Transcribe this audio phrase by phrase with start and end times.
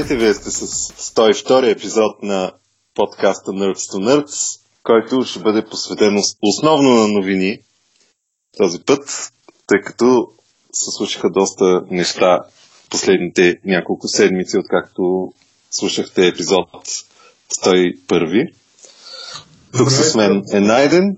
[0.00, 2.52] Здравейте, вие сте с 102 епизод на
[2.94, 7.58] подкаста Nerds to Nerds, който ще бъде посветен основно на новини
[8.58, 9.32] този път,
[9.66, 10.28] тъй като
[10.72, 12.38] се случиха доста неща
[12.90, 15.32] последните няколко седмици, откакто
[15.70, 16.68] слушахте епизод
[17.64, 18.52] 101.
[19.76, 21.16] Тук с мен е Найден.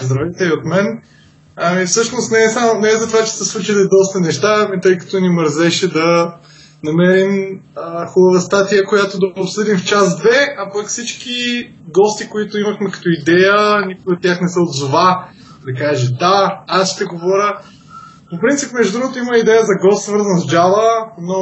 [0.00, 1.02] Здравейте и от мен.
[1.56, 4.80] Ами всъщност не е, само, не е за това, че са случили доста неща, ами
[4.80, 6.36] тъй като ни мързеше да
[6.84, 10.28] намерим а, хубава статия, която да обсъдим в час 2,
[10.58, 15.28] а пък всички гости, които имахме като идея, никой от тях не се отзова
[15.66, 17.60] да каже да, аз ще говоря.
[18.30, 21.38] По принцип, между другото, има идея за гост, свързан с Java, но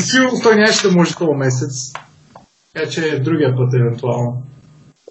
[0.00, 1.92] сигурно той нямаше да може този месец.
[2.74, 4.42] Така че другия път, евентуално.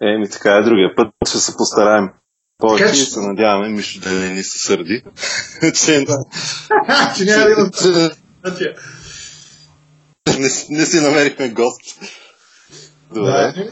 [0.02, 2.09] Еми, така е, другия път ще се постараем.
[2.57, 5.03] Повече че- се надяваме Мишо да не ни се сърди.
[5.61, 6.05] че
[7.17, 7.45] че няма
[7.83, 8.11] да
[10.39, 11.81] не, не си намерихме гост.
[13.13, 13.19] Да.
[13.19, 13.71] Добре.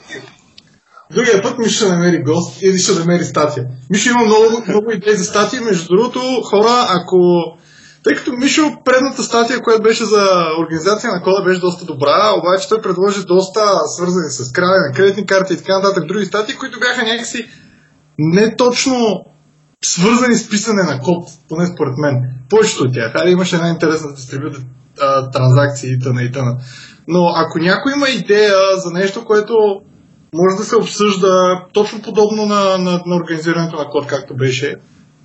[1.12, 3.66] Другия път ми ще намери гост или ще намери статия.
[3.90, 5.60] Мишо има много, много идеи за статии.
[5.60, 7.18] Между другото, хора, ако...
[8.04, 12.70] Тъй като Мишо, предната статия, която беше за организация на кода, беше доста добра, обаче
[12.70, 13.62] той предложи доста
[13.96, 17.48] свързани с края на кредитни карти и така нататък други статии, които бяха някакси
[18.18, 19.26] не точно
[19.86, 22.30] свързани с писане на код, поне според мен.
[22.50, 23.12] Повечето от тях.
[23.12, 24.62] Хайде имаше една интересна дистрибюта
[25.34, 26.24] транзакции и т.н.
[26.24, 26.58] и т.н.
[27.08, 29.82] Но ако някой има идея за нещо, което
[30.34, 34.76] може да се обсъжда точно подобно на, на, на организирането на код, както беше,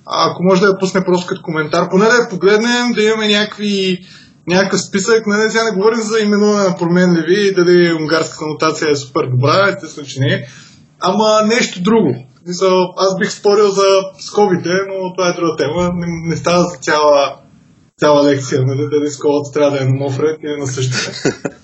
[0.05, 3.99] ако може да я пусне просто като коментар, поне да я погледнем, да имаме някакви
[4.47, 8.95] някакъв списък, нали, сега не говорим за именуване на променливи и дали унгарската нотация е
[8.95, 10.45] супер добра, естествено, че не е.
[10.99, 12.15] Ама нещо друго.
[12.97, 13.83] Аз бих спорил за
[14.19, 15.91] скобите, но това е друга тема.
[15.93, 17.35] Не, не става за цяла,
[17.99, 18.89] цяла лекция, нали?
[18.91, 21.13] Дали скобата трябва да е на нов ред или на същия.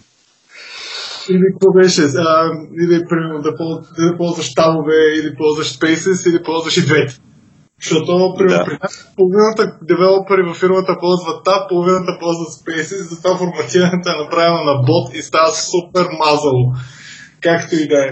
[1.29, 2.01] Или какво беше?
[2.01, 2.51] А,
[2.81, 7.17] или примерно да, полз, да ползваш табове, или ползваш Spaces, или ползваш и двете.
[7.81, 8.65] Защото примерно, Да.
[8.65, 14.63] при нас половината девелопери във фирмата ползват таб, половината ползват Spaces, затова форматирането е направено
[14.63, 16.73] на бот и става супер мазало.
[17.41, 18.11] Както и да е.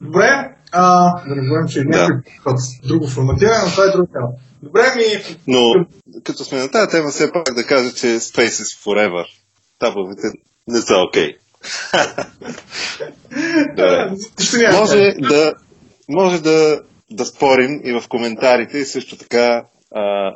[0.00, 1.98] Добре, а, да не говорим, че е Да.
[1.98, 4.28] някой път друго форматиране, но това е друга тема.
[4.62, 5.36] Добре, ми...
[5.46, 5.86] Но
[6.24, 9.24] като сме на тази тема, все пак да кажа, че Space is Forever.
[9.78, 10.32] Табовете
[10.68, 11.36] не са окей.
[14.56, 14.78] Няма.
[14.78, 15.54] Може да,
[16.08, 16.80] може да,
[17.10, 20.34] да спорим и в коментарите и също така, а,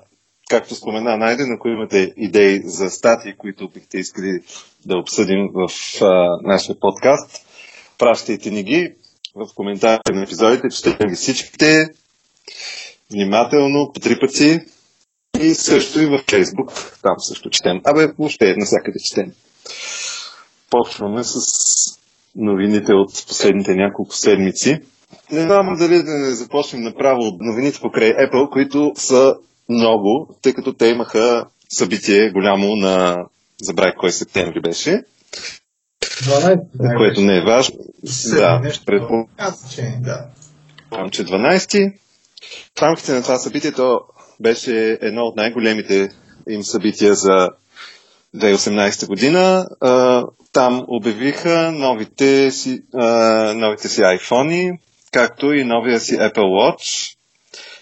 [0.51, 4.41] както спомена Найден, ако имате идеи за статии, които бихте искали
[4.87, 5.69] да обсъдим в
[6.03, 7.47] а, нашия подкаст,
[7.99, 8.95] пращайте ни ги
[9.35, 11.89] в коментарите на епизодите, четем ги всичките
[13.11, 14.61] внимателно, по три пъти
[15.41, 16.73] и също и в Фейсбук,
[17.03, 17.81] там също четем.
[17.85, 19.33] Абе, въобще навсякъде четем.
[20.71, 21.37] Почваме с
[22.37, 24.81] новините от последните няколко седмици.
[25.33, 29.35] Не знам дали да не започнем направо от новините покрай Apple, които са
[29.69, 33.25] много, тъй като те имаха събитие голямо на
[33.63, 35.05] забравих кой септември беше,
[36.23, 36.97] 12.
[36.97, 37.79] което не е важно.
[38.35, 39.27] Да, предполагам,
[40.01, 40.27] да.
[41.11, 41.93] че 12.
[42.79, 44.01] В рамките на това събитие то
[44.41, 46.09] беше едно от най-големите
[46.49, 47.51] им събития за
[48.37, 49.69] 2018 година.
[50.53, 52.83] Там обявиха новите си,
[53.55, 54.79] новите си iPhone,
[55.13, 57.17] както и новия си Apple Watch.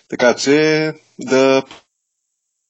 [0.08, 1.62] Така че да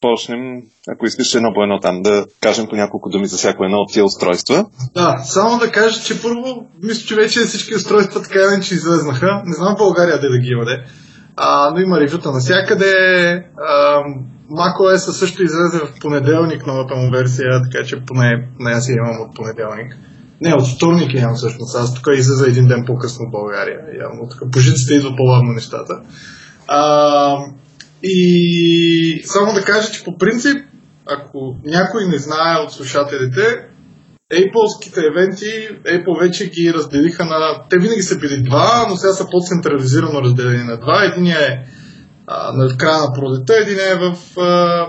[0.03, 0.41] почнем,
[0.89, 3.93] ако искаш едно по едно там, да кажем по няколко думи за всяко едно от
[3.93, 4.67] тия устройства.
[4.95, 9.43] Да, само да кажа, че първо, мисля, че вече всички устройства така или иначе излезнаха.
[9.45, 10.85] Не знам в България де да ги има, де.
[11.37, 12.95] А, но има ревюта навсякъде.
[13.57, 14.03] А,
[14.51, 19.21] macOS също излезе в понеделник новата му версия, така че поне, поне аз я имам
[19.21, 19.97] от понеделник.
[20.41, 21.77] Не, от вторник имам всъщност.
[21.77, 23.79] Аз тук излезе един ден по-късно в България.
[24.01, 25.95] Явно тук по жиците идва по-бавно нещата.
[26.69, 27.37] А,
[28.03, 30.59] и само да кажа, че по принцип,
[31.07, 33.67] ако някой не знае от слушателите,
[34.33, 37.63] Apple-ските евенти, Apple вече ги разделиха на...
[37.71, 41.05] Те винаги са били два, но сега са по-централизирано разделени на два.
[41.05, 41.59] Единия е
[42.27, 44.87] а, на края на пролета, един е в а,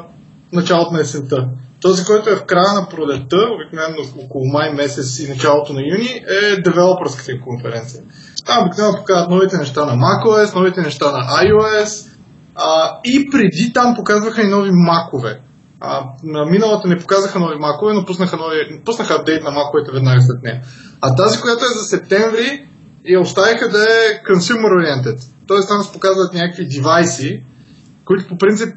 [0.53, 1.47] началото на есента.
[1.81, 6.23] Този, който е в края на пролета, обикновено около май месец и началото на юни,
[6.27, 8.01] е девелопърската конференция.
[8.45, 12.12] Там обикновено показват новите неща на macOS, новите неща на iOS
[12.55, 15.39] а, и преди там показваха и нови макове.
[15.79, 20.21] А, на миналата не показаха нови макове, но пуснаха, нови, пуснаха апдейт на маковете веднага
[20.21, 20.61] след нея.
[21.01, 22.67] А тази, която е за септември,
[23.05, 25.21] я оставиха да е consumer oriented.
[25.47, 27.43] Тоест там се показват някакви девайси,
[28.05, 28.75] които по принцип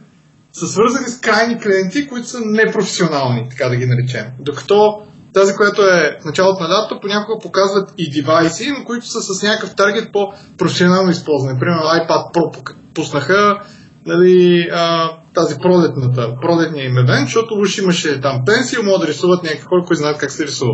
[0.53, 4.27] са свързани с крайни клиенти, които са непрофесионални, така да ги наречем.
[4.41, 5.03] Докато
[5.33, 9.43] тази, която е в началото на лятото, понякога показват и девайси, но които са с
[9.43, 11.61] някакъв таргет по професионално използване.
[11.61, 12.53] Примерно iPad Pro
[12.97, 13.61] пуснаха
[14.07, 19.43] нали, а, тази пролетната, пролетния им евент, защото уж имаше там пенсия, могат да рисуват
[19.43, 20.73] някакви хора, които знаят как се рисува.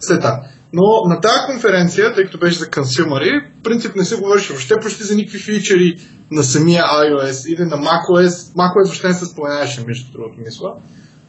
[0.00, 0.40] След това.
[0.72, 5.04] Но на тази конференция, тъй като беше за консюмери, принцип не се говореше въобще почти
[5.04, 5.94] за никакви фичери
[6.30, 8.54] на самия iOS или на macOS.
[8.54, 10.74] macOS въобще не се споменаваше, между другото, мисля.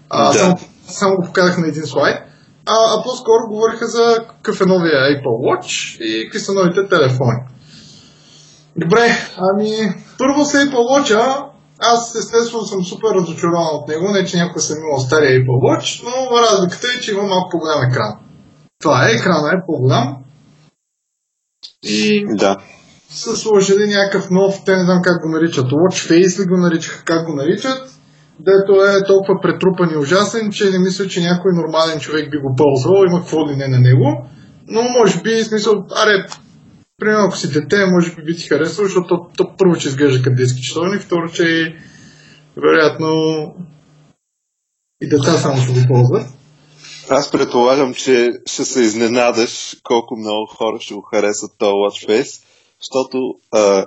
[0.10, 0.40] А, да.
[0.40, 0.58] само,
[0.88, 2.18] само го показах на един слайд.
[2.66, 7.40] А, а по-скоро говориха за какъв е новия Apple Watch и какви са новите телефони.
[8.82, 9.06] Добре,
[9.38, 9.70] ами
[10.18, 11.12] първо с Apple Watch,
[11.80, 16.04] аз естествено съм супер разочарован от него, не че някой съм имал стария Apple Watch,
[16.04, 18.14] но разликата е, че има малко по-голям екран.
[18.82, 20.18] Това е, екрана е по-голям.
[21.84, 22.58] И да.
[23.10, 27.04] са сложили някакъв нов, те не знам как го наричат, Watch Face ли го наричаха,
[27.06, 27.82] как го наричат,
[28.40, 32.56] дето е толкова претрупан и ужасен, че не мисля, че някой нормален човек би го
[32.58, 34.26] ползвал, има какво ли не на него.
[34.68, 36.26] Но може би, смисъл, аре,
[37.00, 40.24] примерно ако си дете, може би би ти харесал, защото то, то първо, че изглежда
[40.24, 41.76] като детски часовник, второ, че
[42.58, 43.10] вероятно
[45.02, 46.28] и деца само ще го ползват.
[47.10, 52.44] Аз предполагам, че ще се изненадаш колко много хора ще го харесат този Watch Face,
[52.82, 53.18] защото
[53.52, 53.86] а,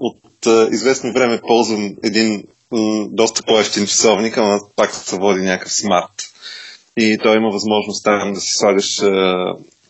[0.00, 5.72] от а, известно време ползвам един м, доста по-ефтин часовник, ама пак се води някакъв
[5.72, 6.30] смарт.
[6.96, 9.34] И той има възможност там да си слагаш а,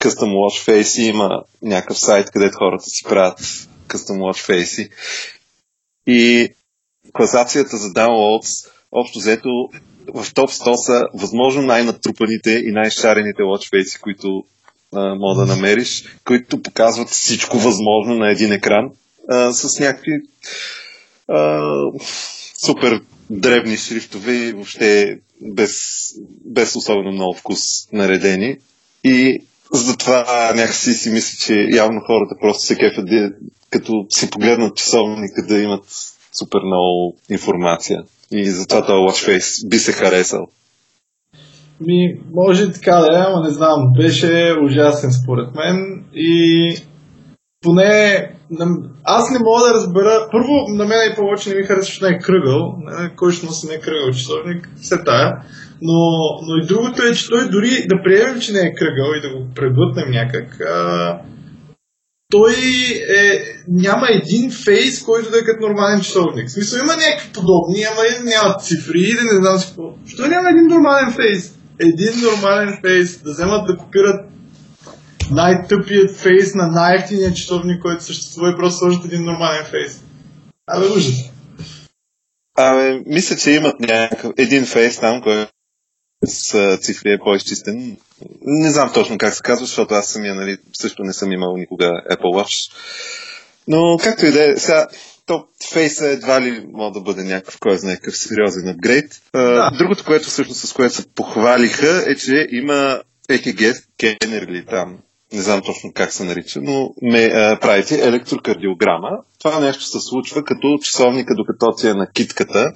[0.05, 3.39] Custom Watch Face има някакъв сайт, където хората си правят
[3.89, 4.91] Custom Watch Face.
[6.07, 6.49] И
[7.13, 9.49] класацията за downloads, общо взето,
[10.15, 14.45] в топ 100 са възможно най-натрупаните и най-шарените watchface, които
[14.93, 18.91] мога да намериш, които показват всичко възможно на един екран
[19.29, 20.13] а, с някакви
[21.29, 21.63] а,
[22.65, 25.81] супер дребни шрифтове и въобще без,
[26.45, 27.61] без особено много вкус
[27.93, 28.57] наредени.
[29.05, 29.43] И
[29.77, 33.09] затова някакси си мисля, че явно хората просто се кефят,
[33.71, 35.85] като си погледнат часовника да имат
[36.39, 38.03] супер много информация.
[38.31, 40.47] И затова този Watchface би се харесал.
[41.81, 43.93] Ми, може така да е, ама не знам.
[43.97, 46.77] Беше ужасен според мен и
[47.61, 48.31] поне
[49.05, 50.29] аз не мога да разбера.
[50.33, 52.77] Първо, на мен и повече не ми харесва, че не е кръгъл.
[53.17, 55.43] Кой ще носи не е кръгъл часовник, все тая.
[55.83, 55.99] Но,
[56.47, 59.29] но и другото е, че той дори да приемем, че не е кръгъл и да
[59.29, 61.19] го преглътнем някак, а,
[62.31, 62.55] той
[63.19, 66.49] е, няма един фейс, който да е като нормален часовник.
[66.49, 69.95] В смисъл има някакви подобни, ама няма цифри или не знам си какво.
[70.07, 71.55] Що няма един нормален фейс?
[71.81, 73.23] Един нормален фейс.
[73.23, 74.27] Да вземат да копират
[75.31, 80.03] най-тъпият фейс на най-ефтиния часовник, който съществува и просто сложат един нормален фейс.
[80.67, 81.15] Абе, ужас.
[82.59, 85.53] Абе, мисля, че имат някакъв един фейс там, който
[86.25, 87.97] с цифри е по-изчистен.
[88.43, 91.85] Не знам точно как се казва, защото аз самия нали, също не съм имал никога
[92.11, 92.73] Apple Watch.
[93.69, 94.89] Но както и да е, сега
[95.27, 99.23] то фейса едва ли може да бъде някакъв, кой знае, някакъв сериозен апгрейд.
[99.33, 99.71] Да.
[99.79, 103.01] Другото, което всъщност с което се похвалиха е, че има
[103.31, 104.99] EKG скенер там,
[105.33, 109.11] не знам точно как се нарича, но ме а, правите електрокардиограма.
[109.39, 112.73] Това нещо се случва като часовника, докато си е на китката.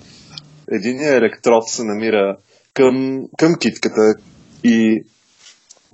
[0.73, 2.37] Единият електрод се намира
[2.79, 4.15] към, към китката
[4.65, 5.03] и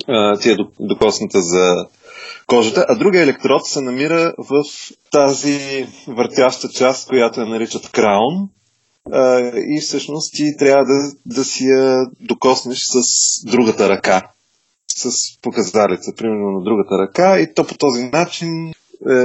[0.08, 1.74] а, ти е докосната за
[2.46, 4.62] кожата, а другия електрод се намира в
[5.10, 8.48] тази въртяща част, която я наричат краун.
[9.12, 13.02] А, и всъщност ти трябва да, да си я докоснеш с
[13.46, 14.22] другата ръка,
[14.96, 15.12] с
[15.42, 18.72] показалица, примерно на другата ръка, и то по този начин е,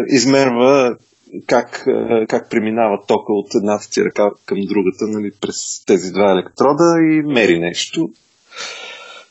[0.08, 0.96] измерва
[1.48, 6.32] как, е, как преминава тока от едната ти ръка към другата нали, през тези два
[6.32, 8.10] електрода и мери нещо.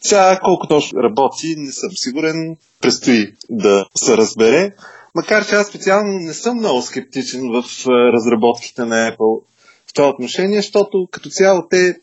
[0.00, 2.56] Сега колко точно работи, не съм сигурен.
[2.80, 4.74] Предстои да се разбере.
[5.14, 9.42] Макар че аз специално не съм много скептичен в е, разработките на Apple
[9.86, 11.96] в това отношение, защото като цяло те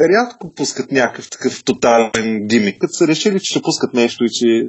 [0.00, 2.80] рядко пускат някакъв такъв тотален гимик.
[2.80, 4.68] Като са решили, че ще пускат нещо и че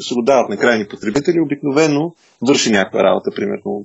[0.00, 2.14] ще го дават на крайни потребители, обикновено
[2.48, 3.84] върши някаква работа, примерно.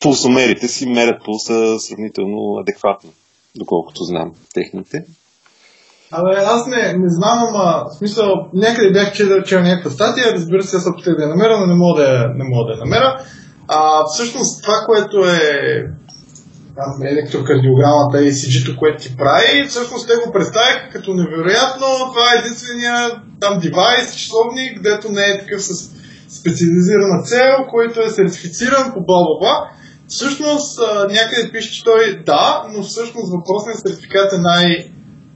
[0.00, 3.10] Пулсомерите си мерят пулса сравнително адекватно,
[3.56, 5.04] доколкото знам техните.
[6.10, 10.62] Абе, аз не, не знам, ама в смисъл, някъде бях чел, чел някаква статия, разбира
[10.62, 13.24] се, аз опитах да я намеря, но не мога да, не мога да я намеря.
[13.68, 15.40] А, всъщност това, което е
[17.02, 21.86] електрокардиограмата и ECG-то, което ти прави, всъщност те го представиха като невероятно.
[22.12, 25.70] Това е единствения там девайс, часовник, където не е такъв с
[26.38, 29.70] специализирана цел, който е сертифициран по бла бла
[30.08, 30.80] всъщност
[31.10, 34.90] някъде пише, че той да, но всъщност въпросният сертификат е най,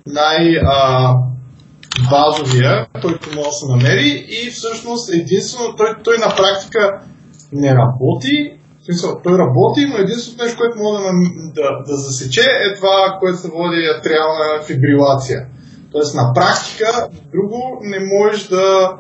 [0.06, 1.14] най а,
[2.10, 7.00] базовия, който може да се намери и всъщност единствено той, той на практика
[7.52, 11.12] не работи, смисъл, той работи, но единственото нещо, което може да,
[11.54, 15.46] да, да засече е това, което се води атриална фибрилация.
[15.92, 18.96] Тоест на практика друго не можеш да,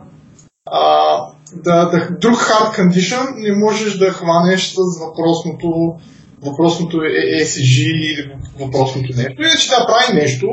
[0.66, 1.16] а,
[1.54, 5.96] да, да друг hard condition не можеш да хванеш с въпросното
[6.44, 9.42] въпросното ECG или въпросното нещо.
[9.42, 10.46] Иначе да прави нещо,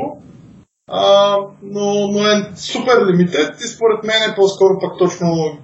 [0.88, 5.58] а, но, но е супер лимитет и според мен е по-скоро пък точно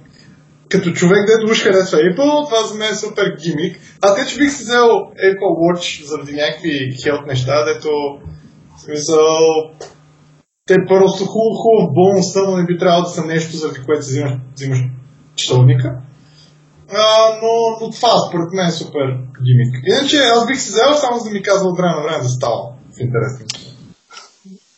[0.69, 3.81] като човек, дето уж харесва Apple, това за мен е супер гимик.
[4.03, 4.89] Аз те, че бих си взел
[5.29, 7.89] Apple Watch заради някакви хелт неща, дето
[8.77, 9.27] в смисъл
[10.67, 14.11] те просто хубаво, хубаво бонус, но не би трябвало да са нещо, заради което си
[14.11, 14.79] взимаш, взимаш
[15.35, 15.97] часовника.
[16.91, 19.07] А, но, но това според мен е супер
[19.45, 19.73] гимик.
[19.87, 22.29] Иначе аз бих си взел само за да ми казва от време на време да
[22.29, 22.61] става
[22.97, 23.47] в интересни.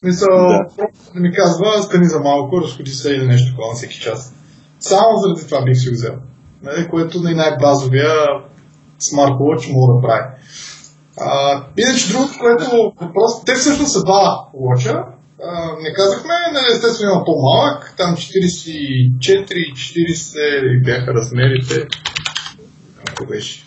[0.03, 0.87] Мисъл, да.
[1.15, 4.35] да ми казва, стани за малко, разходи се или нещо такова на всеки час.
[4.81, 6.15] Само заради това бих си взел.
[6.63, 8.15] Нали, което е най-базовия
[9.01, 10.25] смарт-watch мога да прави.
[11.21, 15.05] А, иначе другото, което въпрос, те всъщност са два лоча.
[15.83, 21.89] не казахме, нали, естествено има по-малък, там 44-40 бяха размерите.
[23.09, 23.65] Ако беше.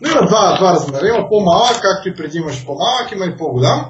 [0.00, 1.08] Но има два, два размера.
[1.08, 3.84] Има по-малък, както и преди имаш по-малък, има и по-голям.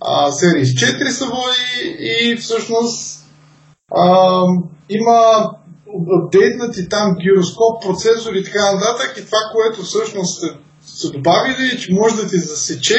[0.00, 3.13] А, Series 4 са води и всъщност
[4.88, 5.50] има
[6.22, 10.48] апдейтнати там гироскоп, процесори и така нататък и това, което всъщност са,
[10.80, 12.98] са добавили, е, че може да ти засече,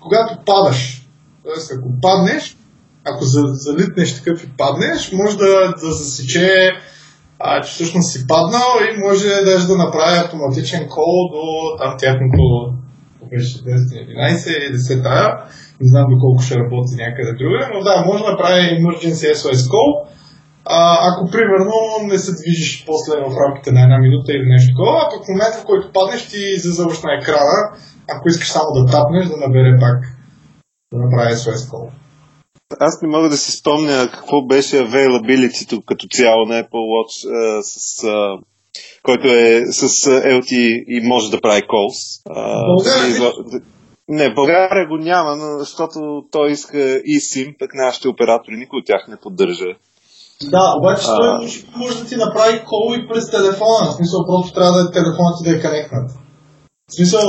[0.00, 1.06] когато падаш.
[1.44, 2.56] Тоест, ако паднеш,
[3.04, 6.70] ако залитнеш такъв и паднеш, може да, да засече,
[7.38, 12.72] а, че всъщност си паднал и може даже да направи автоматичен кол до там тяхното
[13.30, 15.44] беше 10-11 или 10 тая.
[15.82, 19.90] Не знам доколко ще работи някъде друга, но да, може да направи emergency SOS call
[20.64, 24.98] а, ако примерно не се движиш после в рамките на една минута или нещо такова,
[25.02, 27.56] а пък в момента, в който паднеш, ти излизаш на екрана,
[28.14, 29.98] ако искаш само да тапнеш, да набере пак
[30.92, 31.90] да направи SOS call.
[32.80, 37.62] Аз не мога да си спомня какво беше availability като цяло на Apple Watch, а,
[37.62, 38.38] с, а,
[39.02, 40.52] който е с LT
[40.88, 42.22] и може да прави calls.
[42.30, 43.62] А,
[44.18, 45.98] Не, България го няма, защото
[46.30, 46.78] той иска
[47.14, 49.66] eSIM, пък нашите оператори никой от тях не поддържа
[50.50, 51.16] да, обаче а...
[51.16, 53.90] той може да ти направи кол и през телефона.
[53.90, 56.10] В смисъл, просто трябва да е телефонът ти да е конектнат.
[56.90, 57.22] В смисъл,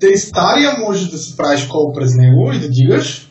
[0.00, 3.30] те и стария може да си правиш кол през него и да дигаш.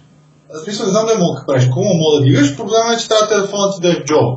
[0.50, 2.58] В смисъл, не знам да мога да правиш кол, но мога да дигаш.
[2.58, 4.34] Проблемът е, че трябва телефонът ти да е в джоба.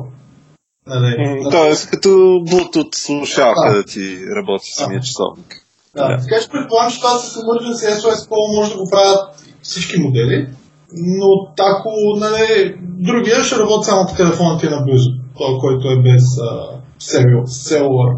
[0.87, 1.15] Нали?
[1.51, 2.09] Тоест, като
[2.49, 3.75] Bluetooth слушалка да.
[3.75, 5.62] да ти работи самия часовник.
[5.95, 6.17] Да, да.
[6.17, 10.47] така че предполагам, че това с Emergency SOS Call може да го правят всички модели
[10.93, 16.23] но ако нали, другия ще работи само по телефона ти наблизо, той, който е без
[16.23, 18.17] uh, cellular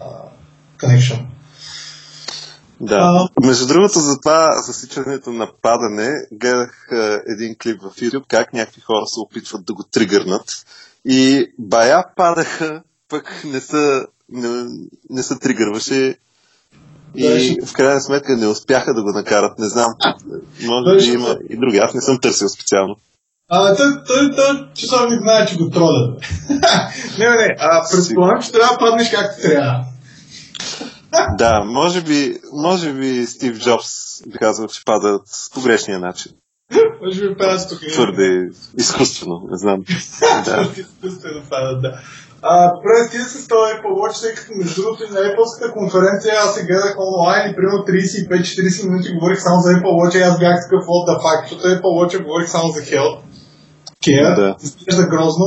[0.00, 0.28] uh,
[0.78, 1.26] connection.
[2.80, 2.96] Да.
[2.96, 3.28] А...
[3.46, 8.80] Между другото, за това засичането на падане, гледах а, един клип в YouTube, как някакви
[8.80, 10.44] хора се опитват да го тригърнат
[11.04, 14.48] и бая падаха, пък не са, не,
[15.10, 16.16] не са тригърваше
[17.16, 19.58] и в крайна сметка не успяха да го накарат.
[19.58, 19.94] Не знам.
[20.64, 21.78] Може би има и други.
[21.78, 22.96] Аз не съм търсил специално.
[23.48, 26.20] А, той, той, той часовник знае, че го тролят.
[27.18, 29.84] не, не, а предполагам, че трябва да паднеш както трябва.
[31.38, 33.88] да, може би, може би Стив Джобс
[34.26, 35.22] би казал, че падат
[35.54, 36.32] по грешния начин.
[37.04, 37.78] може би падат тук.
[37.92, 39.80] Твърде изкуствено, не знам.
[40.44, 40.68] да.
[40.76, 42.00] изкуствено падат, да.
[42.46, 46.34] А, добре, ти да се този Apple Watch, тъй като между другото на Apple конференция
[46.44, 50.38] аз се гледах онлайн и примерно 35-40 минути говорих само за Apple Watch и аз
[50.38, 53.18] бях такъв what the fuck, защото Apple Watch говорих само за health
[54.04, 54.56] care, да.
[54.62, 55.46] изглежда грозно,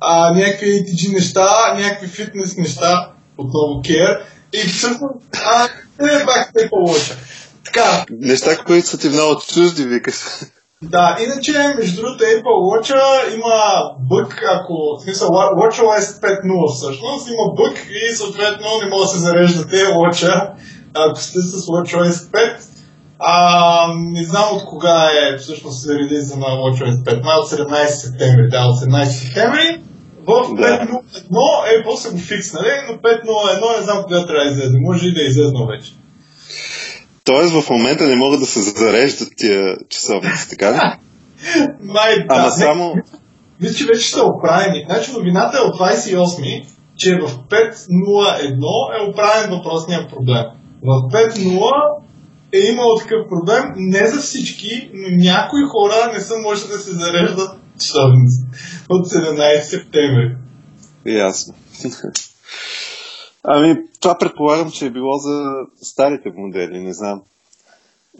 [0.00, 4.20] а, някакви ATG неща, някакви фитнес неща, отново care
[4.52, 5.14] и всъщност,
[5.46, 5.68] а,
[6.00, 7.16] не бях Apple Watch.
[7.64, 8.04] Така.
[8.10, 10.14] Неща, които са ти много чужди, викаш.
[10.82, 12.90] Да, иначе, между другото, Apple Watch
[13.34, 19.08] има бък, ако, в смисъл, WatchOS 5.0 всъщност, има бък и съответно не може да
[19.08, 20.50] се зареждате Watch,
[20.94, 22.56] ако сте с WatchOS 5.
[23.18, 28.48] А, не знам от кога е всъщност релиза на WatchOS 5, май от 17 септември,
[28.50, 29.82] да, от 17 септември.
[30.26, 35.08] В 5.0.1 Apple са го фикснали, но 5.0.1 не знам кога трябва да излезе, може
[35.08, 35.92] и да е излезнал вече.
[37.26, 40.78] Тоест в момента не могат да се зареждат тия часовници, така ли?
[41.80, 42.26] Май, да.
[42.28, 42.94] Ама само...
[43.60, 44.84] Мисля, че вече са оправени.
[44.88, 46.66] Значи новината е от 28
[46.96, 50.44] че в 5.01 е оправен въпросния проблем.
[50.82, 51.70] В 5.0
[52.52, 56.92] е имало такъв проблем, не за всички, но някои хора не са можели да се
[56.92, 58.42] зареждат часовници
[58.88, 60.36] от 17 септември.
[61.06, 61.54] Ясно.
[63.48, 67.22] Ами, това предполагам, че е било за старите модели, не знам.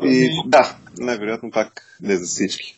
[0.02, 0.50] И ами...
[0.50, 2.76] да, най-вероятно пак не за всички.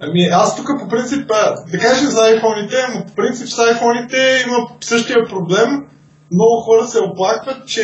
[0.00, 1.28] Ами аз тук по принцип,
[1.72, 5.86] да кажем за iPhone-ите, но по принцип с iPhone-ите има същия проблем.
[6.32, 7.82] Много хора се оплакват, че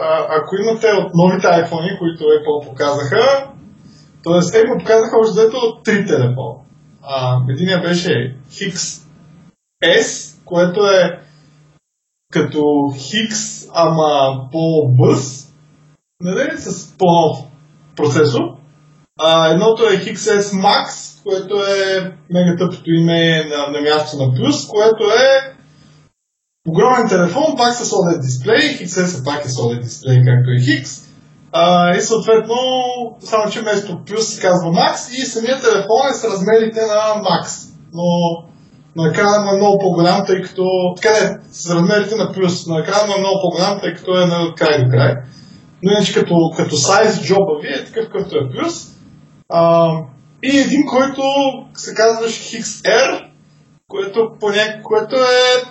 [0.00, 3.46] а, ако имате от новите iPhone, които Apple показаха,
[4.24, 4.32] т.е.
[4.32, 6.54] Apple показаха още от три телефона.
[7.48, 11.27] единия беше XS, което е
[12.32, 12.62] като
[12.96, 15.52] Хикс, ама по-бърз,
[16.20, 17.38] нали, с по-нов
[17.96, 18.40] процесор.
[19.20, 24.66] А, едното е XS Max, което е мега тъпото име на, на място на плюс,
[24.68, 25.54] което е
[26.68, 31.08] огромен телефон, пак с OLED дисплей, XS пак е с OLED дисплей, както е Хикс.
[31.98, 32.56] И съответно,
[33.20, 37.72] само че вместо плюс се казва Max и самият телефон е с размерите на Max.
[37.92, 38.04] Но
[39.02, 40.64] на му е много по-голям, тъй като...
[40.96, 42.66] Така не, с размерите на плюс.
[42.66, 45.14] На екрана му е много по-голям, тъй като е на край до край.
[45.82, 48.88] Но иначе като, като сайз джоба ви е такъв, какъвто е плюс.
[49.48, 49.90] А,
[50.42, 51.22] и един, който
[51.74, 53.24] се казваше XR,
[53.88, 54.82] което, поня...
[54.84, 55.62] което е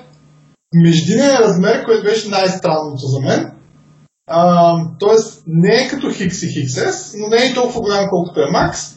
[0.73, 3.51] междинен размер, който беше най-странното за мен.
[4.27, 8.43] А, тоест не е като Хикс и XS, но не е толкова голям колкото е
[8.43, 8.95] Max.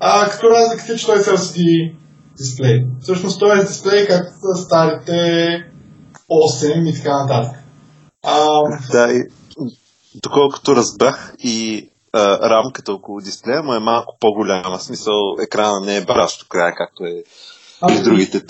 [0.00, 1.92] А, като разликата е, че той се LCD
[2.38, 2.86] дисплей.
[3.00, 5.12] Всъщност той е дисплей както са старите
[6.30, 7.56] 8 и така нататък.
[8.22, 8.46] А...
[8.92, 9.22] Да, и
[10.22, 14.78] доколкото разбрах и а, рамката около дисплея му е малко по-голяма.
[14.78, 17.22] В смисъл екрана не е бращо края, както е
[17.80, 18.42] а, и другите.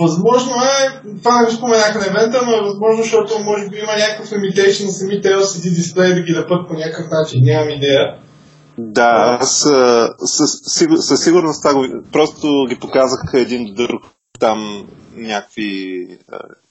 [0.00, 3.92] Възможно е, това не го споменах на евента, но е възможно, защото може би има
[3.92, 7.40] някакъв limitation на самите LCD дисплеи да ги лепат по някакъв начин.
[7.42, 8.18] Нямам идея.
[8.78, 9.64] Да, аз
[10.24, 10.50] със,
[10.98, 14.02] със сигурност това го, просто ги показах един до друг
[14.38, 14.86] там
[15.16, 16.06] някакви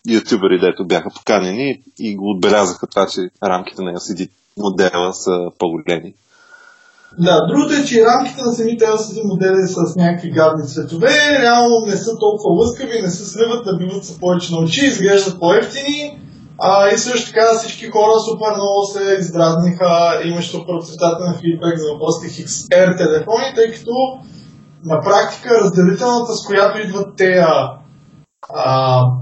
[0.10, 6.14] ютубери, дето бяха поканени и го отбелязаха това, че рамките на LCD модела са по-големи.
[7.20, 11.86] Да, другото е, че рамките на самите LCD модели са с някакви гадни цветове, реално
[11.86, 16.17] не са толкова лъскави, не се сливат, набиват се повече на очи, изглеждат по-ефтини
[16.60, 21.94] а, и също така всички хора супер много се издразниха, имаше супер отрицателен фидбек за
[21.94, 23.92] въпросите XR телефони, тъй като
[24.86, 27.42] на практика разделителната, с която идват тези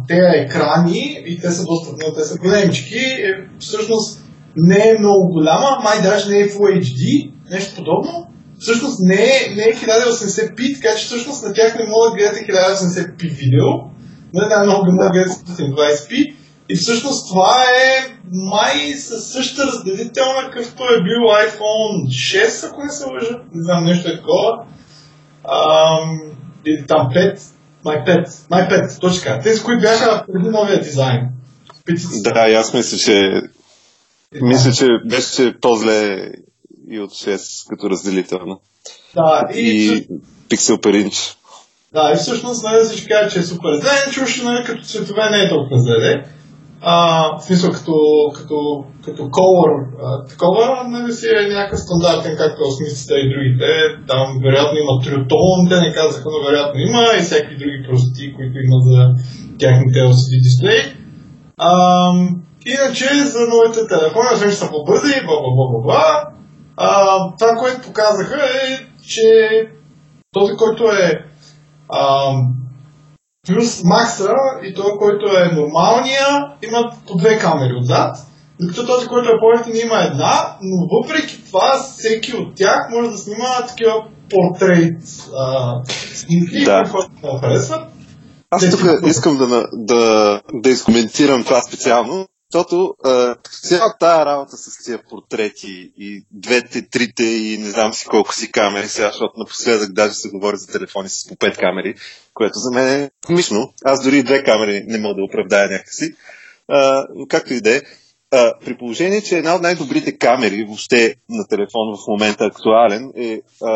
[0.08, 4.22] тези екрани, и те са доста, те са големички, е, всъщност
[4.56, 8.28] не е много голяма, май даже не е Full HD, нещо подобно.
[8.60, 12.46] Всъщност не е, не е 1080p, така че всъщност на тях не мога да гледате
[12.46, 13.70] 1080p видео,
[14.34, 16.36] не най-много да мога да гледате 720p.
[16.70, 22.92] И всъщност това е май със същата разделителна, какъвто е бил iPhone 6, ако не
[22.92, 23.40] се лъжа.
[23.54, 24.66] Не знам, нещо е такова.
[25.44, 26.20] Ам,
[26.66, 27.40] или там 5.
[27.86, 28.50] Май 5.
[28.50, 29.40] Май 5, точно така.
[29.40, 31.30] Тези, които бяха преди новия дизайн.
[31.86, 32.32] Петицата.
[32.34, 33.42] Да, аз мисля, че
[34.42, 36.32] мисля, че беше по-зле
[36.90, 38.58] и от 6 като разделителна.
[39.16, 40.08] Да, и, и
[40.50, 41.36] пиксел inch.
[41.94, 45.44] Да, и всъщност нали, всички казват, че е супер зелен, чуш, нали, като цветове не
[45.44, 46.26] е толкова зелен.
[46.88, 46.98] А,
[47.38, 47.96] в смисъл като,
[48.36, 49.72] като, като color,
[50.04, 53.70] а, такова, нали си е някакъв стандартен, както осмислите и другите.
[54.08, 58.56] Там вероятно има триотон, те не казаха, но вероятно има и всякакви други простоти, които
[58.66, 59.00] има за
[59.60, 60.82] тяхните LCD дисплеи.
[61.58, 61.72] А,
[62.66, 66.06] иначе за новите телефони, освен че са по-бързи, бла бла бла бла бла.
[67.40, 69.30] Това, което показаха е, че
[70.32, 71.26] този, който е
[71.90, 72.32] а,
[73.48, 76.28] плюс Макса и той, който е нормалния,
[76.68, 78.18] имат по две камери отзад.
[78.60, 83.18] Докато този, който е по има една, но въпреки това всеки от тях може да
[83.18, 83.94] снима такива
[84.30, 85.04] портрет
[86.14, 86.84] снимки, да.
[86.92, 87.82] които харесват.
[88.52, 92.28] Аз тук искам да, да, да изкоментирам това специално.
[92.56, 92.96] Защото
[93.62, 98.52] цялата тази работа с тия портрети и двете, трите и не знам си колко си
[98.52, 101.96] камери, сега, защото напоследък даже се говори за телефони с по пет камери,
[102.34, 103.74] което за мен е комично.
[103.86, 106.16] Аз дори две камери не мога да оправдая някакси.
[106.68, 107.82] А, както и да е.
[108.66, 113.72] При положение, че една от най-добрите камери въобще на телефон в момента актуален е а,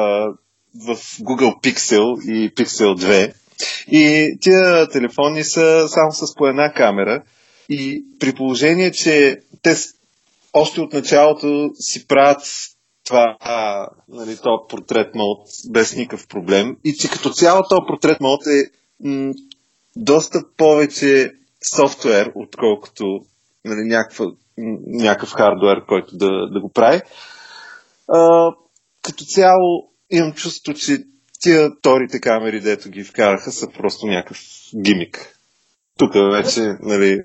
[0.86, 3.34] в Google Pixel и Pixel 2.
[3.88, 7.24] И тия телефони са само с по една камера.
[7.69, 9.75] И при положение, че те
[10.53, 12.41] още от началото си правят
[13.03, 18.21] това, а, нали, този портрет мод без никакъв проблем и че като цяло този портрет
[18.21, 18.71] мод е
[19.03, 19.34] м-
[19.95, 21.32] доста повече
[21.75, 23.19] софтуер, отколкото
[23.65, 24.25] нали, някаква,
[24.88, 27.01] някакъв хардвер, който да, да го прави.
[28.08, 28.51] А,
[29.01, 31.03] като цяло имам чувство, че
[31.41, 34.39] тия вторите камери, дето ги вкараха, са просто някакъв
[34.84, 35.38] гимик.
[36.00, 37.22] Тук вече, нали...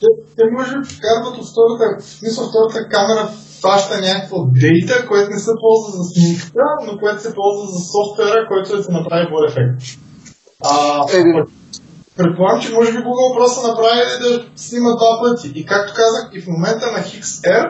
[0.00, 3.24] Те, те може би вкарват от втората, в смисъл втората камера
[3.62, 8.48] фаща някакво дейта, което не се ползва за снимката, но което се ползва за софтуера,
[8.48, 9.78] който да се направи по ефект.
[10.64, 11.22] А, е,
[12.16, 15.52] предполагам, че може би Google просто направи да снима два пъти.
[15.54, 17.64] И както казах, и в момента на XR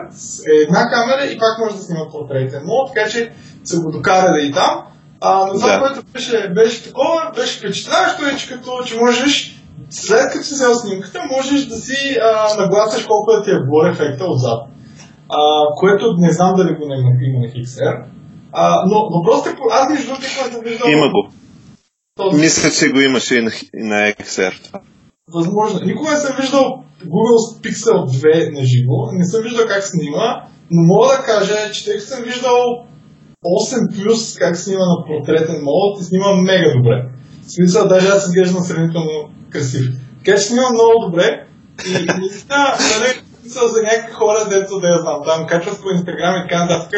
[0.51, 3.31] е една камера и пак може да снима портретен мод, така че
[3.63, 4.83] се го докара да и там.
[5.21, 5.79] А, но това, да.
[5.79, 10.73] което беше, беше такова, беше впечатляващо, е, че като че можеш, след като си взел
[10.75, 14.61] снимката, можеш да си а, нагласяш колко да ти е блър ефекта отзад.
[15.29, 15.39] А,
[15.79, 18.03] което не знам дали го има, има на XR.
[18.51, 20.89] А, но, но просто аз между другото съм виждал...
[20.89, 21.29] Има го.
[22.15, 22.41] Този...
[22.41, 24.53] Мисля, че го имаше и на, и на XR.
[25.33, 25.79] Възможно.
[25.85, 30.81] Никога не съм виждал Google Pixel 2 на живо, не съм виждал как снима, но
[30.93, 32.85] мога да кажа, че тъй като съм виждал
[33.45, 37.09] 8 плюс как снима на портретен мод и снима мега добре.
[37.47, 39.85] В смисъл, даже аз изглеждам сравнително красив.
[40.25, 41.45] Така че снима много добре
[41.87, 42.57] и наистина,
[42.91, 43.11] нали,
[43.73, 46.91] за някакви хора, дето да я знам, там качват по Инстаграм и така нататък,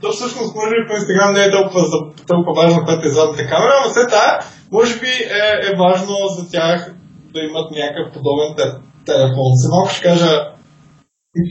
[0.00, 1.82] то всъщност може би по Инстаграм не е толкова,
[2.26, 4.40] толкова важно, която е задната камера, но след това
[4.72, 6.94] може би е, е важно за тях
[7.34, 8.50] да имат някакъв подобен
[9.06, 9.48] телефон.
[9.60, 10.30] Се малко ще кажа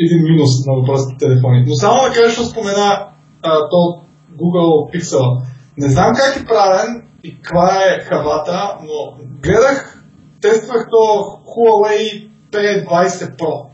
[0.06, 1.65] един минус на въпросите телефони.
[1.67, 3.08] Но само да кажа, ще спомена
[3.43, 4.01] а, то
[4.39, 5.41] Google Pixel.
[5.77, 10.03] Не знам как е правен и каква е хавата, но гледах,
[10.41, 13.65] тествах то Huawei P20 Pro.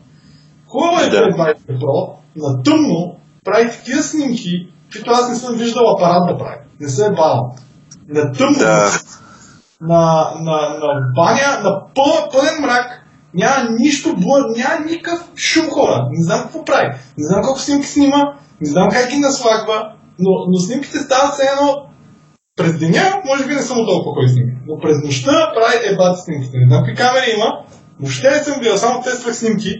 [0.67, 1.17] Huawei да.
[1.17, 6.57] P20 Pro на тъмно прави такива снимки, които аз не съм виждал апарат да прави.
[6.79, 7.55] Не се е бавал.
[8.09, 8.89] На тъмно, да.
[9.81, 16.07] на, на, на баня, на пълен, пълен мрак, няма нищо блър, няма никакъв шум хора.
[16.11, 16.87] Не знам какво прави.
[17.17, 21.43] Не знам колко снимки снима, не знам как ги наслагва, но, но снимките стават все
[21.43, 21.88] едно
[22.59, 26.57] през деня, може би не съм толкова кой снимки, но през нощта прави ебати снимките.
[26.57, 27.49] Не знам какви камери има,
[27.99, 29.71] въобще не съм бил, само тествах снимки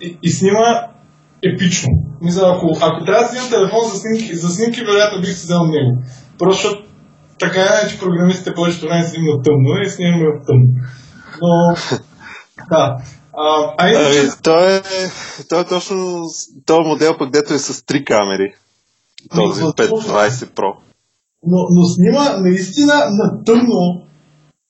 [0.00, 0.66] и, и снима
[1.50, 1.88] епично.
[2.22, 5.64] Мисля, ако, ако трябва да снимам телефон за снимки, за снимки, вероятно бих си взел
[5.64, 5.92] него.
[6.38, 6.68] Просто
[7.38, 10.68] така е, че програмистите повечето време снимат тъмно и снимаме в тъмно.
[11.42, 11.50] Но,
[12.70, 12.96] да.
[13.32, 14.20] А, а иначе...
[14.20, 14.82] Ами, той, е,
[15.48, 16.24] той е точно
[16.66, 18.54] този модел, пък дето е с три камери.
[19.34, 20.89] Този 520 Pro.
[21.42, 24.02] Но, но снима наистина на тъмно.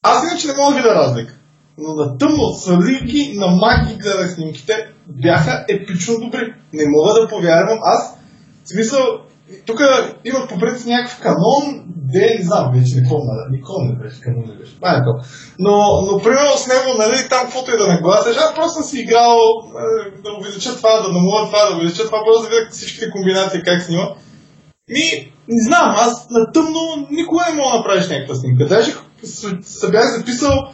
[0.03, 1.35] Аз иначе не мога да видя разлика.
[1.79, 4.75] Но на тъмно, свалики на маги гледах снимките,
[5.07, 6.55] бяха епично добри.
[6.73, 7.79] Не мога да повярвам.
[7.83, 8.17] Аз,
[8.65, 9.01] в смисъл,
[9.67, 9.81] тук
[10.25, 14.55] има по принцип някакъв канон, де не знам вече, Никол, Никол не беше, канон не
[14.55, 15.13] беше, е то.
[15.59, 19.01] Но, но примерно с него, нали, там каквото и да нагласяш, аз просто съм си
[19.01, 19.37] играл
[19.85, 23.63] е, да увелича това, да намаля това, да увелича това, просто да видя всичките комбинации
[23.63, 24.07] как снима.
[24.91, 28.67] Ми, не знам, аз на тъмно никога не мога да направиш някаква снимка.
[28.67, 28.95] Даже
[29.63, 30.73] се бях записал,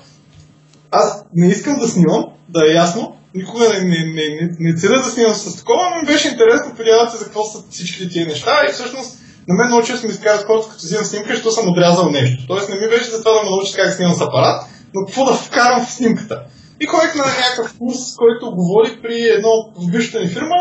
[0.91, 5.03] аз не искам да снимам, да е ясно, никога не, не, не, не, не целя
[5.03, 8.53] да снимам с такова, но ми беше интересно подявате за какво са всичките тия неща
[8.69, 12.11] и всъщност на мен много често ми изказват хората, като взимам снимка, защото съм отрязал
[12.11, 12.47] нещо.
[12.47, 14.63] Тоест не ми беше за това да ме научи как снимам с апарат,
[14.95, 16.43] но какво да вкарам в снимката.
[16.81, 20.57] И ходих на някакъв курс, който говори при едно в бившата ни фирма,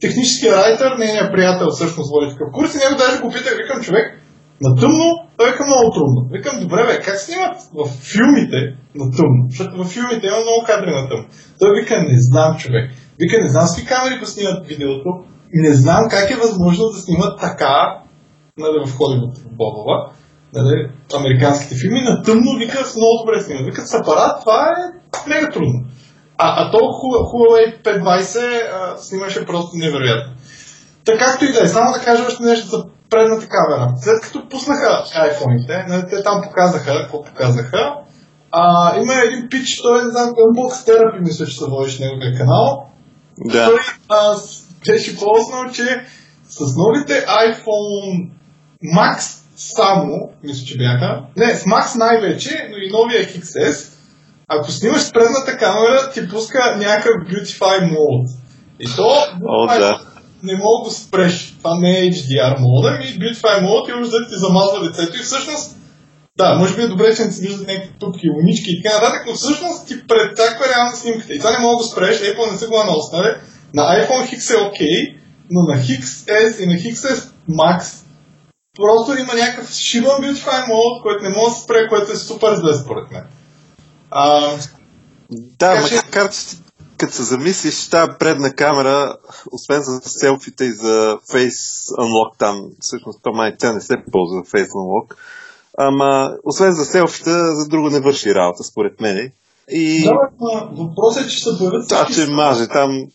[0.00, 4.06] техническия райтер, нейният приятел всъщност води такъв курс и него даже го питах, викам човек,
[4.60, 6.20] на тъмно, той вика много трудно.
[6.34, 7.82] Викам, добре бе, как снимат в
[8.12, 8.60] филмите
[9.00, 9.42] на тъмно?
[9.50, 11.26] Защото в филмите има много кадри на тъмно.
[11.60, 12.84] Той вика, не знам човек.
[13.20, 15.10] Вика, не знам с какви камери го снимат видеото.
[15.52, 17.76] Не знам как е възможно да снимат така,
[18.58, 19.96] нали, в Холивуд, в Бобова,
[20.54, 23.64] нали, американските филми, на тъмно, вика, с много добре снимат.
[23.64, 24.74] Вика, с апарат, това е
[25.28, 25.78] мега трудно.
[26.38, 30.32] А, а то Huawei P20 а, снимаше просто невероятно.
[31.04, 33.92] Така както и да е, само да кажа още нещо за предната камера.
[33.96, 37.94] След като пуснаха iPhone-ите, нали, те там показаха, какво показаха,
[38.52, 42.88] а, има един пич, той не знам, Unbox Therapy, мисля, че се водиш неговия канал.
[43.38, 43.66] Да.
[43.66, 44.36] Той а,
[44.86, 46.04] беше ползвал, че
[46.48, 48.30] с новите iPhone
[48.96, 53.97] Max само, мисля, че бяха, не, с Max най-вече, но и новия XS,
[54.48, 58.28] ако снимаш с предната камера, ти пуска някакъв Beautify Mode.
[58.80, 59.08] И то,
[59.44, 60.00] О, да
[60.42, 61.54] не мога да спреш.
[61.58, 65.22] Това не е HDR мода, ми Beautify мод и уж да ти замазва лицето и
[65.22, 65.74] всъщност
[66.36, 69.22] да, може би е добре, че не си виждат някакви тупки, унички и така нататък,
[69.26, 71.34] но всъщност ти предтаква реално снимката.
[71.34, 73.28] И това не мога да спреш, Apple не са го анонснали.
[73.74, 75.14] На iPhone X е окей, okay,
[75.50, 78.04] но на XS и на XS Max
[78.76, 82.74] просто има някакъв шибан Beautify мод, който не мога да спре, което е супер зле
[82.74, 83.24] според мен.
[84.10, 84.56] А,
[85.30, 86.56] да, макар че
[86.98, 89.16] като се замислиш, тази предна камера,
[89.52, 94.36] освен за селфите и за Face Unlock там, всъщност то май тя не се ползва
[94.36, 95.14] за Face Unlock,
[95.78, 99.30] ама освен за селфите, за друго не върши работа, според мен.
[99.70, 100.04] И...
[100.04, 100.14] Да,
[100.72, 102.14] въпросът е, че се появят всички...
[102.14, 103.06] Да, че маже там...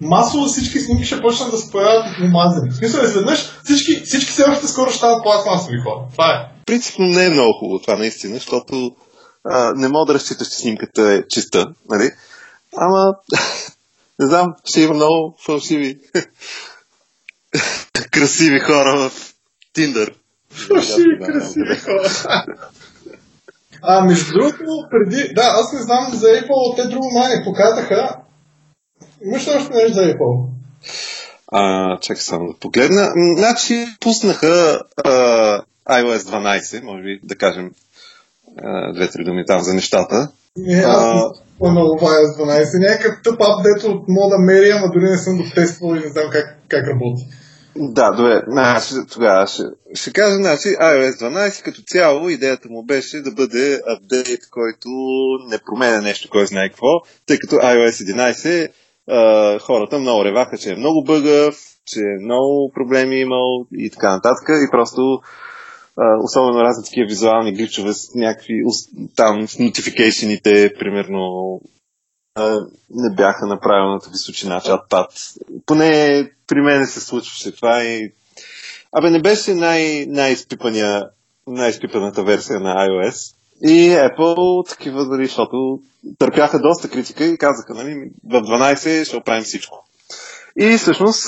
[0.00, 2.70] Масово всички снимки ще почнат да се появяват умазани.
[2.70, 6.00] В смисъл, изведнъж всички, всички селфите скоро ще стават пластмасови хора.
[6.12, 6.64] Това е.
[6.66, 8.92] Принципно не е много хубаво това наистина, защото
[9.44, 12.10] а, не мога да разчиташ, че снимката е чиста, нали?
[12.76, 13.14] Ама,
[14.18, 16.00] не знам, ще има много фалшиви
[18.10, 19.34] красиви хора в
[19.72, 20.14] Тиндър.
[20.50, 22.44] Фалшиви красиви хора.
[23.82, 25.34] А, между другото, преди...
[25.34, 28.16] Да, аз не знам за Apple, те друго май не показаха.
[29.24, 30.48] Имаш още нещо за Apple?
[31.52, 33.12] А, чакай само да погледна.
[33.36, 35.10] Значи, пуснаха а,
[35.88, 37.70] iOS 12, може би да кажем
[38.94, 40.28] две-три думи там за нещата.
[40.56, 41.70] Не, аз а...
[41.70, 42.90] много iOS 12.
[42.90, 46.08] Някакъв тъп ап, дето мога да меря, ама дори не съм го тествал и не
[46.08, 47.26] знам как, как работи.
[47.76, 48.42] Да, добре.
[48.48, 49.62] Значи, тогава ще,
[49.94, 54.88] ще кажа, значи, iOS 12 като цяло идеята му беше да бъде апдейт, който
[55.48, 56.88] не променя нещо, кой знае какво,
[57.26, 58.68] тъй като iOS 11
[59.08, 64.10] а, хората много реваха, че е много бъгъв, че е много проблеми имал и така
[64.10, 65.20] нататък и просто
[66.24, 68.62] особено разни такива визуални гличове с някакви
[69.16, 71.60] там в нотификейшените, примерно
[72.90, 75.06] не бяха на правилната височина чат-пад.
[75.66, 78.12] Поне при мен се случваше това и
[78.92, 81.08] Абе, не беше най- най-изпипания,
[81.46, 83.34] най-изпипаната версия на iOS.
[83.62, 85.80] И Apple такива, дали, защото
[86.18, 89.84] търпяха доста критика и казаха, нали, в 12 ще оправим всичко.
[90.56, 91.26] И всъщност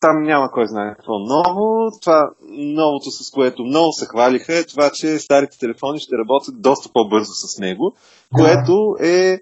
[0.00, 1.90] там няма кой знае какво ново.
[2.02, 6.90] Това новото, с което много се хвалиха, е това, че старите телефони ще работят доста
[6.92, 7.94] по-бързо с него,
[8.34, 9.38] което е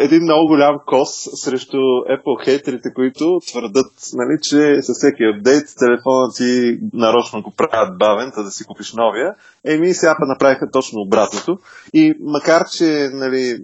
[0.00, 1.76] един много голям кос срещу
[2.16, 8.32] Apple хейтерите, които твърдат, нали, че със всеки апдейт телефонът ти нарочно го правят бавен,
[8.36, 9.34] за да си купиш новия.
[9.64, 11.58] Еми, сега направиха точно обратното.
[11.94, 13.58] И макар, че нали,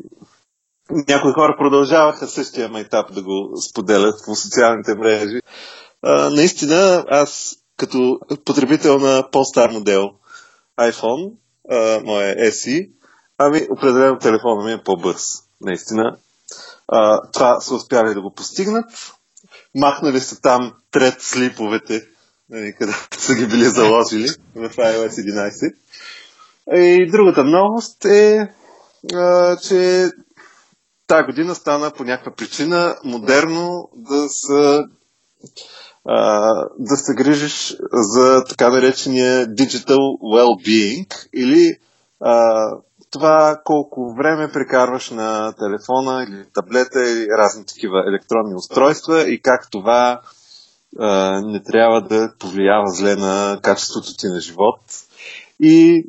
[0.90, 5.40] някои хора продължаваха същия майтап да го споделят по социалните мрежи.
[6.02, 10.10] А, наистина, аз като потребител на по-стар модел
[10.80, 11.32] iPhone,
[11.70, 12.90] а, моя SE,
[13.38, 15.42] ами определено телефона ми е по-бърз.
[15.60, 16.16] Наистина.
[16.88, 18.84] А, това са успяли да го постигнат.
[19.74, 22.06] Махнали са там трет слиповете,
[22.50, 25.74] нали, къде са ги били заложили в iOS 11.
[26.74, 28.48] И другата новост е,
[29.14, 30.10] а, че
[31.06, 34.84] тази година стана по някаква причина модерно да се
[36.78, 39.98] да се грижиш за така наречения digital
[40.34, 41.78] well-being или
[42.20, 42.70] а,
[43.10, 49.70] това колко време прекарваш на телефона или таблета или разни такива електронни устройства и как
[49.70, 50.20] това
[50.98, 54.80] а, не трябва да повлиява зле на качеството ти на живот.
[55.60, 56.06] И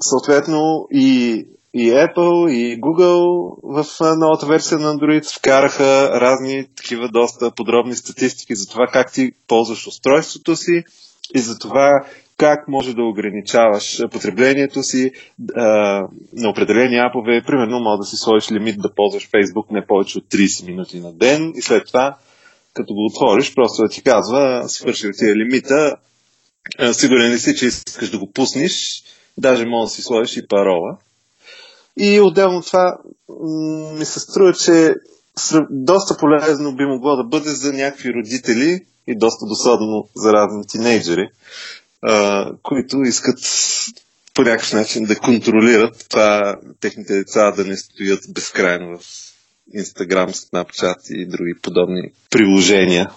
[0.00, 7.50] съответно и и Apple, и Google в новата версия на Android вкараха разни такива доста
[7.50, 10.84] подробни статистики за това как ти ползваш устройството си
[11.34, 11.90] и за това
[12.36, 15.10] как може да ограничаваш потреблението си
[15.56, 15.64] а,
[16.32, 17.42] на определени апове.
[17.46, 21.12] Примерно, може да си сложиш лимит да ползваш Facebook не повече от 30 минути на
[21.12, 22.16] ден и след това,
[22.74, 25.96] като го отвориш, просто да ти казва, свършил ти е лимита,
[26.78, 29.02] а, сигурен ли си, че искаш да го пуснеш,
[29.38, 30.98] даже може да си сложиш и парола.
[31.98, 32.98] И отделно това
[33.98, 34.94] ми се струва, че
[35.70, 41.28] доста полезно би могло да бъде за някакви родители и доста досадно за разни тинейджери,
[42.62, 43.38] които искат
[44.34, 49.02] по някакъв начин да контролират това техните деца да не стоят безкрайно в
[49.76, 53.10] Instagram, Snapchat и други подобни приложения.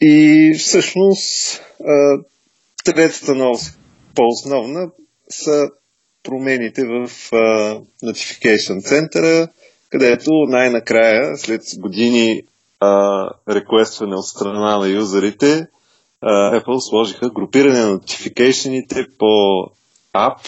[0.00, 1.60] И всъщност
[2.84, 3.78] третата новост,
[4.14, 4.90] по-основна,
[5.30, 5.70] са
[6.28, 9.48] промените в uh, Notification Center,
[9.90, 12.42] където най-накрая, след години
[12.82, 15.66] uh, реквестване от страна на юзерите,
[16.24, 19.26] uh, Apple сложиха групиране на нотификейшените по
[20.12, 20.38] ап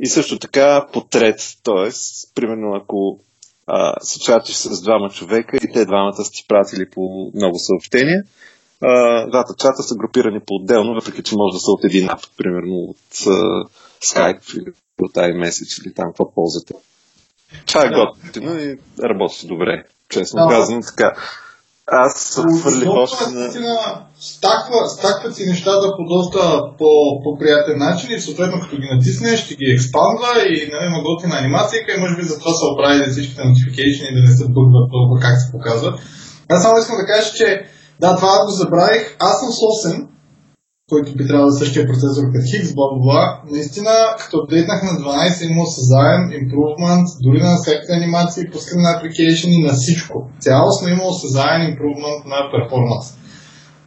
[0.00, 1.40] и също така по трет.
[1.64, 1.90] т.е.
[2.34, 3.20] примерно ако
[3.68, 8.22] uh, се чатиш с двама човека и те двамата са ти пратили по много съобщения,
[8.82, 12.74] uh, двата чата са групирани по-отделно, въпреки че може да са от един ап, примерно
[12.74, 13.68] от uh,
[14.02, 16.74] Skype или от iMessage или там какво ползвате.
[17.66, 20.54] Това е готино и работи добре, честно да.
[20.54, 21.12] казвам така.
[21.86, 24.06] Аз съм хвърлих още на...
[24.20, 26.40] Стаква, стакват си нещата по доста
[26.78, 26.88] по,
[27.24, 31.80] по-приятен начин и съответно като ги натиснеш, ще ги експандва и нали, има готина анимация
[31.80, 35.52] и може би затова са оправили всичките notification да не се бъгват толкова как се
[35.52, 35.98] показва.
[36.48, 37.48] Аз само искам да кажа, че
[38.00, 39.16] да, това го забравих.
[39.18, 40.08] Аз съм собствен,
[40.90, 43.40] който би трябвало да е същия процесор като Хигс, бла бла бла.
[43.54, 49.48] Наистина, като апдейтнах на 12, имал съзаем, improvement, дори на всякакви анимации, пускане на application
[49.48, 50.30] и на всичко.
[50.40, 53.06] Цялостно имал съзаем improvement на перформанс.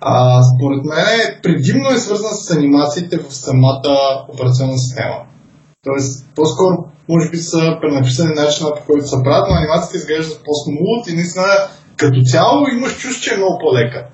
[0.02, 3.96] А, според мен предимно е свързан с анимациите в самата
[4.34, 5.18] операционна система.
[5.84, 6.76] Тоест, по-скоро,
[7.10, 11.46] може би са пренаписани начина по който се правят, но анимацията изглежда по-смут и наистина
[11.98, 14.08] като цяло имаш чувство, че е много по-лека.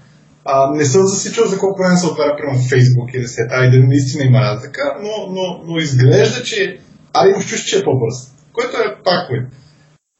[0.46, 3.72] А, не съм засичал за колко време се отваря примерно Facebook или се а и
[3.72, 6.80] да наистина има разлика, но, но, но изглежда, че
[7.14, 8.16] али имаш чувство, че е по-бърз,
[8.54, 9.30] което е пак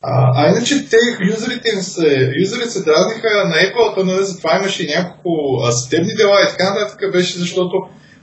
[0.04, 0.98] А, а иначе те,
[1.32, 5.32] юзерите им се, юзерите се дразниха на Apple, то нали, затова имаше и няколко
[5.72, 7.76] съдебни дела и така нататък беше, защото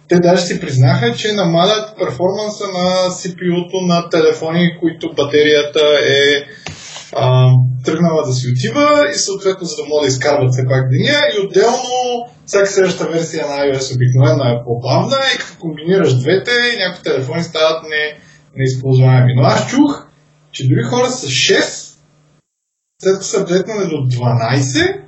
[0.08, 6.44] те даже си признаха, че намалят перформанса на CPU-то на телефони, които батерията е
[7.16, 7.50] а,
[7.84, 11.46] тръгнала да си отива и съответно за да могат да изкарват все пак деня и
[11.46, 17.42] отделно всяка следваща версия на iOS обикновено е по-бавна и като комбинираш двете, някои телефони
[17.42, 18.18] стават не,
[18.56, 19.32] неизползваеми.
[19.36, 20.06] Но аз чух,
[20.52, 21.98] че дори хора с 6,
[23.02, 25.00] след като са апдейтнали до 12,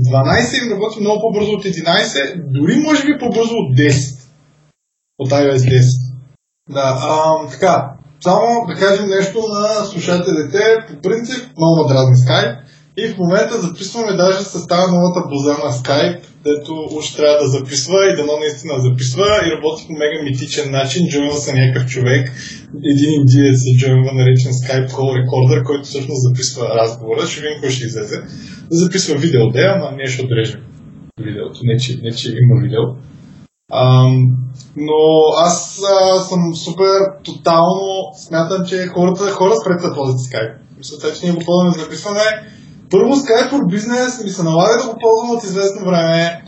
[0.00, 4.28] 12 им работи много по-бързо от 11, дори може би по-бързо от 10.
[5.18, 5.82] От iOS 10.
[6.70, 10.60] Да, а, така, само да кажем нещо на слушателите.
[10.88, 12.56] По принцип, много дразни Skype.
[12.96, 17.48] И в момента записваме даже с тази новата боза на Skype, дето уж трябва да
[17.48, 21.08] записва и дано наистина записва и работи по мега митичен начин.
[21.08, 22.32] Джойнва се някакъв човек,
[22.92, 27.26] един индиец се джойнва наречен Skype Call Recorder, който всъщност записва разговора.
[27.26, 28.22] Ще видим кой ще излезе.
[28.70, 30.60] Записва видео, де, ама ние ще отрежем
[31.20, 31.60] видеото.
[31.62, 32.82] Не че, не, че има видео.
[34.76, 35.02] Но
[35.36, 40.54] аз а, съм супер тотално смятам, че хората, хора спрете да ползват Skype.
[40.78, 42.20] Мисля, че ние го ползваме за записване.
[42.90, 46.42] Първо Skype for Business ми се налага да го ползвам от известно време.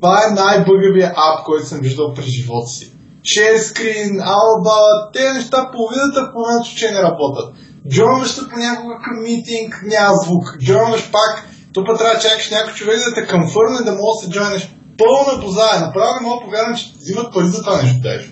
[0.00, 2.92] Това е най-бъгавия ап, който съм виждал през живота си.
[3.24, 7.54] Screen, Alba, те неща половината момента, че не работят.
[7.88, 10.44] Джойнваш се понякога към митинг, няма звук.
[10.64, 14.30] Джойнваш пак, път трябва да чакаш някой човек да те къмфърне, да може да се
[14.30, 15.80] джойнеш пълна бозая.
[15.80, 18.30] Направо не мога повярвам, че взимат пари за това нещо даже.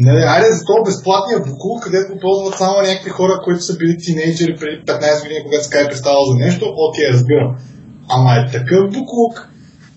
[0.00, 4.56] Не, айде за това безплатния букул, където ползват само някакви хора, които са били тинейджери
[4.60, 7.50] преди 15 години, когато Skype е ставал за нещо, окей, разбирам.
[8.08, 9.34] Ама е такъв буклук,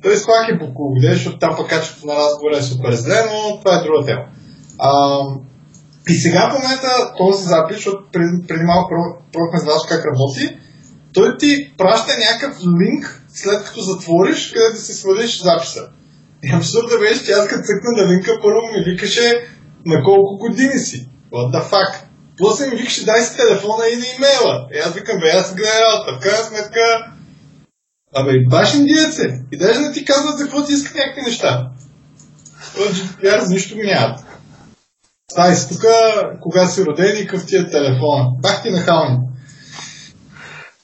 [0.02, 3.76] той пак е буклук, защото там пък качеството на разговора е супер зле, но това
[3.76, 4.26] е друга тема.
[4.80, 4.92] А,
[6.10, 8.90] и сега в момента този запис, защото преди, преди малко
[9.34, 10.58] пробвахме с как работи,
[11.14, 15.90] той ти праща някакъв линк, след като затвориш, където си свалиш записа.
[16.44, 19.48] И абсурда беше, че аз като цъкна на линка, първо ми викаше
[19.86, 21.10] на колко години си.
[21.32, 21.94] What the fuck?
[22.38, 24.68] После ми викаше дай си телефона и на имейла.
[24.76, 26.18] И аз викам, бе, аз гледа работа.
[26.18, 26.80] В крайна сметка,
[28.16, 29.42] абе, баш индиец е.
[29.52, 31.70] И даже не ти казват за какво ти искат някакви неща.
[32.80, 34.20] От GDPR нищо ми нямат.
[35.36, 35.86] Тай си тук,
[36.42, 38.26] кога си роден и къв ти е телефона.
[38.42, 39.18] Бах ти нахални.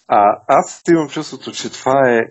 [0.08, 2.22] А, аз имам чувството, че това е...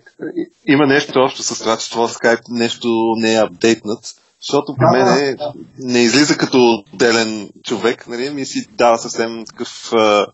[0.65, 2.87] Има нещо общо с това, че това Skype нещо
[3.17, 3.99] не е апдейтнат,
[4.41, 5.35] защото при мен е,
[5.79, 6.57] не излиза като
[6.93, 9.91] отделен човек, нали, ми си дава съвсем такъв...
[9.93, 10.25] А, а,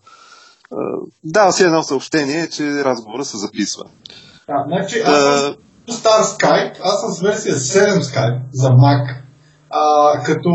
[1.23, 3.83] дава си едно съобщение, че разговора се записва.
[4.47, 5.55] А, значи, аз съм
[5.89, 9.15] стар Skype, аз съм с версия 7 Skype за Mac,
[9.69, 10.49] а, като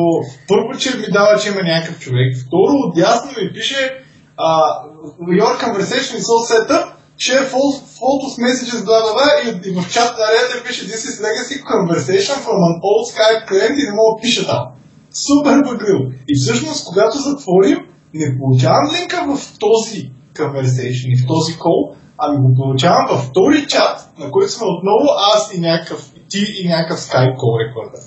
[0.49, 4.05] първо, че ми дава, че има някакъв човек, второ, отясно ми пише
[4.39, 9.93] your conversation is all set up, share photos, messages, bla bla bla, и, и в
[9.93, 13.95] чат на Reddit пише This is legacy conversation from an old Skype client и не
[13.95, 14.65] мога да пише там.
[15.11, 15.99] Супер бъгрил.
[16.29, 17.79] И всъщност, когато затворим,
[18.15, 23.67] не получавам линка в този conversation и в този call, ами го получавам във втори
[23.67, 28.01] чат, на който сме отново аз и някакъв, ти и някакъв Skype call рекордър.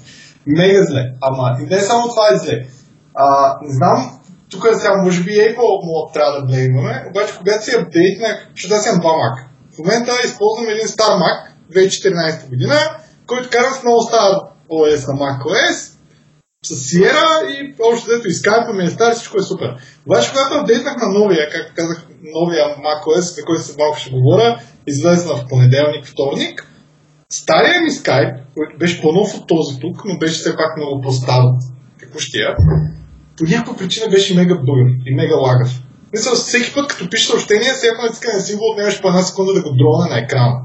[0.47, 1.03] Мега зле.
[1.21, 2.59] Ама и не само това е зле.
[3.15, 4.20] А, не знам
[4.51, 8.85] тук сега може би Apple му трябва да блеймваме, обаче когато си апдейтнах, защото аз
[8.85, 9.35] имам два Mac.
[9.75, 11.37] В момента използвам един стар Mac,
[11.73, 12.75] 2014 година,
[13.27, 14.31] който карам с много стар
[14.69, 15.91] OS на macOS,
[16.63, 19.75] с Sierra и общо дето и Skype ми е стар, всичко е супер.
[20.05, 22.07] Обаче когато апдейтнах на новия, както казах,
[22.39, 26.67] новия macOS, за който се малко ще говоря, излезе в понеделник, вторник,
[27.31, 31.41] стария ми Skype, който беше по-нов от този тук, но беше все пак много по-стар
[31.41, 31.61] от
[31.99, 32.55] текущия,
[33.37, 35.69] по някаква причина беше мега бъгър и мега лагав.
[36.13, 39.61] Мисля, всеки път, като пише съобщение, всяко натискане на символ отнемаш по една секунда да
[39.61, 40.61] го дроне на екрана.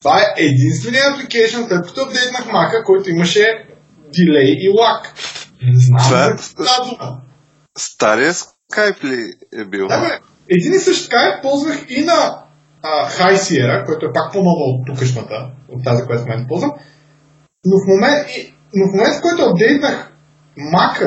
[0.00, 3.66] Това е единственият апликейшн, след като апдейтнах Mac, който имаше
[4.12, 5.14] дилей и лак.
[5.62, 7.20] Не знам Това е- за дума.
[7.78, 9.86] Стария Skype ли е бил?
[9.86, 12.42] Да, бе, един и същ Skype ползвах и на
[12.82, 16.72] а, High Sierra, който е пак по-нова от тукашната, от тази, която в момента ползвам.
[17.64, 20.12] Но в момент, и, но в момента, в който апдейтнах
[20.74, 20.98] Mac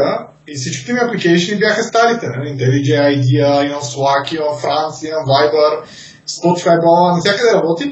[0.51, 2.25] и всичките ми апликейшни бяха старите.
[2.27, 2.47] Нали?
[2.49, 5.71] IntelliJ IDEA, имам Slack, имам France, имам Viber,
[6.35, 7.85] Spotify, бла, навсякъде работи.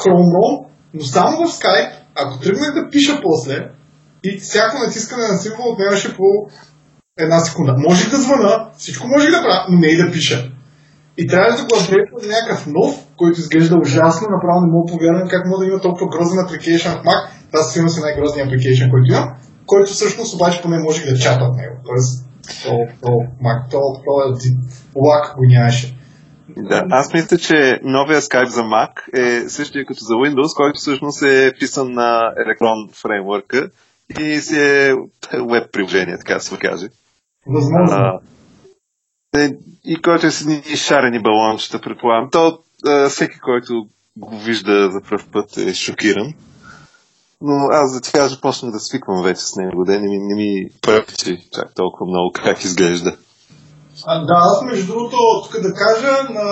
[0.00, 3.68] Chrome ROM, но само в Skype, ако тръгнах да пиша после,
[4.24, 6.24] и всяко натискане на символ отнемаше по
[7.18, 7.74] една секунда.
[7.88, 10.50] Можех да звъна, всичко можех да правя, но не и да пиша.
[11.20, 15.28] И трябва да го апдейтвам за някакъв нов, който изглежда ужасно, направо не мога повярвам
[15.28, 17.20] как мога да има толкова грозен апликейшн в Mac.
[17.50, 19.28] Това със сигурност е най-грозният апликейшн, който имам,
[19.68, 21.76] който всъщност обаче поне можех да чата от него.
[21.86, 22.24] Тоест,
[22.62, 23.08] то, то,
[23.42, 24.38] Mac, то, то,
[24.96, 25.94] лак го нямаше.
[26.56, 31.22] Да, аз мисля, че новия Skype за Mac е същия като за Windows, който всъщност
[31.22, 33.70] е писан на Electron фреймворка
[34.20, 34.94] и си е
[35.50, 36.86] веб приложение, така се каже.
[37.46, 37.96] Възможно.
[37.96, 38.20] А,
[39.36, 39.50] е,
[39.84, 42.30] и който е с едни шарени балончета, предполагам.
[42.30, 46.34] То а, всеки, който го вижда за първ път е шокиран.
[47.40, 50.34] Но аз да ти кажа, почнах да свиквам вече с него, да не ми, не
[50.34, 53.16] ми пречи чак толкова много как изглежда.
[54.06, 56.44] А, да, аз между другото, тук да кажа, на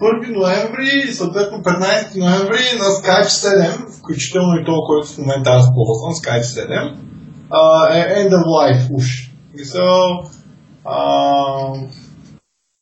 [0.00, 5.50] 1 ноември и съответно 15 ноември на Skype 7, включително и то, който в момента
[5.50, 6.96] аз ползвам, Skype 7,
[7.50, 9.30] а, е End of Life уж.
[9.54, 10.24] Мисъл,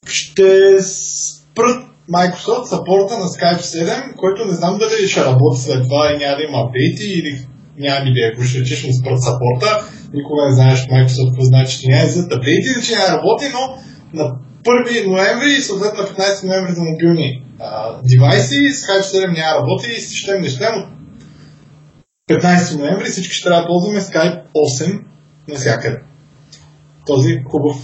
[0.06, 6.12] ще спрат Microsoft сапорта на Skype 7, който не знам дали ще работи след това
[6.12, 7.46] и няма да има апдейти или
[7.78, 9.70] нямам идея, ако ще речеш ще спрат сапорта.
[10.14, 13.62] Никога не знаеш Microsoft какво значи, че няма за апдейти или че няма работи, но
[14.18, 14.24] на
[14.64, 19.90] 1 ноември и съответно на 15 ноември за мобилни а, девайси, Skype 7 няма работи
[19.96, 20.88] и щем не щем от
[22.30, 24.42] 15 ноември всички ще трябва да ползваме Skype
[24.80, 25.00] 8
[25.48, 25.98] навсякъде.
[27.06, 27.76] Този хубав,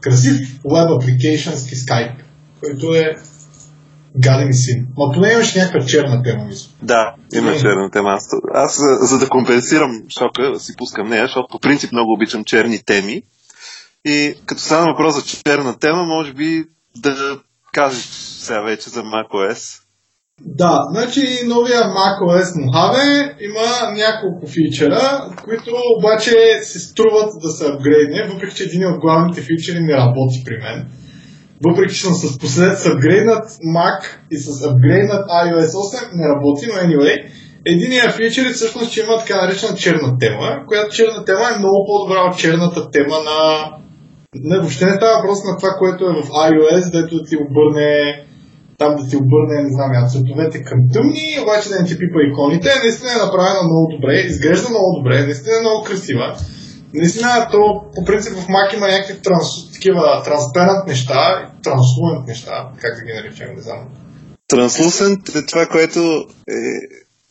[0.00, 2.16] красив веб апликейшнски Skype,
[2.60, 3.16] който е
[4.16, 4.86] гаден син.
[4.96, 6.70] Ма поне имаш някаква черна тема, мисля.
[6.82, 7.58] Да, има Е.
[7.58, 8.10] черна тема.
[8.10, 12.44] Аз, аз за, за да компенсирам шока, си пускам нея, защото по принцип много обичам
[12.44, 13.22] черни теми.
[14.04, 16.64] И като стана въпрос за черна тема, може би
[16.96, 17.38] да
[17.72, 18.04] кажеш
[18.38, 19.80] сега вече за macOS.
[20.40, 26.30] Да, значи новия macOS Mojave има няколко фичера, които обаче
[26.62, 30.86] се струват да се апгрейдне, въпреки че един от главните фичери не работи при мен.
[31.62, 33.44] Въпреки че съм с послед с апгрейднат
[33.76, 34.00] Mac
[34.30, 37.24] и с апгрейднат iOS 8 не работи, но anyway.
[37.66, 41.86] Единият фичер е всъщност, че има така наречена черна тема, която черна тема е много
[41.86, 43.70] по-добра от черната тема на...
[44.34, 48.24] Не, въобще не става въпрос на това, което е в iOS, дето да ти обърне
[48.78, 52.18] там да ти обърне, не знам, я, цветовете към тъмни, обаче да не ти пипа
[52.30, 52.68] иконите.
[52.82, 56.26] Наистина е направена много добре, изглежда много добре, наистина е много красива.
[56.94, 62.94] Наистина, то по принцип в Mac има някакви транс, такива транспарент неща, транслуент неща, как
[62.98, 63.84] да ги наречем, не знам.
[64.52, 66.00] Translucent е това, което
[66.48, 66.62] е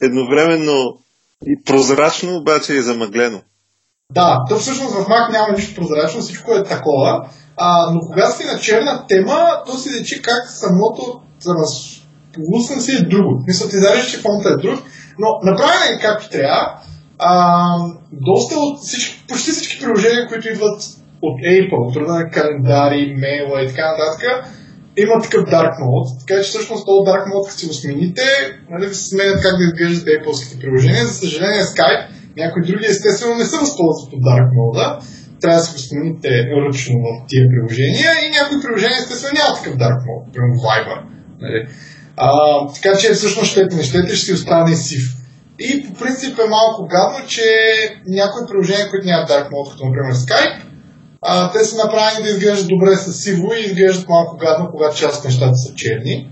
[0.02, 0.98] едновременно
[1.46, 3.42] и прозрачно, обаче и замъглено.
[4.12, 7.30] Да, то всъщност в Mac няма нищо прозрачно, всичко е такова.
[7.58, 13.02] А, но когато си на черна тема, то си речи как самото транслусен си е
[13.02, 13.44] друго.
[13.48, 14.80] Мисля, ти знаеш, че фонта е друг,
[15.20, 16.80] но направено е както трябва.
[17.26, 17.66] А,
[18.12, 20.82] доста от всички, почти всички приложения, които идват
[21.22, 24.22] от Apple, от на календари, мейла и така нататък,
[24.98, 28.28] има такъв Dark Mode, така че всъщност този Dark Mode, като си го смените,
[28.70, 31.06] нали, се сменят как да изглеждат Apple-ските приложения.
[31.06, 32.06] За съжаление, Skype,
[32.38, 34.86] някои други естествено не се възползват от Dark Mode,
[35.42, 36.30] трябва да си го смените
[36.64, 41.00] ръчно в тия приложения и някои приложения естествено няма такъв Dark Mode, примерно Viber.
[41.42, 41.60] Нали.
[42.18, 42.30] А,
[42.76, 45.23] така че всъщност щете не щете, ще си остане сив.
[45.70, 47.44] И по принцип е малко гадно, че
[48.08, 50.62] някои приложения, които нямат Dark Mode, като например Skype,
[51.22, 55.20] а, те са направени да изглеждат добре с сиво и изглеждат малко гадно, когато част
[55.20, 56.30] от нещата са черни.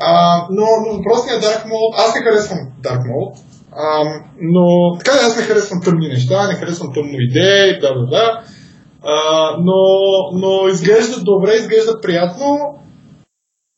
[0.00, 3.38] А, но, въпросният Dark Mode, аз не харесвам Dark Mode,
[3.72, 4.04] а,
[4.40, 8.42] но така аз не харесвам тъмни неща, не харесвам тъмно идеи, да, да, да.
[9.02, 9.80] А, но,
[10.32, 12.58] но изглежда добре, изглежда приятно.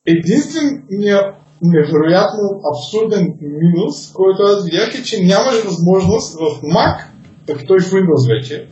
[0.07, 7.05] Единственият невероятно абсурден минус, който аз видях е, че нямаш възможност в Mac,
[7.47, 8.67] пък той в Windows вече,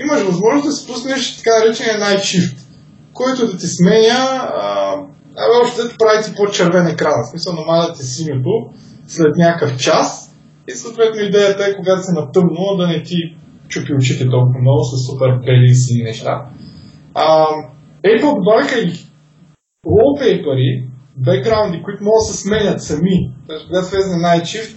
[0.00, 2.56] имаш възможност да си пуснеш така наречения Night Shift,
[3.12, 4.22] който да ти сменя,
[5.36, 8.50] абе, още да ти прави ти по-червен екран, в смисъл намаля ти синьото
[9.06, 10.34] след някакъв час
[10.68, 13.16] и съответно идеята е, когато се на тъмно, да не ти
[13.68, 16.46] чупи очите толкова много с супер бели и сини неща.
[17.14, 17.46] А,
[18.04, 18.92] Apple добавиха и
[19.86, 23.30] wallpaper бекграунди, които могат да се сменят сами.
[23.46, 24.76] Тоест, когато влезе на Night Shift,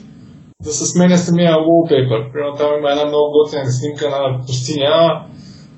[0.64, 2.32] да се сменя самия wallpaper.
[2.32, 5.26] Примерно там има една много готина снимка на пустиня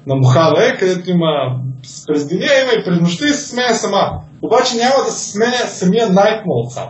[0.07, 1.59] на Мохаве, където има
[2.07, 4.19] през деня, има и през нощта и се сменя сама.
[4.41, 6.89] Обаче няма да се сменя самия night mode сам.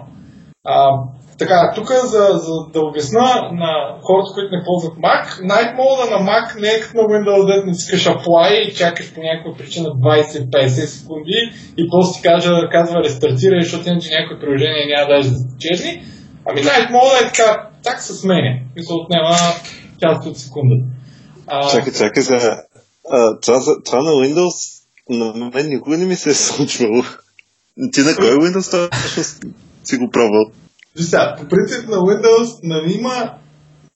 [0.63, 0.89] А,
[1.37, 6.31] така, тук за, за да обясна на хората, които не ползват Mac, Night Mode на
[6.31, 10.67] Mac не е като на Windows, да натискаш Apply и чакаш по някаква причина 20-50
[10.67, 16.03] секунди и после ти кажа, казва рестартирай, защото иначе някои приложения няма даже да чезни.
[16.45, 19.35] Ами Night Mode е така, так се сменя и се отнема
[20.03, 20.75] част от секунда.
[21.47, 21.71] А...
[21.71, 22.35] Чакай, чакай за...
[23.09, 24.75] А, това, това на Windows
[25.09, 27.03] на мен никога не ми се е случвало.
[27.93, 28.89] Ти на кой Windows това
[29.83, 30.45] си го пробвал?
[30.97, 33.33] Сега, по принцип на Windows нали, има,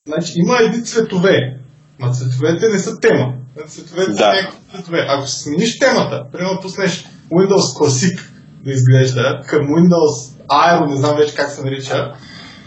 [0.08, 1.60] значи, има едни цветове.
[2.00, 3.34] Ма цветовете не са тема.
[3.68, 4.18] Цветовете да.
[4.18, 5.06] са някакви цветове.
[5.10, 8.20] Ако си смениш темата, примерно пуснеш Windows Classic
[8.64, 12.14] да изглежда към Windows Aero, не знам вече как се нарича,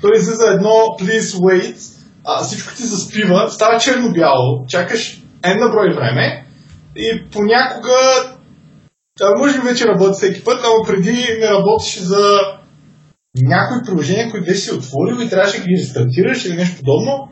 [0.02, 1.76] той излиза едно Please Wait,
[2.24, 6.46] а, всичко ти заспива, става черно-бяло, чакаш една брой време
[6.96, 7.98] и понякога,
[9.20, 12.40] а, може би вече работи всеки път, но преди не работеше за
[13.36, 17.28] някои приложения, които беше си отворил и трябваше да ги рестартираш или нещо подобно,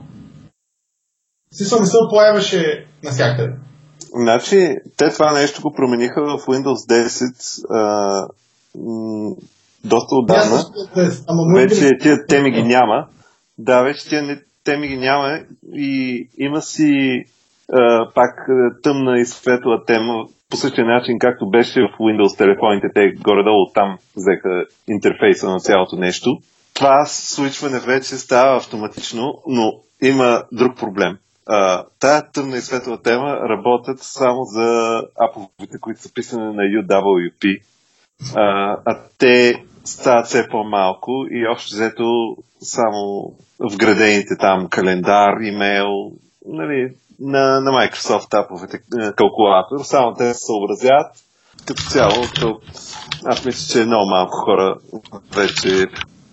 [1.55, 3.53] смисъл не се появяваше навсякъде.
[4.15, 8.29] Значи, те това нещо го промениха в Windows 10 а,
[8.75, 9.35] м-
[9.85, 10.65] доста отдавна.
[11.55, 13.07] Вече тия теми ги няма.
[13.59, 15.41] Да, вече тия теми ги няма
[15.75, 17.25] и има си
[18.15, 18.49] пак
[18.83, 23.99] тъмна и светла тема по същия начин, както беше в Windows телефоните, те горе-долу там
[24.17, 26.39] взеха интерфейса на цялото нещо.
[26.75, 31.19] Това свичване вече става автоматично, но има друг проблем.
[31.49, 37.63] Uh, тая тъмна и светла тема работят само за аповете, които са писани на UWP,
[38.23, 46.13] uh, а те стават все по-малко и общо взето само вградените там календар, имейл,
[46.47, 51.13] нали, на, на Microsoft таповете е, калкулатор, само те се съобразяват.
[51.67, 52.61] Като цяло, то,
[53.25, 54.77] аз мисля, че много малко хора
[55.37, 55.87] вече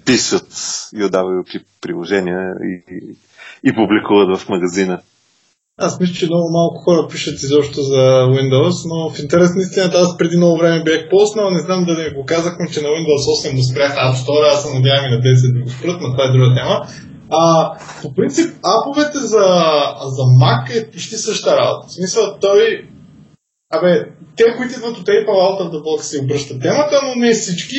[0.05, 0.47] пишат
[0.95, 3.17] UWP приложения и, и,
[3.63, 5.01] и публикуват в магазина.
[5.79, 8.01] Аз мисля, че много малко хора пишат изобщо за
[8.35, 12.13] Windows, но в интерес на истината аз преди много време бях поснал, не знам дали
[12.13, 15.21] го казахме, че на Windows 8 го спрях App Store, аз се надявам и на
[15.21, 16.75] 10 да го спрат, но това е друга тема.
[17.29, 17.71] А,
[18.01, 19.45] по принцип, аповете за,
[20.07, 21.87] за Mac е почти същата работа.
[21.87, 22.87] В смисъл, той...
[23.73, 24.03] Абе,
[24.35, 27.75] те, които идват от Apple Out of the Box си обръщат темата, но не всички.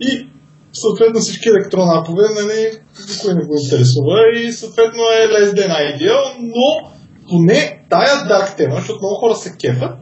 [0.00, 0.26] И
[0.72, 2.78] съответно всички електрон апове, нали,
[3.10, 6.90] никой не го интересува и съответно е less than ideal, но
[7.28, 9.96] поне тая dark тема, защото много хора се кефат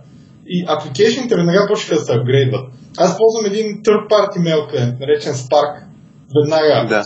[0.46, 2.68] и апликейшните веднага почнаха да се апгрейдват.
[2.96, 5.84] Аз ползвам един third party mail клиент, наречен Spark.
[6.36, 7.02] Веднага да.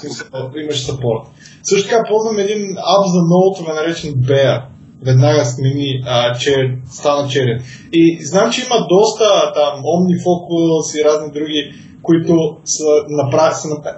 [0.61, 1.23] имаш support.
[1.63, 4.63] Също така ползвам един ап за ноутове, наречен Bear.
[5.07, 6.55] Веднага смени, а, че
[6.91, 7.63] стана черен.
[7.93, 11.73] И знам, че има доста там OmniFocus и разни други,
[12.03, 13.39] които са направили.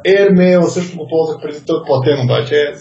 [0.07, 2.75] AirMail също го ползвах преди това платен, обаче.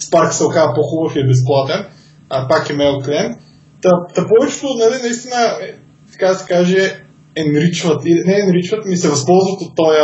[0.00, 1.86] Spark се оказа по-хубав и е безплатен.
[2.30, 3.36] А, пак е мейл клиент.
[3.82, 5.74] Та, та повечето, нали, наистина, е,
[6.12, 7.04] така да се каже,
[7.36, 9.98] енричват, не енричват, ми се възползват от този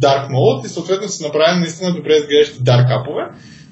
[0.00, 3.22] Dark Mode и съответно са направени наистина добре изглеждащи Dark апове.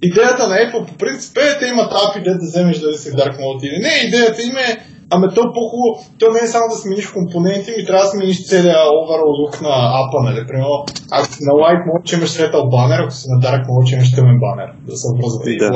[0.02, 3.34] Идеята на Apple по принцип е, те имат апи, да да вземеш дали си Dark
[3.40, 4.08] Mode или не.
[4.08, 4.70] Идеята им е,
[5.10, 8.76] ами то по-хубаво, то не е само да смениш компоненти, ми трябва да смениш целия
[8.98, 10.46] overall look на апа, нали?
[10.46, 13.88] Примерно, ако си на Light Mode, че имаш светъл банер, ако си на Dark Mode,
[13.88, 15.70] че имаш тъмен банер, да се образува и да.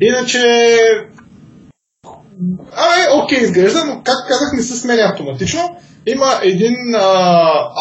[0.00, 0.40] Иначе,
[2.72, 5.60] Абе, окей, изглежда, но как казах, не се сменя автоматично.
[6.06, 7.02] Има един а,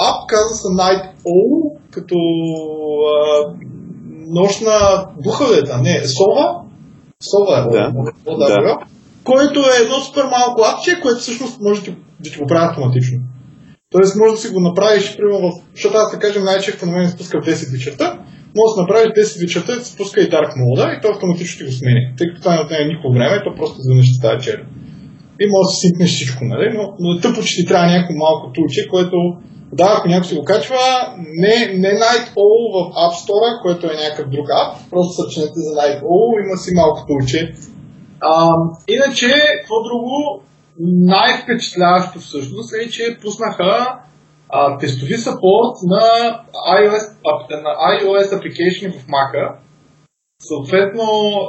[0.10, 2.16] ап, казва се Night Owl, като
[3.14, 3.54] а,
[4.28, 5.06] нощна
[5.60, 6.62] е Не, сова.
[7.24, 7.62] Сова е.
[7.62, 7.92] Да.
[8.38, 8.62] да.
[8.62, 8.78] да.
[9.24, 11.92] Който е едно супер малко апче, което всъщност може да,
[12.24, 13.20] ти го прави автоматично.
[13.90, 15.52] Тоест може да си го направиш, примерно, в...
[15.74, 18.20] защото аз да кажем най-често на мен спуска в 10 вечерта,
[18.58, 21.72] може да направиш 10 вечерта да спуска и Dark Mode и то автоматично ти го
[21.72, 22.14] смени.
[22.18, 24.66] Тъй като това не отнема никакво време, то просто изведнъж ще става черен
[25.40, 26.78] и може да си сипнеш всичко, нали?
[26.78, 29.18] но, но тъпо, че ти трябва някакво малко тулче, което
[29.74, 30.78] да, ако някой си го качва,
[31.18, 35.72] не, не Night All в App Store, което е някакъв друг ап, просто съчинете за
[35.80, 37.54] Night All, има си малко тулче.
[38.88, 39.28] Иначе,
[39.60, 40.42] какво друго?
[40.80, 44.00] Най-впечатляващо всъщност е, че пуснаха
[44.50, 46.02] а, тестови сапорт на
[46.80, 47.04] iOS,
[47.64, 49.56] на iOS application в Mac
[50.40, 51.04] Съответно,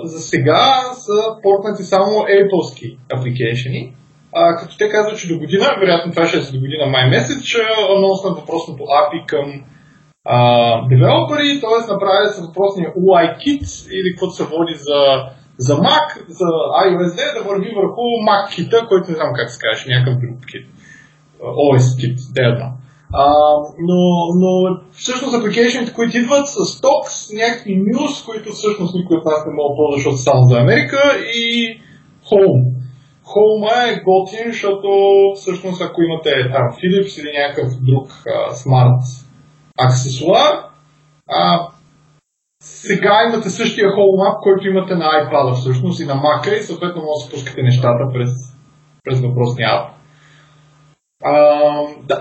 [0.05, 3.95] за сега са портнати само Apple-ски апликейшени,
[4.35, 7.43] а, като те казват, че до година, вероятно това ще е до година май месец,
[7.43, 7.59] ще
[7.97, 9.65] анонснат въпросното API към
[10.91, 11.93] девелопери, т.е.
[11.93, 13.65] направили са въпросния UIKit
[13.97, 15.01] или каквото се води за,
[15.59, 16.49] за Mac, за
[16.87, 20.67] iOS да върви върху Mac кита, който не знам как се каже, някакъв друг кит.
[21.43, 22.57] OS кит, да я
[23.15, 23.33] а,
[23.79, 24.01] но,
[24.41, 29.53] но всъщност апликейшните, които идват с Stocks, някакви news, които всъщност никой от нас не
[29.53, 30.99] мога да ползва, защото само за Америка
[31.35, 31.81] и
[32.31, 32.65] Home.
[33.33, 34.89] Home е готин, защото
[35.35, 38.09] всъщност ако имате там Philips или някакъв друг
[38.55, 39.03] смарт
[39.79, 40.55] аксесуар,
[41.29, 41.69] а,
[42.61, 47.03] сега имате същия Home App, който имате на iPad всъщност и на Mac и съответно
[47.03, 48.31] може да се пускате нещата през,
[49.05, 49.96] през въпросния app.
[51.25, 51.35] А,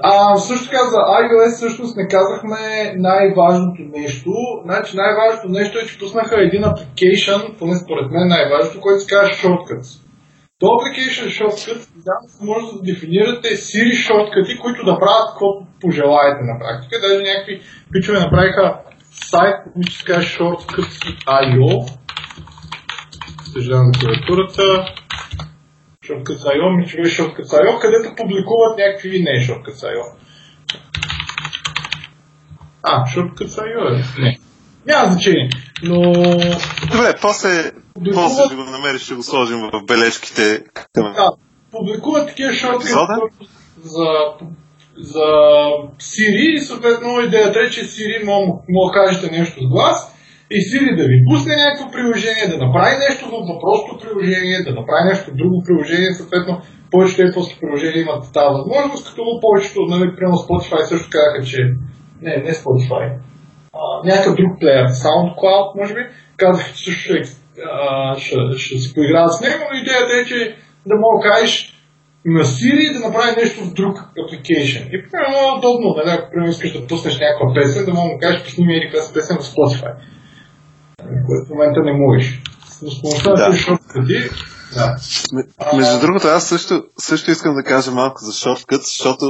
[0.04, 4.32] а също така за iOS всъщност не казахме най-важното нещо.
[4.66, 9.34] Значи най-важното нещо е, че пуснаха един application, поне според мен най-важното, което се казва
[9.34, 10.02] Shortcuts.
[10.60, 16.60] То application Shortcuts, да, може да дефинирате Siri shortcuts, които да правят каквото пожелаете на
[16.60, 17.02] практика.
[17.02, 18.80] Даже някакви пичове направиха
[19.12, 21.92] сайт, който се казва Shortcuts.io.
[23.54, 24.86] Съжалявам за клавиатурата.
[26.08, 30.04] Shortcuts.io, ми че беше Shortcuts.io, където публикуват някакви не Shortcuts.io.
[32.84, 34.22] А, Shortcuts.io е.
[34.22, 34.38] Не.
[34.86, 35.50] Няма значение.
[35.84, 36.02] Но...
[36.92, 38.30] Добре, после, публикуват...
[38.30, 40.64] после ще го намериш, ще го сложим в бележките.
[40.98, 41.32] Да,
[41.72, 42.92] публикуват такива шорткъти
[43.84, 44.08] за,
[44.98, 45.26] за
[46.00, 50.15] Siri и съответно идеята е, че Siri може да кажете нещо с глас
[50.52, 55.04] и Siri да ви пусне някакво приложение, да направи нещо в въпросното приложение, да направи
[55.12, 60.82] нещо друго приложение, съответно повечето Apple приложения имат тази възможност, като повечето, нали, примерно Spotify
[60.84, 61.60] също казаха, че
[62.22, 63.06] не, не Spotify,
[63.74, 66.02] а, някакъв друг плеер, SoundCloud, може би,
[66.38, 67.24] казаха, че също ще,
[68.24, 71.72] ще, ще се поиграят с него, но идеята е, че да мога кажеш
[72.26, 74.84] на Siri да направи нещо в друг application.
[74.96, 78.20] И примерно е удобно, нали, ако примерно искаш да пуснеш някаква песен, да мога да
[78.20, 79.94] кажеш, пусни ми или песен в Spotify
[81.26, 82.42] което в момента не можеш.
[82.70, 83.50] С помощта да.
[83.50, 84.30] на шорткъти,
[84.74, 84.96] да.
[85.78, 89.26] Между другото, аз също, също искам да кажа малко за шорткът, защото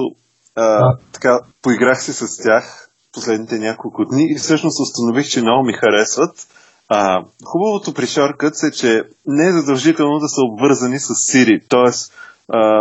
[0.56, 0.98] а, да.
[1.12, 6.48] така, поиграх си с тях последните няколко дни и всъщност установих, че много ми харесват.
[6.90, 11.92] А, хубавото при шорткът е, че не е задължително да са обвързани с Siri, т.е.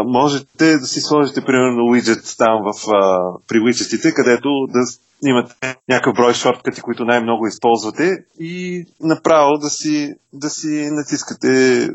[0.06, 4.80] можете да си сложите примерно widget там в, а, при widgetите, където да
[5.26, 5.54] имате
[5.88, 11.48] някакъв брой шорткати, които най-много използвате и направо да си, да си натискате,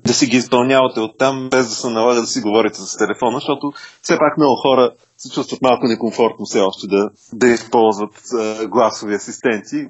[0.06, 3.72] да си ги изпълнявате оттам, без да се налага да си говорите с телефона, защото
[4.02, 9.16] все пак много хора се чувстват малко некомфортно все още да, да използват а, гласови
[9.16, 9.88] асистенти.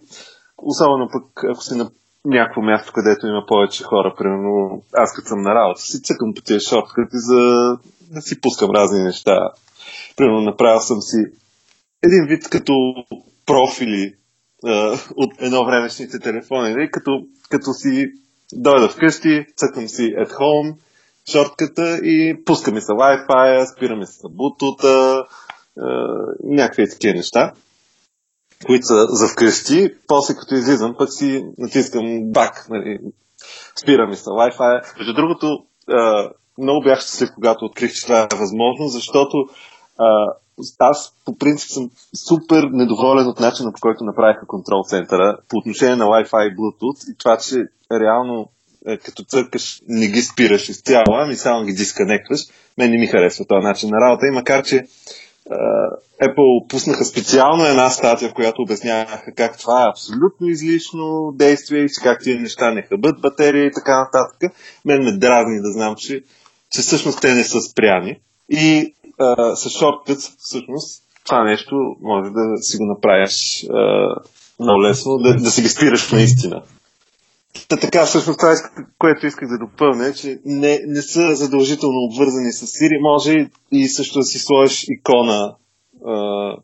[0.57, 1.89] Особено пък ако си на
[2.25, 6.41] някакво място, където има повече хора, примерно аз като съм на работа, си цъкам по
[6.41, 7.39] тези шорткати за
[8.11, 9.49] да си пускам разни неща.
[10.17, 11.17] Примерно направил съм си
[12.03, 12.73] един вид като
[13.45, 14.13] профили
[14.65, 16.73] а, от едновремешните телефони.
[16.73, 16.89] Нали?
[16.91, 17.11] Като,
[17.49, 18.11] като си
[18.53, 20.75] дойда вкъщи, цъкам си at home,
[21.31, 25.25] шортката и пускаме се Wi-Fi, спираме се Bluetooth,
[26.43, 27.53] някакви такива неща,
[28.65, 29.89] които са за вкъщи.
[30.07, 32.99] После като излизам, пък си натискам back, нали?
[33.81, 34.97] спираме се Wi-Fi.
[34.97, 35.65] Между другото,
[36.57, 39.37] много бях щастлив, когато открих, че това е възможно, защото
[40.79, 41.89] аз по принцип съм
[42.27, 47.11] супер недоволен от начина по който направиха контрол центъра по отношение на Wi-Fi и Bluetooth
[47.11, 47.55] и това, че
[47.91, 48.49] реално
[48.87, 52.41] е, като църкаш не ги спираш изцяло, ами само ги дисконектваш.
[52.77, 54.85] Мен не ми харесва този начин на работа и макар, че
[56.21, 61.89] Apple пуснаха специално една статия, в която обясняваха как това е абсолютно излишно действие и
[61.89, 64.51] че как тези неща не хъбат батерия и така нататък.
[64.85, 66.23] Мен ме дразни да знам, че,
[66.71, 68.19] че всъщност те не са спряни.
[68.49, 74.15] И а, с шорткът, всъщност, това нещо може да си го направиш а,
[74.59, 76.61] много лесно, да, да си ги спираш наистина.
[77.67, 78.53] Та така, всъщност това,
[78.99, 83.01] което исках да допълня, е, че не, не са задължително обвързани с Siri.
[83.01, 85.55] Може и също да си сложиш икона,
[86.05, 86.55] а,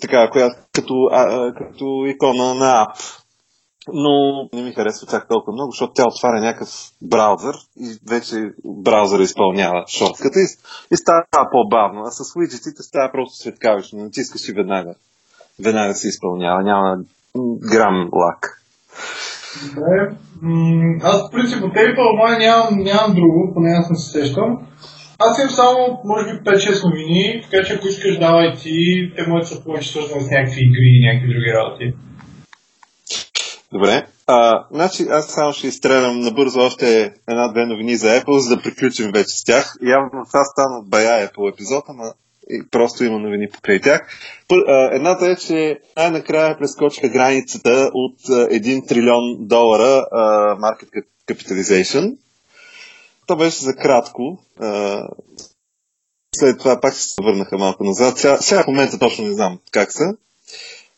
[0.00, 2.96] така, която, като, а, като икона на ап,
[3.92, 6.68] но не ми харесва чак толкова много, защото тя отваря някакъв
[7.02, 10.46] браузър и вече браузъра изпълнява шортката и,
[10.92, 12.00] и става по-бавно.
[12.06, 14.04] А с уиджетите става просто светкавично.
[14.04, 14.94] Натискаш и веднага.
[15.64, 16.62] Веднага се изпълнява.
[16.62, 16.96] Няма
[17.72, 18.62] грам лак.
[19.74, 20.16] Добре.
[21.02, 24.58] Аз в принцип от Apple май нямам, нямам друго, поне аз не се сещам.
[25.18, 29.42] Аз имам само, може би, 5-6 новини, така че ако искаш давай ти, те могат
[29.42, 31.94] да са повече свързани с някакви игри и някакви други работи.
[33.72, 34.06] Добре.
[34.26, 39.10] А, значи аз само ще изстрелям набързо още една-две новини за Apple, за да приключим
[39.14, 39.76] вече с тях.
[39.82, 42.12] Явно това стана от бая Apple епизод, ама
[42.70, 44.00] просто има новини покрай тях.
[44.92, 50.04] Едната е, че най-накрая прескочиха границата от 1 трилион долара
[50.60, 52.16] market capitalization.
[53.26, 54.38] То беше за кратко.
[56.36, 58.18] След това пак се върнаха малко назад.
[58.18, 60.16] Сега, сега в момента точно не знам как са.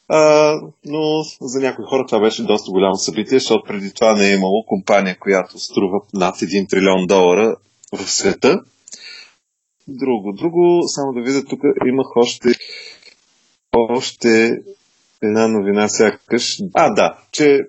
[0.08, 4.34] А, но за някои хора това беше доста голямо събитие, защото преди това не е
[4.34, 7.56] имало компания, която струва над 1 трилион долара
[7.92, 8.60] в света.
[9.88, 12.48] Друго, друго, само да видя, тук имах още,
[13.72, 14.50] още
[15.22, 16.56] една новина сякаш.
[16.74, 17.60] А, да, че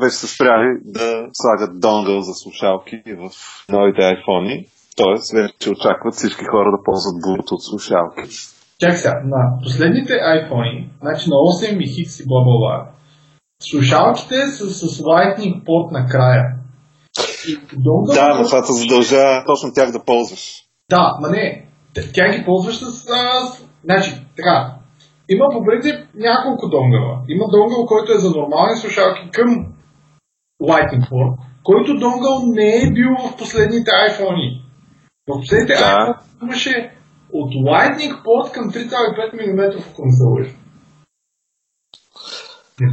[0.00, 3.30] вече са спряли да слагат донгъл за слушалки в
[3.68, 4.66] новите айфони.
[4.96, 8.36] Тоест, вече очакват всички хора да ползват Bluetooth слушалки.
[8.80, 12.90] Чак сега, на последните iPhone, значи на 8 и X и бла бла бла,
[13.62, 16.44] слушалките са с Lightning порт накрая.
[17.48, 17.58] И
[18.14, 20.64] да, но това те задължава точно тях да ползваш.
[20.90, 21.66] Да, ма не.
[22.14, 23.10] Тя ги ползваш с...
[23.10, 23.52] А,
[23.84, 24.74] значи, така.
[25.28, 27.22] Има по принцип няколко донгъла.
[27.28, 29.66] Има донгъл, който е за нормални слушалки към
[30.62, 34.60] Lightning port, който донгъл не е бил в последните iPhone.
[35.28, 35.78] В последните да.
[35.78, 36.99] iPhone имаше
[37.32, 40.54] от Lightning port към 3,5 мм, ако не се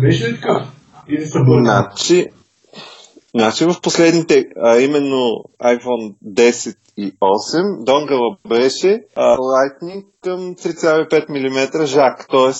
[0.01, 0.65] беше ли така?
[1.07, 2.25] Или са Значи,
[3.35, 11.29] значи в последните, а именно iPhone 10 и 8, донгъла беше а, Lightning към 3,5
[11.29, 12.51] мм жак, т.е.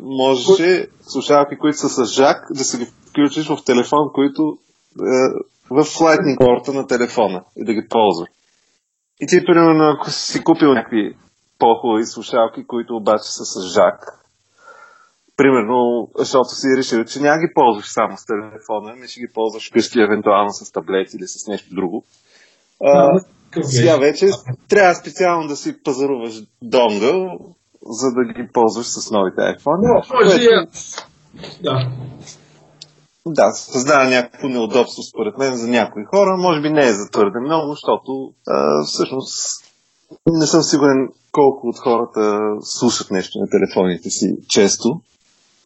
[0.00, 4.58] можеше слушалки, които са с жак, да се ги включиш в телефон, който
[5.00, 8.28] е, в Lightning порта на телефона и да ги ползваш.
[9.20, 11.14] И ти, примерно, ако си купил някакви
[11.58, 14.26] по-хубави слушалки, които обаче са с жак,
[15.36, 19.68] примерно, защото си решил, че няма ги ползваш само с телефона, не ще ги ползваш
[19.70, 22.04] вкъщи, евентуално с таблет или с нещо друго.
[22.84, 23.20] А,
[23.62, 24.26] сега вече
[24.68, 27.38] трябва специално да си пазаруваш донгъл,
[27.86, 30.08] за да ги ползваш с новите iPhone.
[30.08, 30.70] Което...
[31.62, 31.90] Да.
[33.26, 36.36] Да, създава някакво неудобство според мен за някои хора.
[36.36, 39.64] Може би не е за твърде много, защото а, всъщност
[40.26, 42.22] не съм сигурен колко от хората
[42.60, 44.88] слушат нещо на телефоните си често.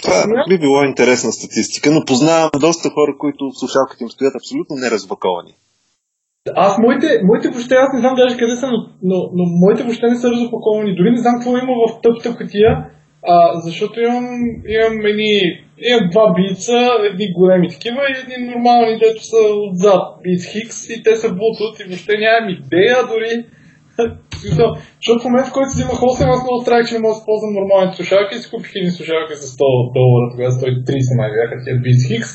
[0.03, 5.53] Това би било интересна статистика, но познавам доста хора, които слушалките им стоят абсолютно неразбаковани.
[6.67, 10.07] Аз моите, моите въобще, аз не знам даже къде са, но, но, но моите въобще
[10.11, 10.97] не са разопаковани.
[10.97, 12.73] Дори не знам какво има в тъпта котия,
[13.23, 14.27] а, защото имам,
[14.77, 15.35] имам едни,
[15.89, 21.03] имам два бица, едни големи такива и едни нормални, дето са отзад, Beats Hicks и
[21.03, 23.33] те са Bluetooth и въобще нямам идея дори.
[25.01, 27.27] Защото в момента, в който си взимах 8, аз много страх, че не мога да
[27.29, 31.57] ползвам нормалните слушалки и си купих едни слушалки за 100 долара, тогава 130 май бяха
[31.65, 32.31] тия Beats Hicks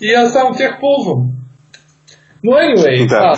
[0.00, 1.20] и аз само тях ползвам.
[2.44, 3.16] Но anyway, да.
[3.16, 3.36] а,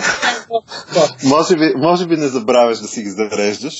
[0.93, 1.29] да.
[1.29, 3.75] може, би, може би не забравяш да си ги зареждаш.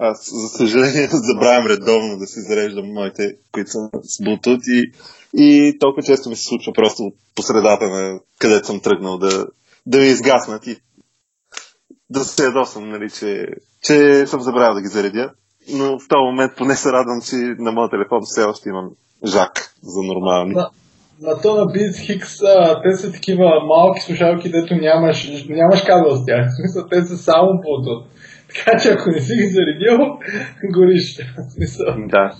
[0.00, 4.92] Аз, за съжаление, забравям редовно да си зареждам моите, които са с Bluetooth и,
[5.34, 7.02] и толкова често ми се случва просто
[7.34, 9.46] по средата на където съм тръгнал да,
[9.86, 10.76] да ми изгаснат и
[12.10, 13.46] да се ядосвам, нали, че,
[13.82, 15.30] че съм забравил да ги заредя.
[15.72, 18.90] Но в този момент поне се радвам, че на моят телефон все още имам
[19.24, 20.54] жак за нормални.
[20.54, 20.70] Да
[21.22, 26.46] на то на а, те са такива малки слушалки, дето нямаш, нямаш кабел с тях.
[26.50, 28.04] В смисъл, те са само Bluetooth.
[28.48, 29.98] Така че ако не си ги заредил,
[30.74, 31.18] гориш.
[31.38, 31.86] В смисъл.
[31.86, 32.36] Да.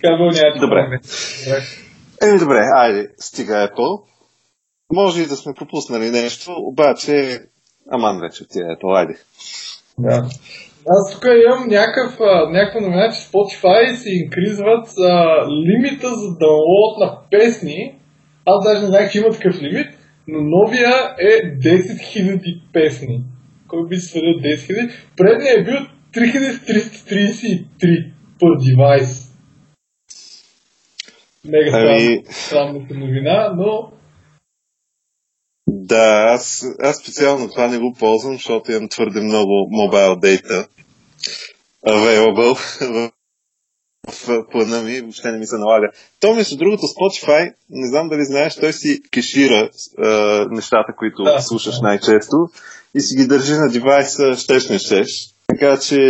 [0.00, 0.60] Кабел няма.
[0.60, 1.00] Добре.
[1.44, 1.62] добре.
[2.22, 4.02] Еми добре, айде, стига Apple.
[4.92, 7.40] Може и да сме пропуснали нещо, обаче
[7.90, 9.14] аман вече ти Apple, айде.
[9.98, 10.28] Да.
[10.88, 12.18] Аз тук имам някакъв,
[12.50, 18.00] някаква новина, че Spotify си инкризват а, лимита за download на песни
[18.46, 19.86] аз даже не знаех, че има такъв лимит,
[20.28, 21.80] но новия е 10
[22.18, 23.22] 000 песни.
[23.68, 24.92] Кой би свалил 10 000?
[25.16, 25.76] Предният е бил
[26.14, 29.30] 3333 по девайс.
[31.44, 32.22] Мега ами...
[32.30, 33.92] странната новина, но...
[35.72, 40.66] Да, аз, аз специално това не го ползвам, защото имам твърде много мобайл дейта
[41.86, 42.58] available
[44.08, 45.88] в плана ми, въобще не ми се налага.
[46.20, 50.08] То, между другото, Spotify, не знам дали знаеш, той си кешира а,
[50.50, 52.36] нещата, които да, слушаш най-често
[52.94, 55.08] и си ги държи на девайса щеш не щеш.
[55.46, 56.00] Така че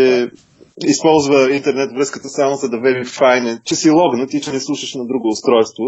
[0.85, 5.07] използва интернет връзката само за да верифайне, че си логнат и че не слушаш на
[5.07, 5.85] друго устройство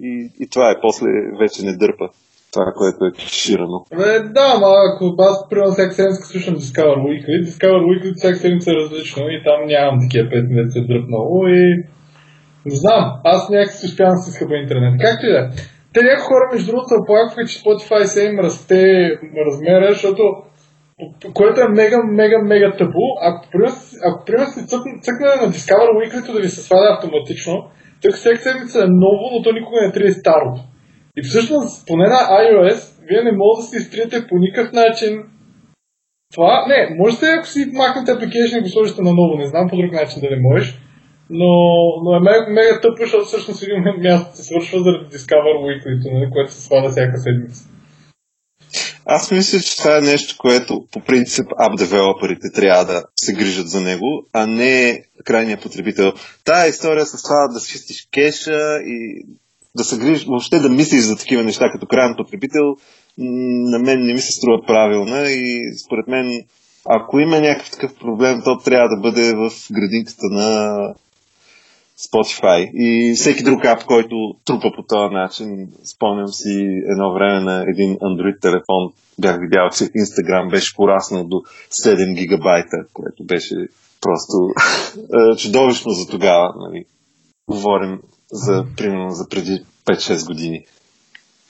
[0.00, 1.06] и, и това е, после
[1.40, 2.08] вече не дърпа
[2.54, 3.78] това, което е кеширано.
[3.92, 8.70] Е, да, ма ако аз примерно всяка седмица слушам Discover Weekly, Discover Weekly всяка седмица
[8.70, 11.64] е различно и там нямам такива 5 минути е дръпнало и
[12.66, 15.00] не знам, аз някакси успявам да се скъпа интернет.
[15.00, 15.44] Както и да е.
[15.92, 18.80] Те някои хора, между другото, оплакваха, че Spotify се им расте
[19.46, 20.22] размера, защото
[21.34, 23.04] което е мега, мега, мега тъпо.
[23.20, 23.44] Ако,
[24.08, 24.66] ако примерно си
[25.02, 27.54] цъкне на Discover Weekly, да ви се сваля автоматично,
[28.02, 30.60] тъй всяка седмица е ново, но то никога не трие старото.
[31.18, 35.22] И всъщност, поне на iOS, вие не можете да си изтриете по никакъв начин
[36.34, 36.66] това.
[36.68, 39.92] Не, можете, ако си махнете application и го сложите на ново, не знам по друг
[39.92, 40.78] начин да не можеш.
[41.30, 41.50] Но,
[42.04, 46.30] но е мега, мега тъпо, защото всъщност един място се свършва заради Discover Weekly, нали,
[46.32, 47.68] което се сваля всяка седмица.
[49.06, 53.68] Аз мисля, че това е нещо, което по принцип ап девелоперите трябва да се грижат
[53.68, 56.12] за него, а не крайния потребител.
[56.44, 59.26] Тая история с това да свистиш кеша и
[59.76, 62.76] да се грижиш, въобще да мислиш за такива неща като крайен потребител,
[63.18, 66.44] на мен не ми се струва правилна и според мен
[66.86, 70.78] ако има някакъв такъв проблем, то трябва да бъде в градинката на
[71.98, 74.14] Spotify и всеки друг ап, който
[74.44, 75.68] трупа по този начин.
[75.94, 81.36] Спомням си едно време на един Android телефон, бях видял, че Instagram беше пораснал до
[81.70, 83.54] 7 гигабайта, което беше
[84.00, 84.36] просто
[85.34, 86.54] е, чудовищно за тогава.
[86.56, 86.84] Нали.
[87.48, 88.00] Говорим
[88.32, 90.64] за, примерно, за преди 5-6 години.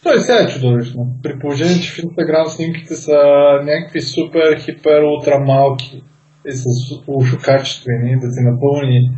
[0.03, 1.07] Той сега е чудовищно.
[1.23, 3.19] При положение, че в Instagram снимките са
[3.63, 6.03] някакви супер, хипер, ултра малки
[6.47, 6.65] и с
[7.09, 9.11] лошо качествени, да си напълни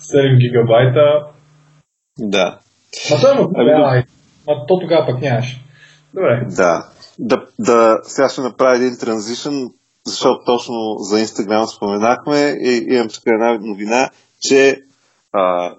[0.00, 1.26] 7 гигабайта.
[2.18, 2.58] Да.
[3.10, 4.04] Ма той има ами, да...
[4.46, 5.62] Ма то тогава пък нямаше.
[6.14, 6.46] Добре.
[6.48, 6.88] Да.
[7.18, 9.70] Да, да, сега ще направя един транзишън,
[10.06, 14.10] защото точно за Instagram споменахме и имам тук една новина,
[14.40, 14.82] че
[15.32, 15.74] а,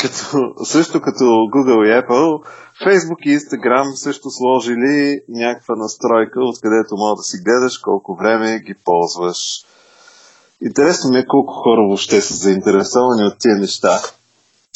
[0.00, 2.44] като, също като Google и Apple,
[2.86, 8.74] Facebook и Instagram също сложили някаква настройка, откъдето мога да си гледаш колко време ги
[8.84, 9.38] ползваш.
[10.62, 14.00] Интересно ми е колко хора въобще са заинтересовани от тия неща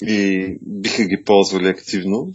[0.03, 2.29] и биха ги ползвали активно.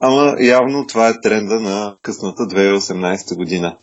[0.00, 3.76] Ама явно това е тренда на късната 2018 година.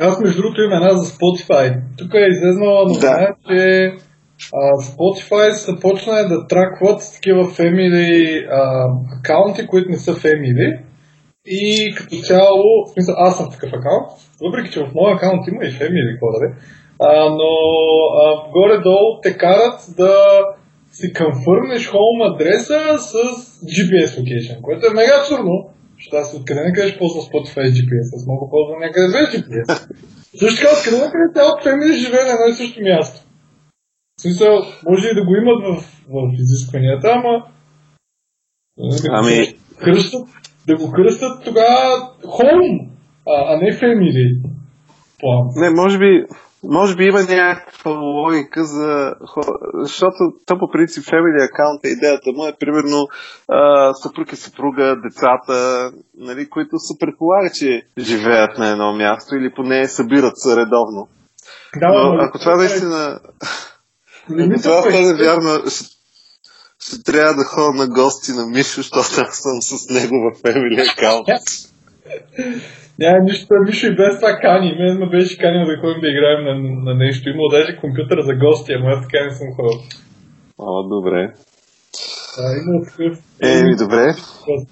[0.00, 1.80] Аз между другото имам една за Spotify.
[1.98, 3.34] Тук е излезнала новина, да.
[3.48, 3.92] че
[4.52, 8.88] а, Spotify започна да тракват такива family а,
[9.18, 10.78] акаунти, които не са family.
[11.46, 14.08] И като цяло, в смисъл, аз съм такъв акаунт,
[14.44, 16.26] въпреки че в моя акаунт има и family, какво
[17.38, 17.50] но
[18.22, 20.14] а, горе-долу те карат да
[20.92, 23.14] си конфърнеш хоум адреса с
[23.72, 28.26] GPS location, което е мега абсурдно, защото аз откъде не кажеш ползвам Spotify GPS, аз
[28.26, 29.68] мога ползвам някъде без GPS.
[30.38, 33.20] Също така, откъде не къде цялото фемили живее на едно и също място.
[34.22, 37.44] Смисъл, може и да го имат в, в изискванията, ама
[39.10, 39.54] ами...
[39.78, 40.28] кръстат,
[40.66, 42.90] да го кръстат тогава хоум,
[43.28, 44.42] а, а не фемили.
[45.56, 46.24] Не, може би,
[46.64, 49.14] може би има някаква логика за
[49.82, 50.16] защото
[50.46, 53.06] то по принцип family аккаунт идеята му е примерно
[53.48, 59.54] а, съпруг и съпруга, децата, нали, които се предполага, че живеят на едно място или
[59.54, 61.08] поне събират се редовно.
[61.80, 63.20] Да, Но ако това наистина...
[64.40, 65.84] Ако това стане вярно, ще,
[66.84, 70.92] ще трябва да ходя на гости на Мишо, защото аз съм с него в family
[70.92, 71.28] аккаунт.
[72.98, 74.76] Няма нищо, Мишо и без това кани.
[74.78, 76.54] Мен ме беше канил да ходим да играем на,
[76.86, 77.28] на нещо.
[77.28, 79.78] Има даже компютър за гости, ама аз така не съм ходил.
[80.58, 81.34] О, добре.
[82.38, 83.18] А, има такъв.
[83.42, 84.14] Еми, добре.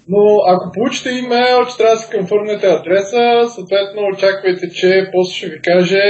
[0.07, 5.47] Но ако получите имейл, че трябва да си конфърмнете адреса, съответно очаквайте, че после ще
[5.49, 6.03] ви каже,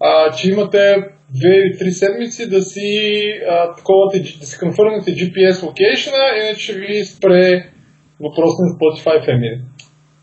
[0.00, 0.94] а, че имате
[1.30, 7.04] две или три седмици да си, а, таковате, да си конфърмнете GPS локейшена, иначе ви
[7.04, 7.70] спре
[8.20, 9.60] въпросния Spotify Family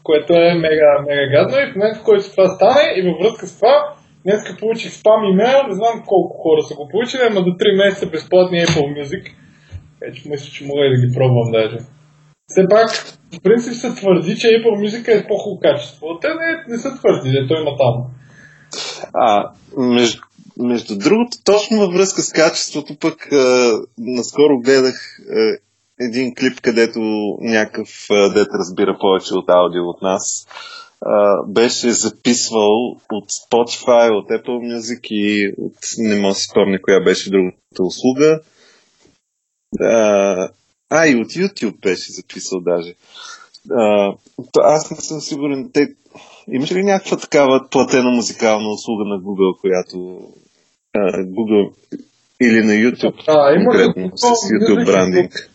[0.03, 3.47] което е мега, мега гадно и в момента, в който това стане и във връзка
[3.47, 3.75] с това,
[4.25, 8.09] днеска получих спам имейл, не знам колко хора са го получили, ама до 3 месеца
[8.09, 9.23] безплатни Apple Music.
[10.01, 11.77] Вече мисля, че мога и да ги пробвам даже.
[12.47, 12.89] Все пак,
[13.35, 16.19] в принцип се твърди, че Apple Music е по-хубаво качество.
[16.21, 17.95] Те не, не са твърди, де той има там.
[19.13, 20.21] А, между,
[20.57, 25.57] между другото, точно във връзка с качеството, пък а, наскоро гледах а,
[25.99, 26.99] един клип, където
[27.41, 27.89] някакъв
[28.33, 30.47] дет разбира повече от аудио от нас,
[31.47, 37.31] беше записвал от Spotify, от Apple Music и от не мога си спомня коя беше
[37.31, 38.39] другата услуга.
[40.89, 42.95] А, и от YouTube беше записал даже.
[43.71, 44.13] А,
[44.55, 45.69] аз не съм сигурен.
[45.73, 45.87] Те,
[46.51, 50.19] имаш ли някаква такава платена музикална услуга на Google, която
[50.95, 51.73] а, Google
[52.41, 55.51] или на YouTube а, има конкретно, с YouTube брандинг?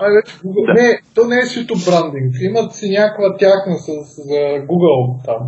[0.00, 0.66] Ай, вече Google.
[0.66, 0.82] Да.
[0.82, 2.34] Не, то не е свито брандинг.
[2.40, 4.38] Имат си някаква тяхна с, за
[4.68, 5.38] Google там.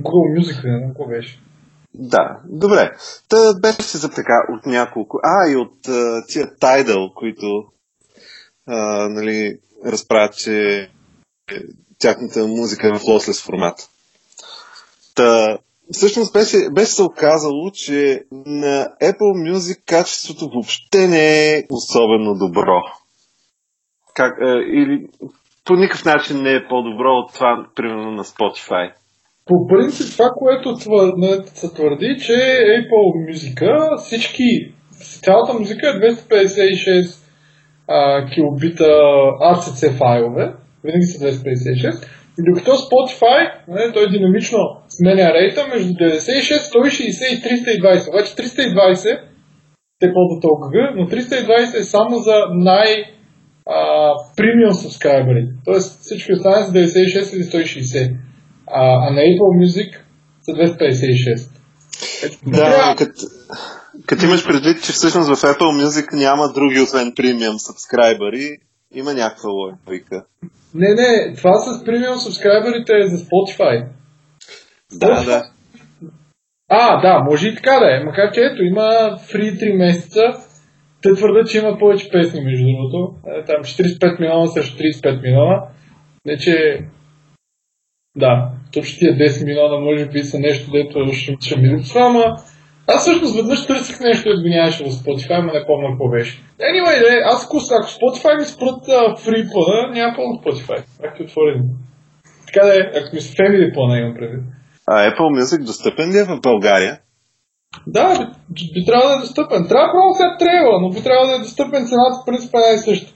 [0.00, 1.40] Google Music, не знам какво беше.
[1.94, 2.92] Да, добре.
[3.28, 5.18] Та беше за така от няколко.
[5.22, 7.46] А, и от а, тия Tidal, които
[8.66, 10.88] а, нали, разправят, че
[11.98, 13.88] тяхната музика е в лослес формат.
[15.14, 15.58] Та,
[15.92, 22.82] всъщност беше, беше се оказало, че на Apple Music качеството въобще не е особено добро.
[24.14, 25.06] Как, е, или
[25.64, 28.92] по никакъв начин не е по-добро от това, примерно, на Spotify.
[29.46, 30.76] По принцип, това, което
[31.44, 32.32] се твърди, че
[32.80, 33.58] Apple Music,
[33.98, 34.74] всички,
[35.22, 37.24] цялата музика е 256
[37.88, 38.84] а, килобита
[39.42, 40.54] ACC файлове,
[40.84, 42.06] винаги са 256,
[42.38, 44.58] и докато Spotify, не, той динамично
[44.96, 48.08] сменя рейта между 96, 160 и 320.
[48.08, 49.20] Обаче 320
[50.00, 53.04] те ползват OGG, но 320 е само за най-
[54.36, 55.48] премиум subscriberi.
[55.64, 58.16] Тоест всички останали са 96 или 160.
[58.66, 59.96] А, а на Apple Music
[60.42, 61.50] са 256.
[62.24, 63.20] Ето, да, като,
[64.06, 68.56] като имаш предвид, че всъщност в Apple Music няма други освен премиум subscriberi,
[68.94, 70.24] има някаква логика.
[70.74, 73.86] Не, не, това с премиум субскрайберите е за Spotify.
[74.98, 75.24] Да, Spotify...
[75.24, 75.42] да.
[76.68, 78.04] А, да, може и така да е.
[78.04, 80.20] Макар че ето, има фри 3 месеца.
[81.02, 83.14] Те твърдят, че има повече песни, между другото.
[83.26, 85.62] Е, там 45 милиона срещу 35 милиона.
[86.26, 86.78] Не, че...
[88.16, 92.24] Да, точно тия 10 милиона може би са нещо, дето ще, ще ми липсва, ама
[92.86, 94.48] аз всъщност веднъж търсих нещо да го
[94.84, 96.42] в Spotify, но не помня какво беше.
[96.60, 98.84] Anyway, де, аз ако, ако Spotify ми спрат
[99.18, 100.84] фри плана, няма пълно Spotify.
[101.04, 101.62] Ако отворим.
[102.46, 104.44] Така да е, ако ми се Family плана имам предвид.
[104.86, 107.00] А Apple Music достъпен ли е в България?
[107.86, 109.68] Да, би, би трябвало да е достъпен.
[109.68, 112.78] Трябва просто сега трябва, но би трябвало да е достъпен цената в принцип е и
[112.78, 113.12] съща.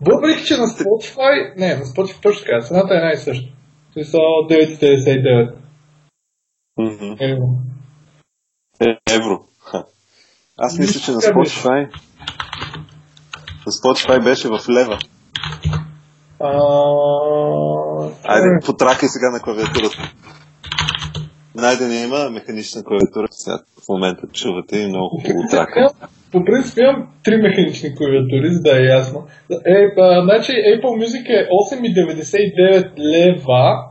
[0.00, 3.48] Въпреки, че на Spotify, не, на Spotify точно така, цената е и съща.
[3.92, 5.54] Това са 9,99.
[6.78, 7.56] Mm-hmm.
[8.80, 9.44] Е, евро.
[10.56, 11.88] Аз мисля, че на Spotify
[13.66, 14.98] на Spotify беше в лева.
[16.40, 16.50] А...
[18.24, 20.12] Айде, потракай сега на клавиатурата.
[21.56, 23.26] Найден има механична клавиатура.
[23.30, 25.88] Сега в момента чувате и много хубаво трака.
[26.32, 29.26] По принцип имам три механични клавиатури, за да е ясно.
[29.50, 33.84] Е, а, значи Apple Music е 8,99 лева,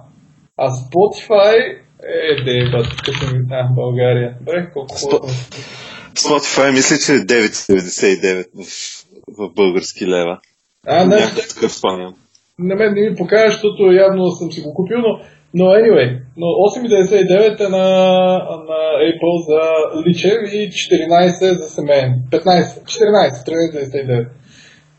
[0.58, 1.56] а Spotify
[2.04, 3.40] е, дебат, като ми...
[3.52, 4.38] А, България.
[4.40, 5.28] Добре, колко хубаво.
[6.16, 8.66] Spotify мисля, че е 9,99 в,
[9.38, 10.40] в български лева.
[10.88, 12.14] А, не, Някакъв такъв спомням.
[12.60, 15.20] На мен не ми покажа, защото явно съм си го купил, но,
[15.58, 17.88] но anyway, но 8,99 е на,
[18.70, 18.80] на
[19.10, 19.62] Apple за
[20.08, 22.14] личен и 14 за семейен.
[22.32, 24.28] 15, 14, 13,99.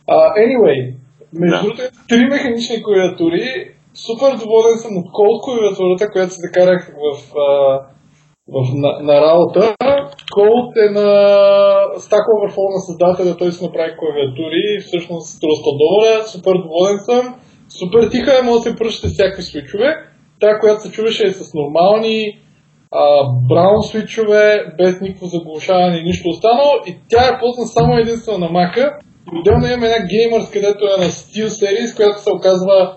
[0.09, 0.95] Uh, anyway,
[1.33, 1.91] между другото, да.
[2.09, 7.81] три механични клавиатури супер доволен съм от код клавиатурата, която се закарах в, а,
[8.55, 9.75] в, на, на работа.
[10.33, 11.09] Код е на
[12.07, 16.25] Stack Overflow на създателя, той си направи клавиатури всъщност струва 100 долара.
[16.27, 17.35] Супер доволен съм.
[17.69, 20.16] Супер тиха е, може да се пръщате всякакви свичове.
[20.41, 22.39] Та, която се чуваше е с нормални
[23.49, 26.73] браун свичове, без никакво заглушаване и нищо останало.
[26.87, 28.99] И тя е ползвана само единствено на мака.
[29.41, 32.97] Отделно имаме една геймърс, където е на Steel Series, която се оказва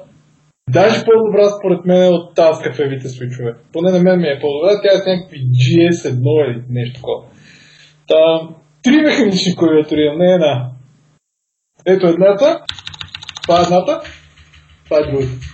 [0.69, 3.55] Даже по-добра според мен от тази кафевите свичове.
[3.73, 4.81] Поне на мен ми е по-добра.
[4.81, 7.23] Тя е с някакви GS1 или нещо такова.
[8.07, 8.49] Та,
[8.83, 10.69] три механични клавиатури, не една.
[11.85, 12.61] Ето едната.
[13.41, 14.01] Това е едната.
[14.85, 15.48] Това е другата.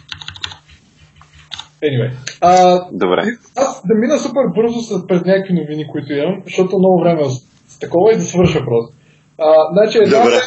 [1.87, 2.09] Anyway.
[2.41, 2.53] А,
[2.91, 3.21] Добре.
[3.55, 7.29] Аз да мина супер бързо с пред някакви новини, които имам, защото много време е
[7.67, 8.91] с такова и да свърша просто.
[9.39, 10.39] А, значи, една, Добре.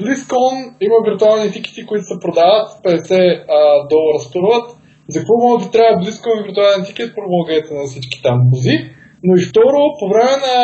[0.00, 4.66] BlizzCon има виртуални тикети, които се продават, 50 а, долара струват.
[5.08, 8.76] За какво може да трябва BlizzCon виртуален тикет, промогайте на всички там бузи.
[9.24, 10.58] Но и второ, по време на,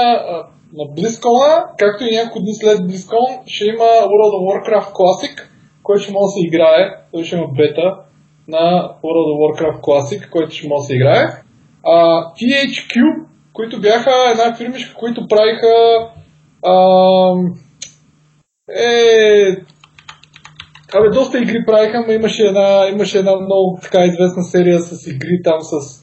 [0.79, 5.35] на BlizzCon, както и няколко дни след BlizzCon, ще има World of Warcraft Classic,
[5.83, 6.83] който ще може да се играе.
[7.13, 7.87] Той ще има бета
[8.49, 11.25] на World of Warcraft Classic, който ще може да се играе.
[11.85, 16.09] А, THQ, които бяха една фирмичка, които правиха
[18.69, 19.57] е...
[20.95, 25.43] Абе, доста игри правиха, но имаше една, имаше една много така известна серия с игри
[25.45, 26.03] там с...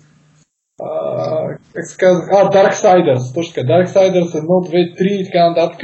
[0.82, 2.24] А, как се казва?
[2.32, 3.68] А, Darksiders, точно така.
[3.68, 5.82] Darksiders 1, 2, 3 и така нататък.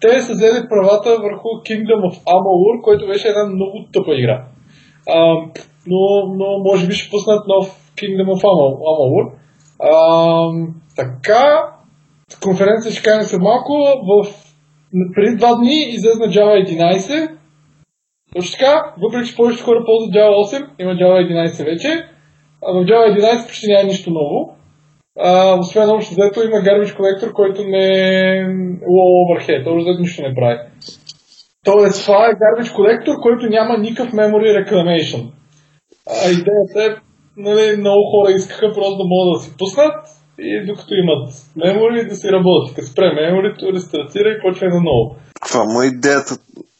[0.00, 4.44] Те са взели правата върху Kingdom of Amalur, който беше една много тъпа игра.
[5.08, 5.36] А,
[5.86, 8.42] но, но може би ще пуснат нов Kingdom of
[8.90, 9.32] Amalur.
[10.96, 11.72] Така,
[12.42, 13.72] конференция ще кажем след малко.
[14.06, 14.26] В
[15.14, 17.30] преди два дни излезна Java 11.
[18.34, 21.88] Точно така, въпреки че повечето хора ползват Java 8, има Java 11 вече.
[22.66, 24.56] А в Java 11 почти няма нищо ново.
[25.18, 28.46] А, освен общо взето има garbage collector, който не е
[28.94, 30.58] low overhead, общо взето нищо не прави.
[31.64, 35.30] Тоест, това е garbage collector, който няма никакъв memory reclamation.
[36.24, 36.96] А идеята е
[37.36, 39.94] нали, много хора искаха просто да могат да си пуснат
[40.38, 42.74] и докато имат мемори да си работи.
[42.74, 45.16] Като спре меморито, рестартира и почва наново.
[45.48, 46.34] Това му е идеята.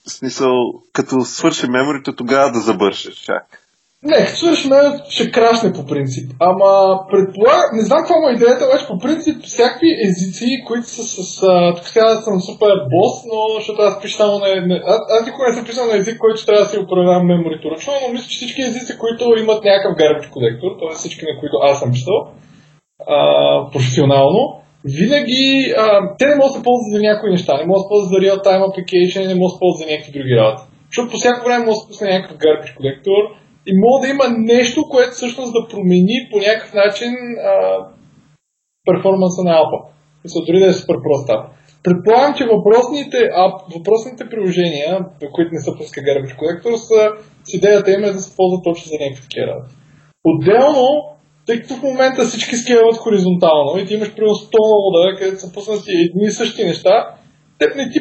[0.07, 0.53] В смисъл,
[0.93, 3.60] като свърши меморито, тогава да забършиш чак.
[4.05, 6.26] Не, като свърши мен ще крашне по принцип.
[6.51, 6.70] Ама
[7.11, 11.42] предполагам, не знам какво му е идеята, обаче по принцип всякакви езици, които са с...
[11.42, 14.48] А, тук сега съм супер бос, но защото аз пиша само на...
[14.66, 17.70] Не, аз, аз никога не съм писал на език, който трябва да си управлявам меморито
[17.70, 20.94] ръчно, но мисля, че всички езици, които имат някакъв гарбич колектор, т.е.
[20.94, 22.18] всички, на които аз съм писал,
[23.14, 23.18] а,
[23.72, 24.42] професионално,
[24.84, 25.84] винаги а,
[26.18, 27.53] те не могат да се ползват за някои неща.
[27.57, 30.12] Не могат да се ползват за real-time application, не могат да се ползват за някакви
[30.18, 30.62] други работи.
[30.90, 33.22] Защото по всяко време може да се пусне някакъв гарбич колектор,
[33.67, 37.13] и може да има нещо, което всъщност да промени по някакъв начин
[37.51, 37.53] а,
[38.87, 39.79] перформанса на апа.
[40.25, 41.35] Мисля, дори да е супер проста.
[41.85, 44.99] Предполагам, че въпросните, ап, въпросните приложения,
[45.35, 47.01] които не са пуска Garbage Collector, са
[47.45, 49.75] с идеята им е да се ползват точно за някакви такива работи.
[50.25, 50.87] Отделно,
[51.47, 54.53] тъй като в момента всички скелват хоризонтално и ти имаш примерно 100
[54.83, 57.15] нода, където са пуснати едни и същи неща,
[57.61, 57.99] теб не ти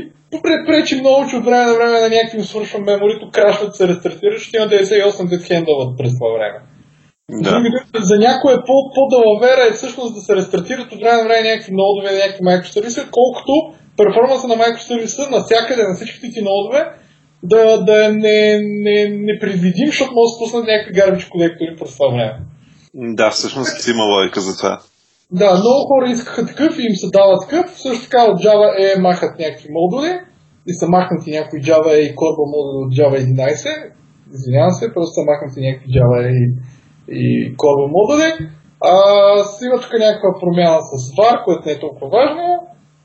[0.68, 4.58] пречи много, че от време на време на някакви свършва меморито, крашват се рестартира, ще
[4.58, 6.60] има 98 дет хендълват през това време.
[7.32, 7.62] Да.
[8.00, 12.16] За някое по, по-далавера е всъщност да се рестартират от време на време някакви нодове,
[12.16, 13.54] някакви микросервиси, колкото
[13.98, 16.82] перформанса на микросервиса навсякъде на всичките ти нодове
[17.44, 21.94] да, да е не, не, не предвидим, защото може да спуснат някакви гарбич колектори през
[21.94, 22.36] това време.
[22.94, 24.80] Да, всъщност има логика за това.
[25.32, 27.66] Да, много хора искаха такъв и им се дава такъв.
[27.80, 30.12] Също така от Java E махат някакви модули
[30.70, 33.92] и са махнати някои Java и Corba модули от Java 11.
[34.36, 36.42] Извинявам се, просто са махнати някакви Java и,
[37.22, 38.30] и Corba модули.
[38.92, 38.94] А,
[39.66, 42.46] има тук някаква промяна с VAR, което не е толкова важно.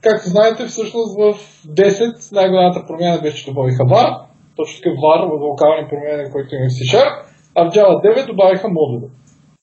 [0.04, 1.24] Както знаете, всъщност в
[1.66, 4.10] 10 най-голямата промяна беше, че добавиха VAR.
[4.56, 7.14] Точно така VAR в локални промени, които има в C-Sharp.
[7.56, 7.94] А в Java
[8.24, 9.08] 9 добавиха модули.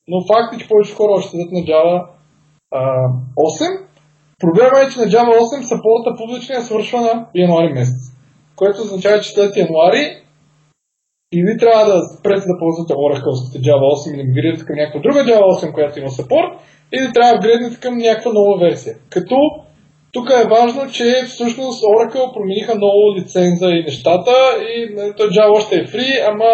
[0.08, 1.98] Но факт е, че повече хора още седят на Java
[2.72, 3.80] 8.
[4.40, 8.02] Проблема е, че на Java 8 саппорта публичния свършва на януари месец.
[8.56, 10.22] Което означава, че след януари
[11.34, 13.34] или трябва да спрете да ползвате Oracle
[13.68, 16.52] Java 8 или мигрирате към някаква друга Java 8, която има саппорт,
[16.96, 18.96] или трябва да греднете към някаква нова версия.
[19.10, 19.36] Като
[20.14, 24.32] тук е важно, че всъщност Oracle промениха много лиценза и нещата
[24.72, 26.50] и нали, Java още е фри, ама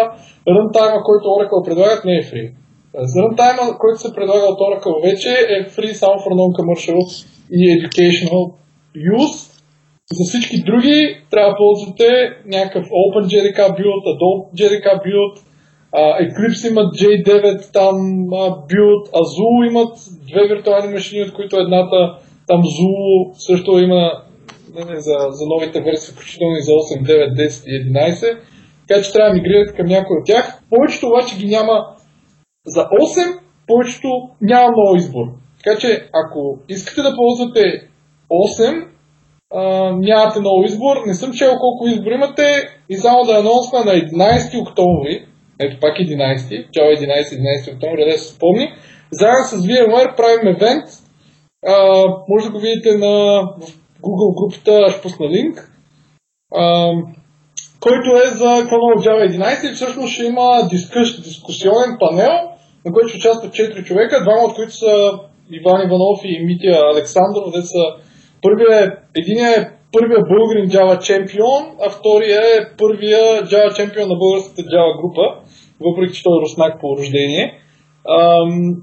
[0.54, 2.52] runtime, който Oracle предлагат, не е фри.
[2.94, 8.52] Runtime, който се предлага от Oracle вече е free само for non-commercial и educational
[9.18, 9.54] use.
[10.12, 12.08] За всички други трябва да ползвате
[12.46, 15.34] някакъв OpenJDK build, Adobe JDK build,
[16.26, 17.96] Eclipse имат J9 там
[18.70, 19.98] build, Azul имат
[20.30, 24.12] две виртуални машини, от които едната там Zulu също има
[24.74, 28.38] не, за, за новите версии, включително и за 8, 9, 10 и 11.
[28.88, 30.62] Така че трябва да мигрирате към някой от тях.
[30.70, 31.86] Повечето обаче ги няма
[32.68, 34.08] за 8 повечето
[34.40, 35.24] няма много избор.
[35.64, 37.88] Така че ако искате да ползвате
[38.30, 38.86] 8,
[39.54, 40.96] а, нямате много избор.
[41.06, 45.26] Не съм чел колко избор имате и само да анонсна на 11 октомври,
[45.60, 47.22] ето пак 11, чао 11,
[47.68, 48.72] 11 октомври, да се спомни,
[49.12, 50.84] заедно с VMware правим евент.
[51.66, 53.42] А, може да го видите на
[54.02, 55.72] Google групата, ще пусна линк.
[56.54, 56.92] А,
[57.80, 62.32] който е за Chrono Java 11 и всъщност ще има дискус, дискусионен панел,
[62.84, 64.92] на който ще участват 4 човека, двама от които са
[65.50, 67.82] Иван Иванов и Митя Александров, де са
[68.42, 73.20] първия, единия е първия българин Java чемпион, а втория е първия
[73.50, 75.24] Java чемпион на българската Java група,
[75.86, 77.44] въпреки че той е руснак по рождение.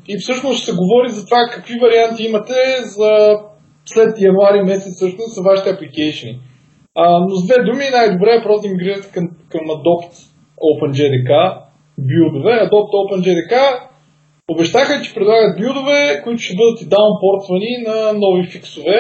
[0.08, 3.12] и всъщност ще се говори за това какви варианти имате за
[3.86, 6.40] след януари месец всъщност са вашите апликейшни.
[7.28, 10.14] но с две думи най-добре е просто да мигрирате към, към Adopt
[10.68, 11.32] OpenJDK
[11.98, 12.52] билдове.
[12.52, 13.54] Adopt OpenJDK
[14.48, 18.98] обещаха, че предлагат билдове, които ще бъдат и даунпортвани на нови фиксове,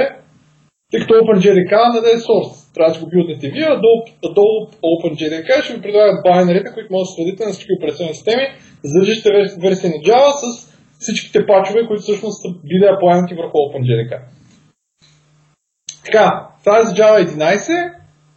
[0.92, 2.74] тъй като OpenJDK не е source.
[2.74, 7.14] Трябва да го билднете вие, Adobe, Adobe OpenJDK ще ви предлагат байнерите, които може да
[7.16, 8.44] следите на всички операционни системи,
[8.84, 9.30] задържащите
[9.62, 14.20] версия на Java с всичките пачове, които всъщност са били аплайнати върху OpenJDK.
[16.06, 17.94] Така, това е за Java 11.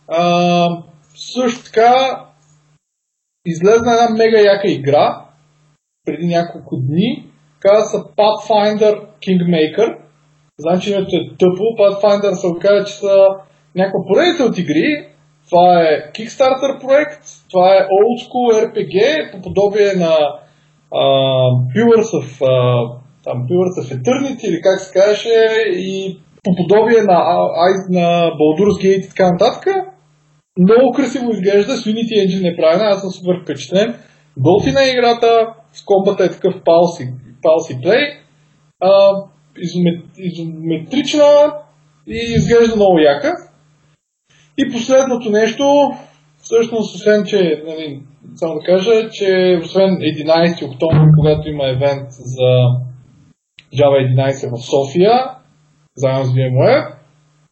[0.09, 0.82] А,
[1.14, 2.24] също така
[3.53, 5.25] излезна една мега яка игра
[6.05, 7.25] преди няколко дни.
[7.61, 9.97] Казва се Pathfinder Kingmaker.
[10.59, 11.65] Значи името е тъпо.
[11.79, 13.27] Pathfinder се оказа, че са
[13.75, 15.09] някаква поредица от игри.
[15.51, 18.97] Това е Kickstarter проект, това е Old School RPG,
[19.33, 20.15] по подобие на
[20.93, 22.29] uh, Pillars, of,
[23.25, 25.29] там, Pillars of Eternity, или как се казваше,
[25.66, 27.19] и по подобие на,
[27.89, 29.66] на Baldur's Gate и така нататък.
[30.59, 33.94] Много красиво изглежда, с Unity Engine е правена, аз съм супер впечатлен.
[34.36, 37.12] Готина е играта, с комбата е такъв палси,
[37.43, 38.05] палси плей,
[38.80, 39.22] а,
[39.59, 41.52] изомет, изометрична
[42.06, 43.32] и изглежда много яка.
[44.59, 45.90] И последното нещо,
[46.43, 48.02] всъщност, освен, че, нали,
[48.35, 52.51] само да кажа, че освен 11 октомври, когато има евент за
[53.74, 55.12] Java 11 в София,
[55.97, 56.94] заедно с VMware,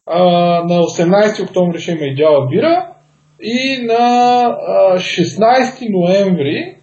[0.05, 0.23] а,
[0.63, 2.93] на 18 октомври ще има и Java Бира
[3.41, 6.77] и на а, 16 ноември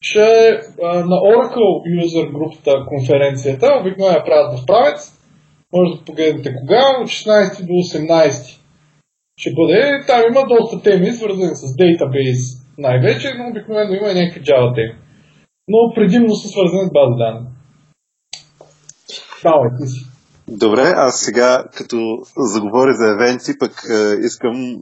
[0.00, 0.20] ще
[0.82, 5.12] на Oracle User групата конференцията, обикновено я правят в правец,
[5.72, 8.60] може да погледнете кога, от 16 до 18
[9.38, 10.04] ще бъде.
[10.06, 12.38] Там има доста теми, свързани с дейтабейс
[12.78, 14.94] най-вече, но обикновено има и някакви Java теми.
[15.68, 17.46] Но предимно са свързани с база данни.
[19.42, 20.15] Давай, ти си.
[20.48, 24.78] Добре, аз сега, като заговоря за евенти, пък е, искам е,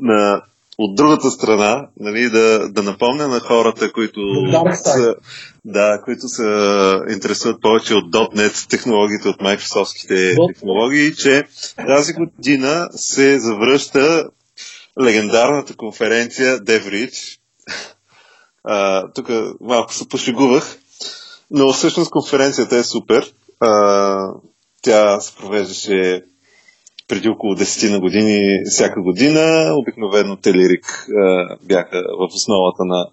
[0.00, 0.42] на,
[0.78, 4.20] от другата страна нали, да, да напомня на хората, които
[4.74, 5.14] са,
[5.64, 6.42] да, които се
[7.08, 11.44] интересуват повече от .NET технологиите, от Microsoftските технологии, че
[11.86, 14.30] тази година се завръща
[15.00, 17.38] легендарната конференция DevReach.
[19.14, 20.76] тук малко се пошегувах,
[21.50, 23.32] но всъщност конференцията е супер.
[23.60, 24.32] А,
[24.82, 26.22] тя се провеждаше
[27.08, 28.40] преди около 10 на години
[28.70, 29.74] всяка година.
[29.76, 31.06] Обикновено Телерик
[31.62, 33.06] бяха в основата на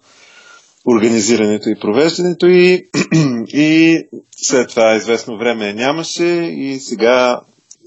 [0.86, 2.88] организирането и провеждането и,
[3.48, 3.98] и
[4.36, 6.24] след това известно време нямаше
[6.56, 7.40] и сега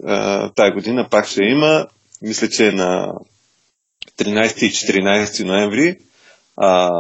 [0.06, 1.88] а, тая година пак ще има.
[2.22, 3.14] Мисля, че е на
[4.18, 5.98] 13 и 14 ноември.
[6.58, 6.92] А,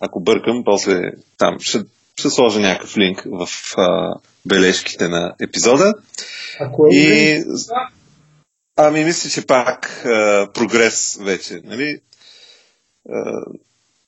[0.00, 1.00] ако бъркам, после
[1.38, 1.78] там ще,
[2.18, 4.14] ще сложа някакъв линк в а,
[4.46, 5.94] бележките на епизода.
[6.60, 7.44] А кое и...
[8.76, 12.00] Ами, мисля, че пак а, прогрес вече, нали?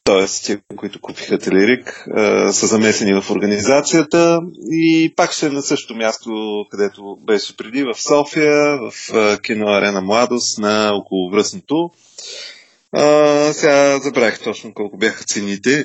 [0.04, 2.04] Тоест, те, които купиха Телерик,
[2.52, 4.40] са замесени в организацията
[4.70, 6.30] и пак ще е на същото място,
[6.70, 11.90] където беше преди, в София, в кино Арена Младост, на околовръстното.
[12.92, 15.84] А, сега забравих точно колко бяха цените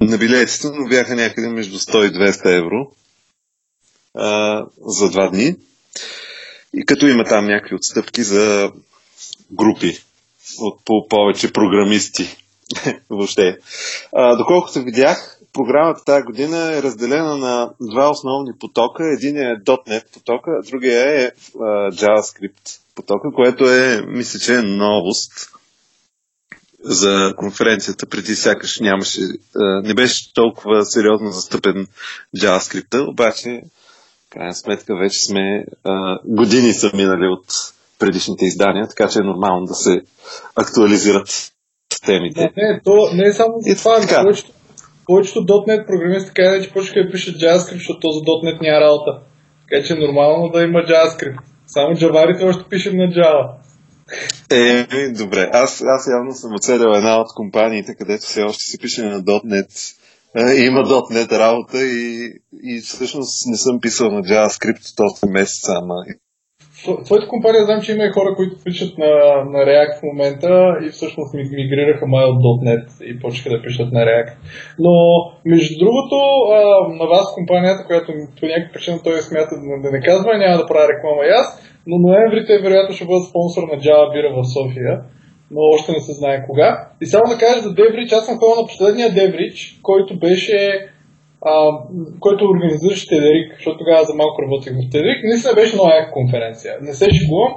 [0.00, 2.92] на билетите, но бяха някъде между 100 и 200 евро
[4.14, 5.56] а, за два дни.
[6.74, 8.72] И като има там някакви отстъпки за
[9.52, 9.98] групи
[10.58, 12.36] от по повече програмисти
[13.10, 13.58] въобще.
[14.12, 19.04] А, доколкото видях, програмата тази година е разделена на два основни потока.
[19.12, 21.60] Един е .NET потока, другия е а,
[21.90, 25.55] JavaScript потока, което е, мисля, че е новост
[26.86, 28.06] за конференцията.
[28.06, 29.20] Преди сякаш нямаше,
[29.82, 31.86] не беше толкова сериозно застъпен
[32.36, 33.60] JavaScript, обаче
[34.30, 37.46] крайна сметка вече сме а, години са минали от
[37.98, 40.00] предишните издания, така че е нормално да се
[40.56, 41.52] актуализират
[42.06, 42.40] темите.
[42.40, 43.96] Не, не, то не е само за това.
[43.96, 44.50] Ами повечето,
[45.06, 49.18] повечето .NET програмисти така че почнаха да пишат JavaScript, защото този .NET няма работа.
[49.68, 51.38] Така че е нормално да има JavaScript.
[51.66, 53.50] Само джаварите още пишем на Java.
[54.50, 55.50] Е, добре.
[55.52, 59.96] Аз, аз явно съм оцелил една от компаниите, където все още се пише на .NET
[60.36, 62.32] е, има .NET работа и,
[62.62, 65.94] и всъщност не съм писал на JavaScript от 8 месеца, ама
[67.04, 69.12] твоята компания знам, че има и хора, които пишат на,
[69.52, 70.50] на React в момента
[70.86, 74.32] и всъщност мигрираха май от .NET и почнаха да пишат на React.
[74.78, 74.92] Но,
[75.44, 76.16] между другото,
[76.56, 76.60] а,
[77.00, 78.06] на вас компанията, която
[78.40, 81.46] по някаква причина той смята да, да не казва, няма да правя реклама и аз,
[81.86, 84.94] но ноември вероятно ще бъдат спонсор на Java Бира в София
[85.50, 86.88] но още не се знае кога.
[87.00, 90.88] И само да кажа за Деврич, аз съм ходил на последния Деврич, който беше
[91.50, 91.52] а,
[92.20, 95.18] който организираше Тедерик, защото тогава за малко работех в Тедерик.
[95.24, 96.72] Наистина беше много яка конференция.
[96.86, 97.54] Не се шегувам.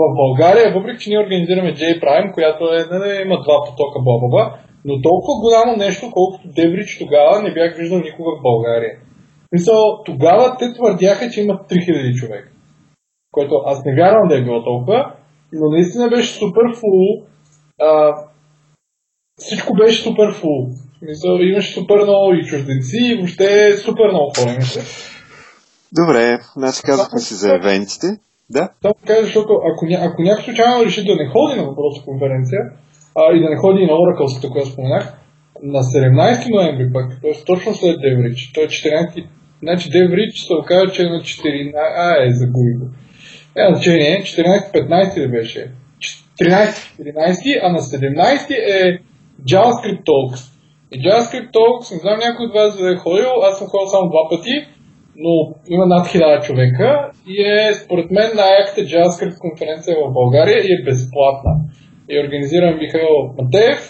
[0.00, 3.96] В България, въпреки че ние организираме J Prime, която е, не, не, има два потока
[4.04, 8.98] бла но толкова голямо нещо, колкото Деврич тогава не бях виждал никога в България.
[9.52, 12.50] Мисъл, тогава те твърдяха, че имат 3000 човека.
[13.32, 15.14] Което аз не вярвам да е било толкова,
[15.52, 17.26] но наистина беше супер фул
[17.80, 18.14] а,
[19.38, 20.68] всичко беше супер фул.
[21.02, 24.80] Мисъл, имаше супер много и чужденци, и въобще супер много хора имаше.
[25.92, 28.06] Добре, значи казахме си за евентите.
[28.50, 28.68] Да?
[28.82, 32.60] Само кажа, защото ако, ня, ако някой случайно реши да не ходи на въпроса конференция,
[33.20, 35.12] а, и да не ходи и на Оракълската, която споменах,
[35.62, 37.44] на 17 ноември пък, т.е.
[37.44, 39.24] точно след Деврич, той е 14,
[39.62, 42.86] значи Деврич се оказа, че е на 14, а, е, загуби го.
[43.56, 45.70] Е, значение, 14-15 ли беше?
[46.40, 48.98] 13-14, а на 17 е
[49.48, 50.51] JavaScript Talks.
[50.94, 54.10] И JavaScript Talks, не знам някой от вас да е ходил, аз съм ходил само
[54.10, 54.54] два пъти,
[55.16, 55.32] но
[55.74, 60.84] има над 1000 човека и е според мен най-яката JavaScript конференция в България и е
[60.84, 61.52] безплатна.
[62.10, 63.80] И организирам Михаил Матеев,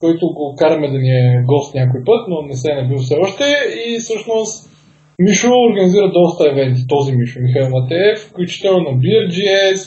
[0.00, 3.16] който го караме да ни е гост някой път, но не се е набил все
[3.16, 3.44] още.
[3.86, 4.70] И всъщност
[5.18, 9.80] Мишо организира доста евенти, този Мишо, Михаил Матеев, включително на BRGS,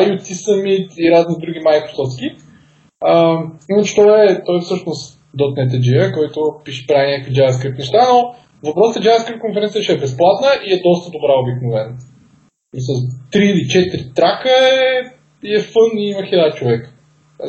[0.00, 2.28] IoT Summit и разни други Microsoftски.
[3.70, 8.34] иначе той е, той е всъщност .NET който пише, прави някакви JavaScript неща, но
[8.68, 11.96] въпросът е JavaScript конференция ще е безплатна и е доста добра обикновено.
[12.74, 16.94] И с 3 или 4 трака е, е фън и има 1000 човек.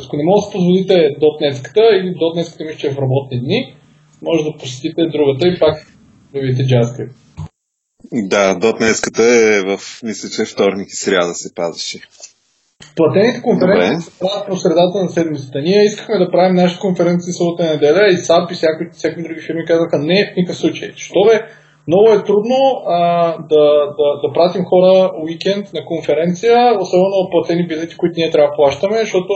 [0.06, 0.94] Ако не може да позволите
[1.42, 3.76] .NET-ската или .NET-ската мисля, че е в работни дни,
[4.22, 5.76] може да посетите другата и пак
[6.34, 7.12] да видите JavaScript.
[8.12, 9.24] Да, .NET-ската
[9.58, 12.00] е в, мисля, че вторник и сряда се пазеше.
[12.96, 15.62] Платените конференции се правят по средата на седмицата.
[15.62, 19.66] Ние искахме да правим нашите конференции събота неделя и SAP и всякакви, всякакви други фирми
[19.66, 20.92] казаха не в никакъв случай.
[20.96, 21.36] Що бе,
[21.88, 22.58] много е трудно
[22.88, 23.00] а,
[23.52, 23.66] да,
[24.00, 28.98] да, да пратим хора уикенд на конференция, особено платени билети, които ние трябва да плащаме,
[28.98, 29.34] защото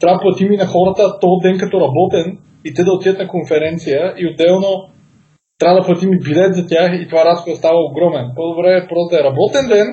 [0.00, 3.28] трябва да платим и на хората този ден като работен и те да отидат на
[3.28, 4.70] конференция и отделно
[5.58, 8.26] трябва да платим и билет за тях и това разход става огромен.
[8.36, 9.86] По-добре е просто да е работен ден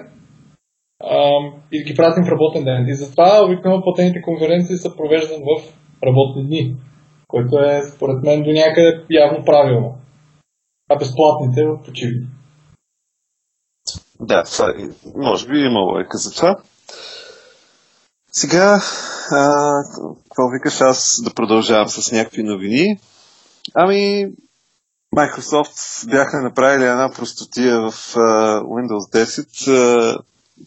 [1.72, 2.88] и ги пратим в работен ден.
[2.88, 5.74] И затова обикновено платените конференции са провеждани в
[6.06, 6.76] работни дни,
[7.28, 9.98] което е според мен до някъде явно правилно.
[10.90, 12.28] А безплатните в почивни.
[14.20, 14.74] Да, това,
[15.16, 16.56] може би има лойка за това.
[18.32, 18.80] Сега,
[19.32, 19.50] а,
[20.24, 23.00] какво викаш аз да продължавам с някакви новини?
[23.74, 24.32] Ами,
[25.16, 29.26] Microsoft бяха направили една простотия в uh, Windows 10,
[29.70, 30.20] uh,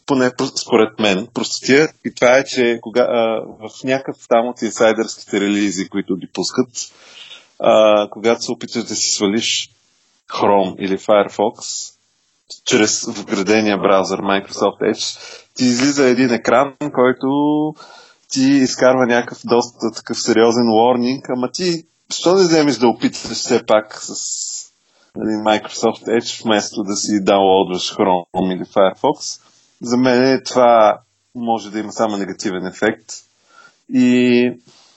[0.07, 1.89] поне според мен, простотия.
[2.05, 6.69] И това е, че кога, uh, в някакъв там от инсайдърските релизи, които ги пускат,
[7.61, 9.71] uh, когато се опиташ да си свалиш
[10.31, 11.91] Chrome или Firefox,
[12.65, 15.19] чрез вградения браузър Microsoft Edge,
[15.55, 17.29] ти излиза един екран, който
[18.31, 23.67] ти изкарва някакъв доста такъв сериозен warning, ама ти защо не вземеш да опиташ все
[23.67, 24.15] пак с
[25.17, 29.41] нали, Microsoft Edge, вместо да си даунлодваш Chrome или Firefox?
[29.85, 31.01] За мен това
[31.35, 33.13] може да има само негативен ефект.
[33.89, 34.53] И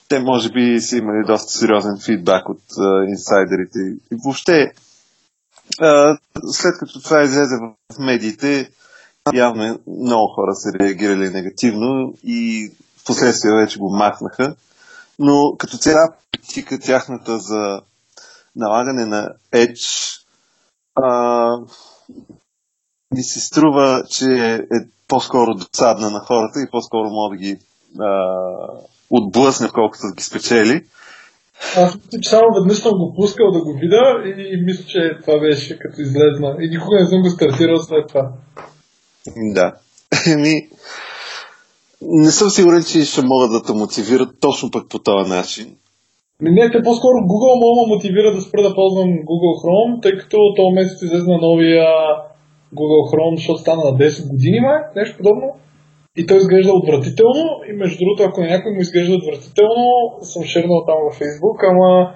[0.08, 3.78] те може би са имали доста сериозен фидбак от uh, инсайдерите.
[4.12, 4.72] И въобще,
[5.80, 6.18] uh,
[6.50, 7.56] след като това излезе
[7.92, 8.70] в медиите,
[9.34, 14.54] явно много хора са реагирали негативно и в последствие вече го махнаха.
[15.18, 17.80] Но като цяла политика тяхната за
[18.56, 20.18] налагане на Edge
[20.94, 21.58] а,
[23.16, 24.24] ми се струва, че
[24.70, 24.78] е
[25.08, 27.58] по-скоро досадна на хората и по-скоро мога да ги
[28.00, 28.10] а,
[29.10, 30.84] отблъсне, колкото да ги спечели.
[31.76, 35.18] Аз мисля, че само веднъж съм го пускал да го видя и, и мисля, че
[35.20, 36.56] това беше като излезна.
[36.60, 38.32] И никога не съм го стартирал след това.
[39.54, 39.74] Да.
[40.32, 40.68] Еми,
[42.02, 45.76] не съм сигурен, че ще могат да те мотивират точно пък по този начин.
[46.40, 50.74] Не, те по-скоро Google мога мотивира да спра да ползвам Google Chrome, тъй като този
[50.74, 51.86] месец излезе на новия
[52.74, 55.56] Google Chrome, защото стана на 10 години, май, нещо подобно.
[56.16, 59.86] И той изглежда отвратително и между другото, ако някой му изглежда отвратително,
[60.22, 62.14] съм шернал там във Facebook, ама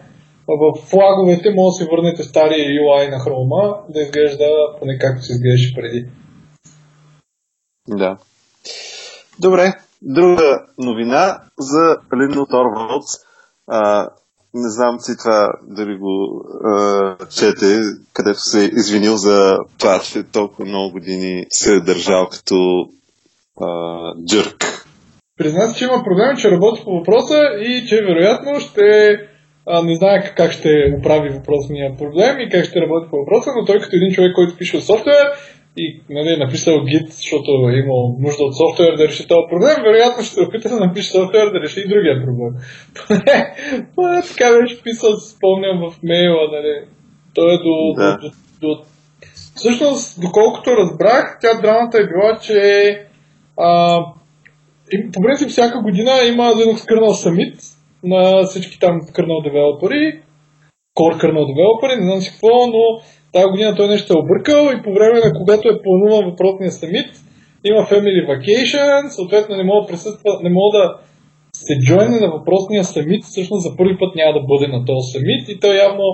[0.48, 4.48] в флаговете може да си върнете стария UI на Chrome, да изглежда
[4.78, 6.06] поне както се изглеждаше преди.
[7.88, 8.16] Да.
[9.40, 9.72] Добре,
[10.02, 13.12] друга новина за Лино Торвалдс.
[14.54, 17.80] Не знам си това дали го а, чете,
[18.12, 22.56] където се е извинил за това, че толкова много години се е държал като
[23.60, 23.66] а,
[24.26, 24.86] джърк.
[25.38, 29.16] Призна че има проблем, че работи по въпроса и че вероятно ще
[29.66, 33.64] а, не знае как ще оправи въпросния проблем и как ще работи по въпроса, но
[33.64, 35.26] той като един човек, който пише софтуер,
[35.76, 40.24] и нали, написал гид, защото е имал нужда от софтуер да реши този проблем, вероятно
[40.24, 42.52] ще опита да напише софтуер да реши и другия проблем.
[43.06, 43.54] Поне,
[43.94, 46.74] поне така беше писал, спомням в мейла, нали.
[47.34, 48.18] Той е до, да.
[48.22, 48.28] до,
[48.60, 48.82] до, до...
[49.56, 52.58] Всъщност, доколкото разбрах, тя драмата е била, че
[53.58, 53.98] а,
[54.92, 57.58] и, по принцип всяка година има Linux Kernel Summit
[58.04, 60.20] на всички там kernel девелопери,
[60.98, 63.00] core kernel девелопери, не знам си какво, но
[63.32, 67.08] тази година той нещо е объркал и по време на когато е плануван въпросния самит,
[67.64, 70.98] има Family Vacation, съответно не мога да присъства, не мога да
[71.52, 75.48] се джойне на въпросния самит, всъщност за първи път няма да бъде на този самит
[75.48, 76.04] и той явно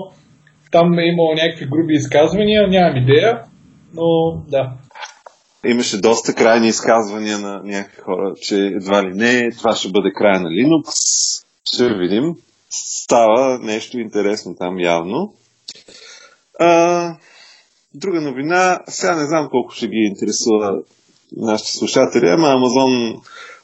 [0.71, 3.41] там е имало някакви груби изказвания, нямам идея,
[3.93, 4.05] но
[4.47, 4.71] да.
[5.65, 10.39] Имаше доста крайни изказвания на някакви хора, че едва ли не, това ще бъде края
[10.39, 10.89] на Linux.
[11.73, 12.35] Ще видим.
[12.69, 15.33] Става нещо интересно там явно.
[16.59, 17.15] А,
[17.93, 20.79] друга новина, сега не знам колко ще ги интересува
[21.37, 23.21] нашите слушатели, ама Амазон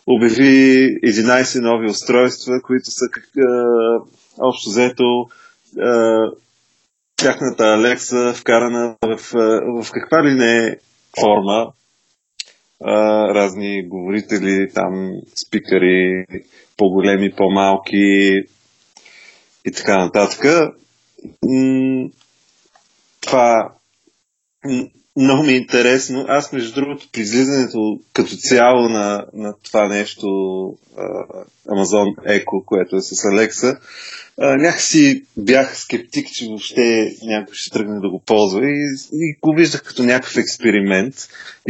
[0.07, 3.99] обяви 11 нови устройства, които са как, а,
[4.39, 5.27] общо взето
[7.17, 9.17] тяхната Алекса вкарана в,
[9.83, 10.75] в каква ли не е
[11.19, 11.71] форма
[13.35, 16.25] разни говорители, там спикъри,
[16.77, 18.41] по-големи, по-малки
[19.65, 20.45] и така нататък.
[23.25, 23.75] Това
[25.17, 26.25] много ми е интересно.
[26.27, 30.25] Аз, между другото, при излизането като цяло на, на това нещо
[31.67, 33.79] Amazon Echo, което е с Alexa,
[34.37, 39.83] някакси бях скептик, че въобще някой ще тръгне да го ползва и, и го виждах
[39.83, 41.15] като някакъв експеримент.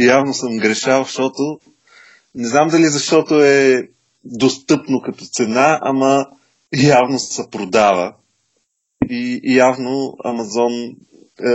[0.00, 1.60] Явно съм грешал, защото
[2.34, 3.88] не знам дали защото е
[4.24, 6.26] достъпно като цена, ама
[6.82, 8.14] явно се продава.
[9.10, 10.96] И явно Амазон
[11.40, 11.50] е,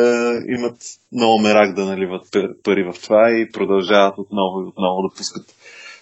[0.47, 0.77] имат
[1.11, 2.27] много мерак да наливат
[2.63, 5.45] пари в това и продължават отново и отново да пускат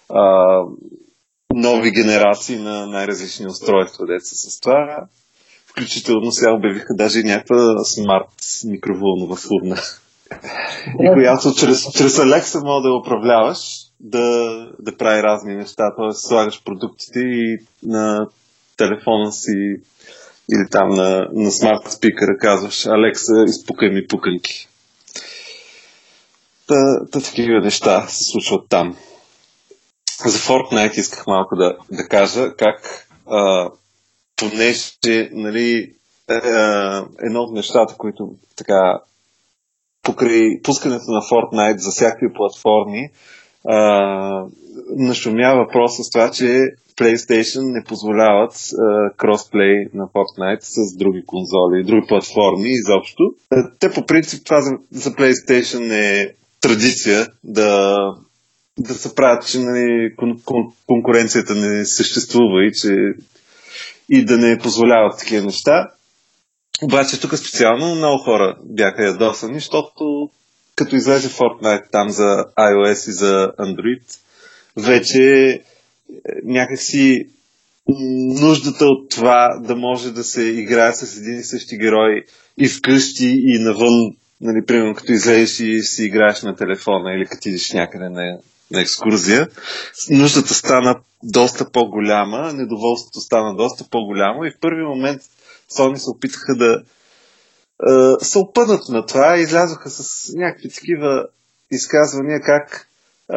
[0.10, 0.64] а,
[1.54, 5.08] нови генерации на най-различни устройства, деца с това.
[5.68, 8.30] Включително сега обявиха даже някаква смарт
[8.66, 9.78] микроволнова фурна.
[11.00, 13.60] и която чрез, чрез Alexa може да я управляваш,
[14.00, 15.84] да, да прави разни неща.
[15.98, 16.14] Т.е.
[16.14, 18.28] слагаш продуктите и на
[18.78, 19.76] телефона си
[20.54, 24.68] или там на, на смарт спикъра казваш Алекса, изпукай ми пуканки.
[26.68, 28.98] Та, та такива неща се случват там.
[30.26, 33.70] За Fortnite исках малко да, да кажа как а,
[34.36, 35.94] понеже нали,
[36.30, 36.40] е, е,
[37.20, 39.02] едно от нещата, които така
[40.04, 43.10] покрай пускането на Fortnite за всякакви платформи
[43.68, 44.46] а,
[44.90, 46.46] нашумя въпроса с това, че
[46.98, 48.54] PlayStation не позволяват
[49.18, 53.24] кросплей на Fortnite с други конзоли, други платформи изобщо.
[53.80, 57.98] Те по принцип това за, за PlayStation е традиция да,
[58.80, 62.96] да се правят, че нали, кон, кон, конкуренцията не съществува и че
[64.10, 65.92] и да не позволяват такива неща.
[66.84, 70.30] Обаче тук специално много хора бяха ядосани, защото
[70.76, 74.02] като излезе Fortnite там за iOS и за Android,
[74.78, 75.62] вече
[76.44, 77.28] някакси
[78.42, 82.24] нуждата от това да може да се играе с един и същи герой
[82.58, 87.50] и вкъщи и навън, нали, примерно като излезеш и си играеш на телефона или като
[87.50, 88.38] идеш някъде на,
[88.72, 89.48] на екскурзия,
[90.10, 95.22] нуждата стана доста по-голяма, недоволството стана доста по-голямо и в първи момент
[95.72, 96.84] Sony се опитаха да
[97.88, 101.26] е, се опънат на това и излязоха с някакви такива
[101.72, 102.88] изказвания как
[103.32, 103.36] е,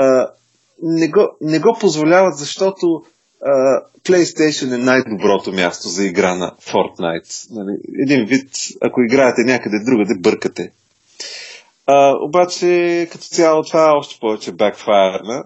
[0.83, 2.87] не го, не го позволяват, защото
[3.47, 7.47] uh, PlayStation е най-доброто място за игра на Fortnite.
[7.51, 8.51] Нали, един вид,
[8.81, 10.73] ако играете някъде другаде, бъркате.
[11.89, 15.45] Uh, обаче, като цяло, това още повече бакфайрна.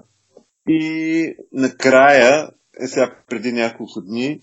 [0.68, 2.50] И накрая,
[2.80, 4.40] е сега преди няколко дни,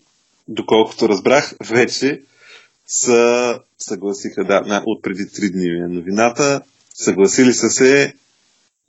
[0.48, 2.22] доколкото разбрах, вече
[2.86, 6.62] са съгласиха, да, от преди три дни е новината,
[6.94, 8.14] съгласили са се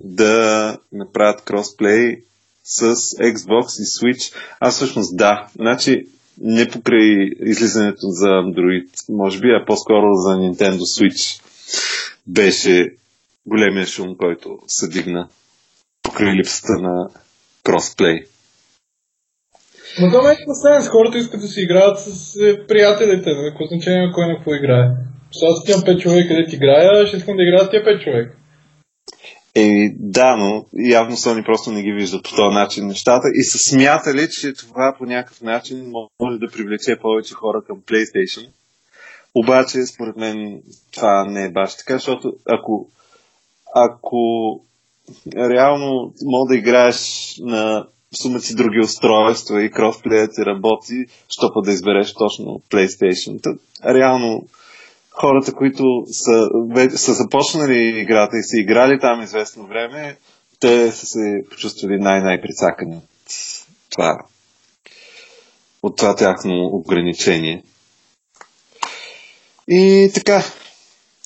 [0.00, 2.16] да направят кросплей
[2.64, 4.34] с Xbox и Switch.
[4.60, 5.46] Аз всъщност да.
[5.56, 6.06] Значи,
[6.40, 11.42] не покрай излизането за Android, може би, а по-скоро за Nintendo Switch
[12.26, 12.94] беше
[13.46, 15.28] големия шум, който се дигна
[16.02, 17.08] покрай липсата на
[17.64, 18.24] кросплей.
[20.00, 20.82] Но това е последен.
[20.82, 23.30] С хората искат да си играят с е, приятелите.
[23.48, 24.90] Какво значение кой на какво играе.
[25.42, 28.36] Аз имам 5 човека, където играя, ще искам да играят тия 5 човека.
[29.56, 33.58] Е, да, но явно Sony просто не ги виждат по този начин нещата и са
[33.58, 38.48] смятали, че това по някакъв начин може да привлече повече хора към PlayStation.
[39.34, 40.62] Обаче, според мен,
[40.94, 42.88] това не е баш така, защото ако,
[43.74, 44.60] ако
[45.36, 52.14] реално мога да играеш на сумаци други устройства и кросплеят ти работи, що да избереш
[52.14, 53.58] точно PlayStation.
[53.84, 54.46] Реално
[55.14, 56.48] хората, които са,
[56.96, 60.16] са започнали играта и са играли там известно време,
[60.60, 63.04] те са се почувствали най-най-прицакани от
[63.90, 64.18] това,
[65.82, 67.62] от това тяхно ограничение.
[69.68, 70.42] И така,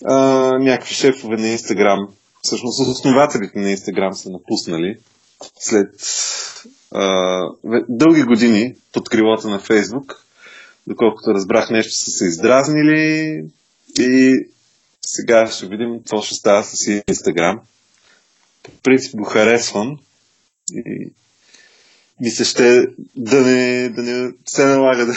[0.05, 0.15] а,
[0.59, 2.09] някакви шефове на Инстаграм,
[2.43, 4.99] всъщност основателите на Инстаграм са напуснали
[5.59, 5.91] след
[6.93, 7.41] а,
[7.89, 10.25] дълги години под крилата на Фейсбук.
[10.87, 13.43] Доколкото разбрах нещо са се издразнили,
[13.99, 14.35] и
[15.03, 17.61] сега ще видим какво ще става с Инстаграм.
[18.63, 19.99] По принцип го харесвам
[20.73, 21.13] и
[22.21, 25.13] ми се ще да не, да не се налага да,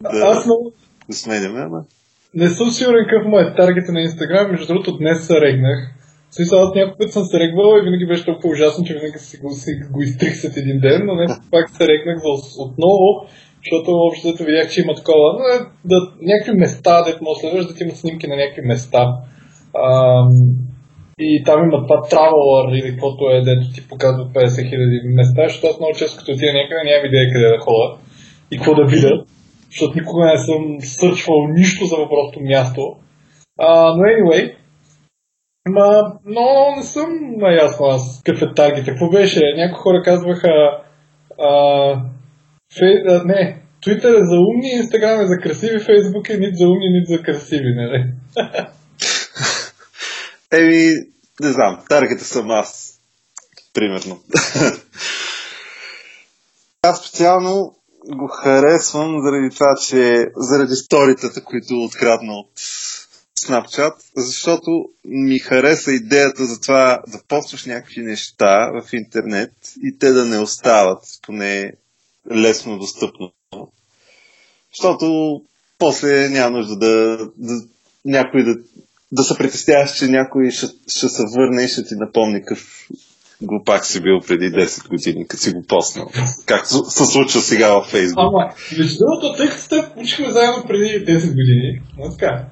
[0.00, 0.72] да, Аз много...
[1.08, 1.84] да сменяме, ама...
[2.34, 5.78] Не съм сигурен какъв му е таргета на Инстаграм, между другото днес се регнах.
[6.30, 9.18] В смисъл, аз няколко път съм се регвал и винаги беше толкова ужасно, че винаги
[9.18, 12.18] си го, си го изтрих след един ден, но не пак се регнах
[12.58, 13.28] отново
[13.62, 17.74] защото общото видях, че има такова, но е, да, някакви места, дето може следваш, да
[17.74, 19.02] ти имат снимки на някакви места.
[19.74, 20.22] А,
[21.20, 25.66] и там има това Traveler или каквото е, дето ти показва 50 хиляди места, защото
[25.66, 27.96] аз много често като отида някъде нямам идея къде да ходя
[28.50, 29.24] и какво да видя,
[29.70, 32.96] защото никога не съм сърчвал нищо за въпросното място.
[33.58, 34.54] А, но anyway,
[35.68, 38.84] Ма, но не съм наясно аз какъв е таргета.
[38.84, 39.40] Какво беше?
[39.56, 40.52] Някои хора казваха
[41.38, 41.94] а,
[42.78, 46.68] фей, а, не, Twitter е за умни, Instagram е за красиви, Facebook е нито за
[46.68, 48.12] умни, нито за красиви, нали?
[50.52, 50.92] Еми,
[51.40, 53.00] не знам, таргета съм аз.
[53.74, 54.20] Примерно.
[56.82, 57.74] аз специално
[58.16, 62.50] го харесвам заради това, че заради сторитата, които открадна от
[63.38, 70.12] Snapchat, защото ми хареса идеята за това да постваш някакви неща в интернет и те
[70.12, 71.72] да не остават поне
[72.34, 73.32] лесно достъпно.
[74.76, 75.40] Защото
[75.78, 77.54] после няма нужда да, да
[78.04, 78.54] някой да,
[79.12, 82.88] да се притесняваш, че някой ще, ще се върне и ще ти напомни какъв
[83.42, 86.10] глупак си бил преди 10 години, като си го поснал.
[86.46, 88.18] Както се случва сега във Фейсбук.
[88.18, 92.44] Ама, между другото, тъй като те учихме заедно преди 10 години, но така,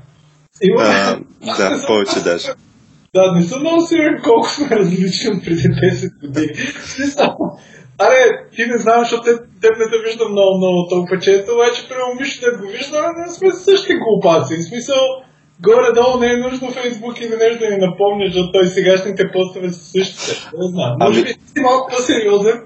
[0.62, 0.82] има...
[0.82, 1.20] А,
[1.56, 2.48] да, повече даже.
[3.14, 6.52] Да, не съм много сигурен колко сме различни преди 10 години.
[7.98, 9.22] Аре, ти не знам, защото
[9.60, 13.32] те, не те виждам много, много толкова често, обаче при Мишо да го виждам, не
[13.34, 14.56] сме същи глупаци.
[14.56, 15.02] В смисъл,
[15.60, 19.84] горе-долу не е нужно Фейсбук и нещо да ни напомня, защото той сегашните постове са
[19.84, 20.32] същите.
[20.58, 20.96] Не знам.
[21.00, 22.62] Може би си малко по-сериозен.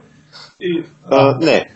[0.61, 0.85] И...
[1.11, 1.67] А, не,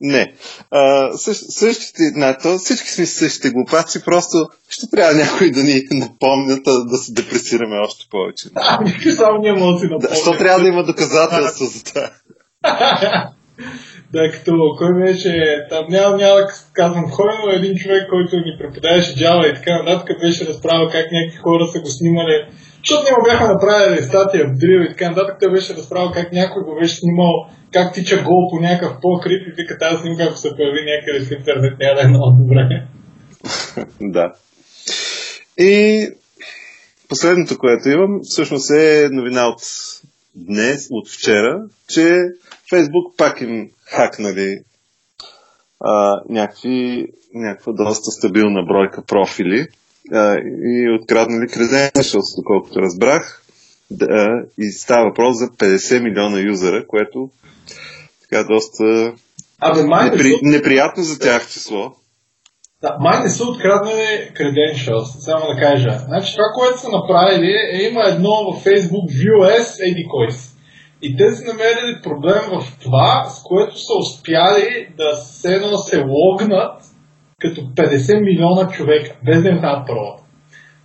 [0.00, 0.34] не.
[0.70, 5.82] А, същ, същите, на, то, всички сме същите глупаци, просто ще трябва някой да ни
[5.90, 8.48] напомнят да се депресираме още повече.
[8.54, 10.08] Ами, само ние може да си напомня.
[10.08, 12.10] Защо трябва да има доказателства за това?
[14.12, 16.40] да, като кой беше, там няма, няма
[16.72, 21.06] казвам кой, но един човек, който ни преподаваше Java и така нататък, беше разправил как
[21.12, 22.46] някакви хора са го снимали,
[22.78, 26.62] защото ние бяха направили статия в Drill и така нататък, той беше разправил как някой
[26.62, 27.34] го беше снимал
[27.72, 31.38] как тича гол по някакъв по-крип и вика тази снимка, ако се появи някъде в
[31.38, 32.86] интернет, няма да е много добре.
[34.00, 34.32] да.
[35.58, 36.06] И
[37.08, 39.60] последното, което имам, всъщност е новина от
[40.34, 42.14] днес, от вчера, че
[42.70, 44.58] Фейсбук пак им хакнали
[45.80, 49.66] а, някакви, някаква доста стабилна бройка профили
[50.12, 53.42] а, и откраднали credentials, доколкото разбрах.
[53.90, 57.30] Да, и става въпрос за 50 милиона юзера, което
[58.20, 59.12] така доста
[59.60, 60.30] Абе, май непри...
[60.30, 60.38] са...
[60.42, 61.92] неприятно за тях число.
[62.82, 65.98] Да, май не са откраднали credentials, само да кажа.
[65.98, 70.47] Значи това, което са направили, е има едно в Facebook View S Edicois.
[71.02, 76.82] И те са намерили проблем в това, с което са успяли да се се логнат
[77.40, 80.22] като 50 милиона човека, без да им дадат паролата.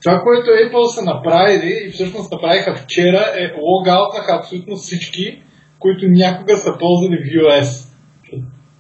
[0.03, 5.41] Това, което Apple са направили и всъщност направиха вчера е логаутнаха абсолютно всички,
[5.79, 7.89] които някога са ползвали VOS.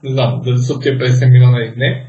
[0.03, 2.05] Не знам дали са тия 50 милиона или не.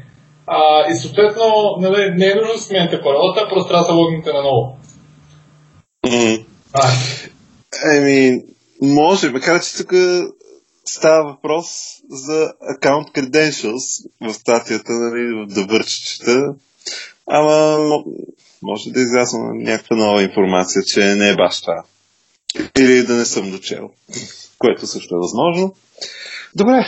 [0.47, 1.43] А, и съответно,
[1.79, 4.77] нали, не е нужно да сменяте паролата, просто трябва да се логните на ново.
[6.05, 6.45] Mm.
[7.97, 8.41] Еми,
[8.81, 9.93] може, макар че тук
[10.85, 11.65] става въпрос
[12.09, 16.55] за аккаунт credentials в статията, нали, да върчичета.
[17.27, 17.77] Ама
[18.61, 21.83] може да изляза някаква нова информация, че не е баш това.
[22.79, 23.89] Или да не съм дочел
[24.65, 25.75] което също е възможно.
[26.55, 26.85] Добре.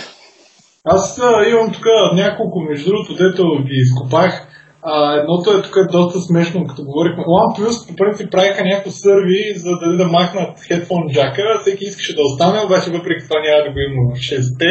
[0.86, 4.47] Аз а, имам тук няколко, между другото, дето ги изкопах.
[4.90, 7.24] А, едното е тук е доста смешно, като говорихме.
[7.24, 11.44] OnePlus по принцип правиха някакво сърви, за да, да махнат headphone джака.
[11.62, 14.64] Всеки искаше да остане, обаче въпреки това няма да го има в 6T.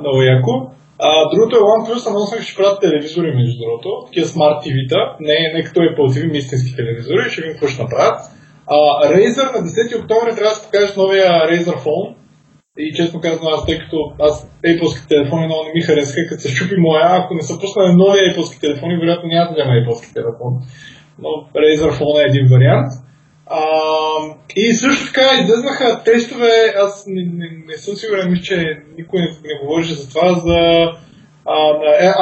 [0.00, 0.52] много яко.
[0.98, 5.64] А, другото е OnePlus, анонснаха, ще правят телевизори, между другото, такива смарт TV-та, не, не
[5.64, 8.18] като Apple TV, истински телевизори, ще видим какво ще направят.
[8.68, 12.14] Uh, Razer на 10 октомври трябва да се покажеш новия Razer Phone.
[12.78, 16.54] И честно казвам, аз тъй като аз Apple телефони много не ми харесаха, като се
[16.54, 20.52] чупи моя, ако не са пуснали нови Apple телефони, вероятно няма да взема Apple телефон.
[21.18, 22.92] Но Razer Phone е един вариант.
[23.46, 23.60] А,
[24.56, 29.26] и също така излезнаха тестове, аз не, не, не съм сигурен, мисля, че никой не,
[29.26, 30.58] не говореше за това, за
[31.46, 31.56] а,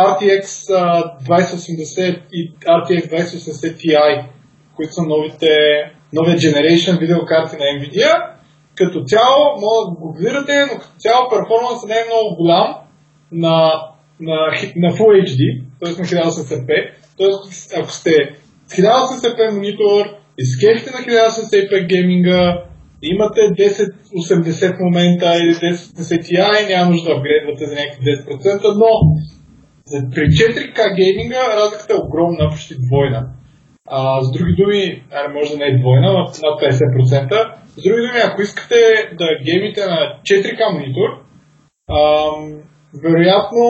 [0.09, 4.25] RTX 2080 и RTX 2080 Ti,
[4.77, 5.49] които са новите
[6.13, 8.40] новия Generation видеокарти на Nvidia.
[8.81, 12.69] Като цяло, може да го гледате, но като цяло перформансът не е много голям
[13.33, 13.57] на,
[14.21, 14.37] на,
[14.83, 15.43] на Full HD,
[15.81, 15.93] т.е.
[16.01, 16.69] на 1080p.
[17.19, 17.33] Т.е.
[17.81, 18.15] ако сте
[18.67, 20.03] с 1080p монитор,
[20.39, 22.65] изкефите на 1080p гейминга,
[23.03, 28.91] имате 1080 в момента или 1080 Ti, няма нужда да апгрейдвате за някакви 10%, но
[30.15, 33.23] при 4K гейминга разликата е огромна, почти двойна.
[33.87, 35.03] А, с други думи,
[35.35, 37.55] може да не е двойна, но над 50%.
[37.81, 38.77] С други думи, ако искате
[39.19, 41.11] да геймите на 4K монитор,
[41.89, 42.01] а,
[43.05, 43.65] вероятно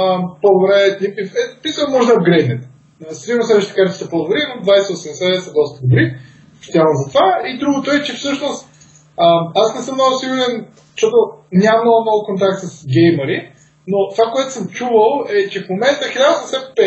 [0.00, 1.22] а, по-добре е,
[1.68, 2.68] е, може да апгрейднете.
[3.10, 6.14] Сигурно следващите карти са по-добри, но 2080 са доста добри.
[6.62, 7.28] Специално за това.
[7.46, 8.68] И другото е, че всъщност
[9.18, 11.16] а, аз не съм много сигурен, защото
[11.52, 13.52] нямам много, много контакт с геймери,
[13.88, 16.80] но това, което съм чувал е, че в момента 1080p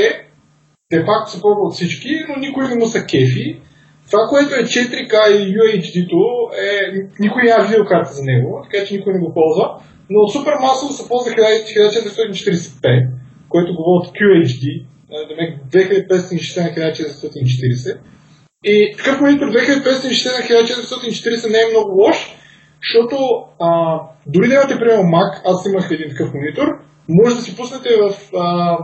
[0.91, 3.61] де факто се ползва от всички, но никой не му са кефи.
[4.11, 6.23] Това, което е 4K и UHD-то,
[6.65, 6.71] е,
[7.19, 9.75] никой няма видеокарта за него, така че никой не го ползва.
[10.09, 13.07] Но супер масово се ползва 1440p,
[13.49, 17.97] което говори от QHD, 2560 на 1440.
[18.63, 22.17] И такъв монитор 2560 на 1440 не е много лош,
[22.81, 23.17] защото
[23.59, 26.67] а, дори да имате, примерно, Mac, аз имах един такъв монитор,
[27.09, 28.77] може да си пуснете в а,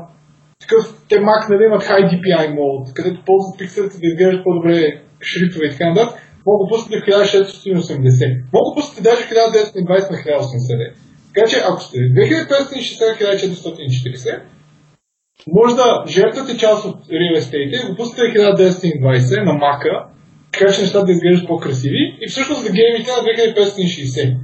[0.61, 5.65] такъв те Mac, нали, имат High DPI мод, където ползват пикселите да изглеждат по-добре шрифтове
[5.65, 8.43] и така нататък, мога да пуснете 1680.
[8.53, 10.93] Мога да пуснете даже 1920 на 1080.
[11.34, 14.41] Така че ако сте 2560 на 1440,
[15.47, 20.06] може да жертвате част от real estate и го пуснете 1920 на Mac,
[20.52, 24.38] така че нещата да изглеждат по-красиви и всъщност да геймите на 2560.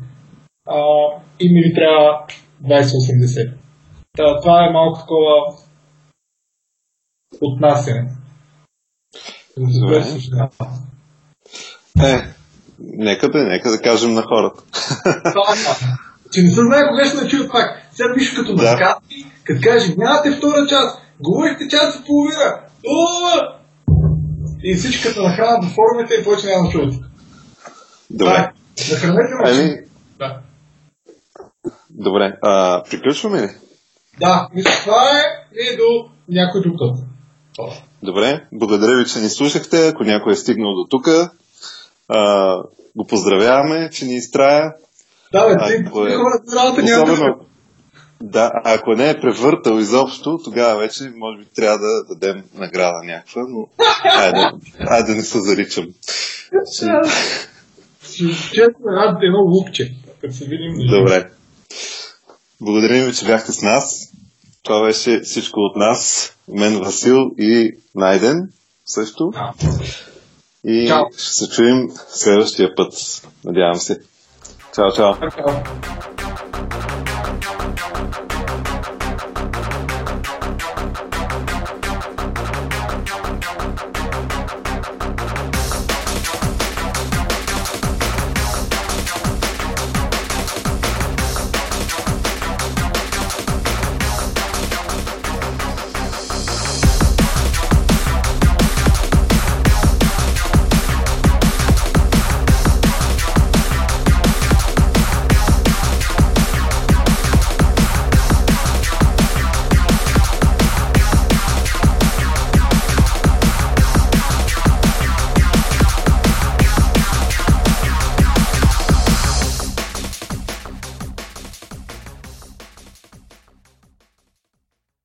[0.67, 0.81] А,
[1.39, 2.25] и ми ви трябва
[2.63, 3.53] 2080.
[4.17, 5.55] Та, това е малко такова
[7.41, 8.09] отнасяне.
[12.03, 12.21] Е,
[12.79, 14.63] нека да, нека да кажем на хората.
[16.31, 17.81] че не се знае кога ще начуят пак.
[17.91, 18.63] Сега виж като да.
[18.63, 22.59] разказки, като каже, нямате втора част, говорихте час и половина.
[24.63, 26.93] И всички като нахранят в форумите и повече няма да чуят.
[28.09, 28.51] Добре.
[28.91, 29.75] Нахранете ами...
[30.19, 30.39] Да.
[31.89, 33.49] Добре, а, приключваме ли?
[34.19, 35.23] Да, мисля, това е
[35.59, 37.10] и до някой друг път.
[38.03, 39.87] Добре, благодаря ви, че ни слушахте.
[39.87, 41.07] Ако някой е стигнал до тук,
[42.95, 44.73] го поздравяваме, че ни изтрая.
[45.31, 46.15] Да, бе, ти, ако е...
[46.15, 47.39] хората Особено,
[48.21, 53.41] да, ако не е превъртал изобщо, тогава вече може би трябва да дадем награда някаква,
[53.49, 53.67] но
[54.03, 55.87] айде, айде да не се заричам.
[58.53, 60.73] Честно, аз едно лупче, като се видим.
[60.89, 61.29] Добре.
[62.61, 64.11] Благодарим ви, че бяхте с нас.
[64.63, 66.31] Това беше всичко от нас.
[66.51, 68.49] Мен Васил и Найден
[68.85, 69.31] също.
[70.65, 71.05] И чао.
[71.17, 72.93] ще се чуем следващия път.
[73.43, 74.01] Надявам се.
[74.75, 75.13] Чао, чао.
[75.13, 75.53] чао.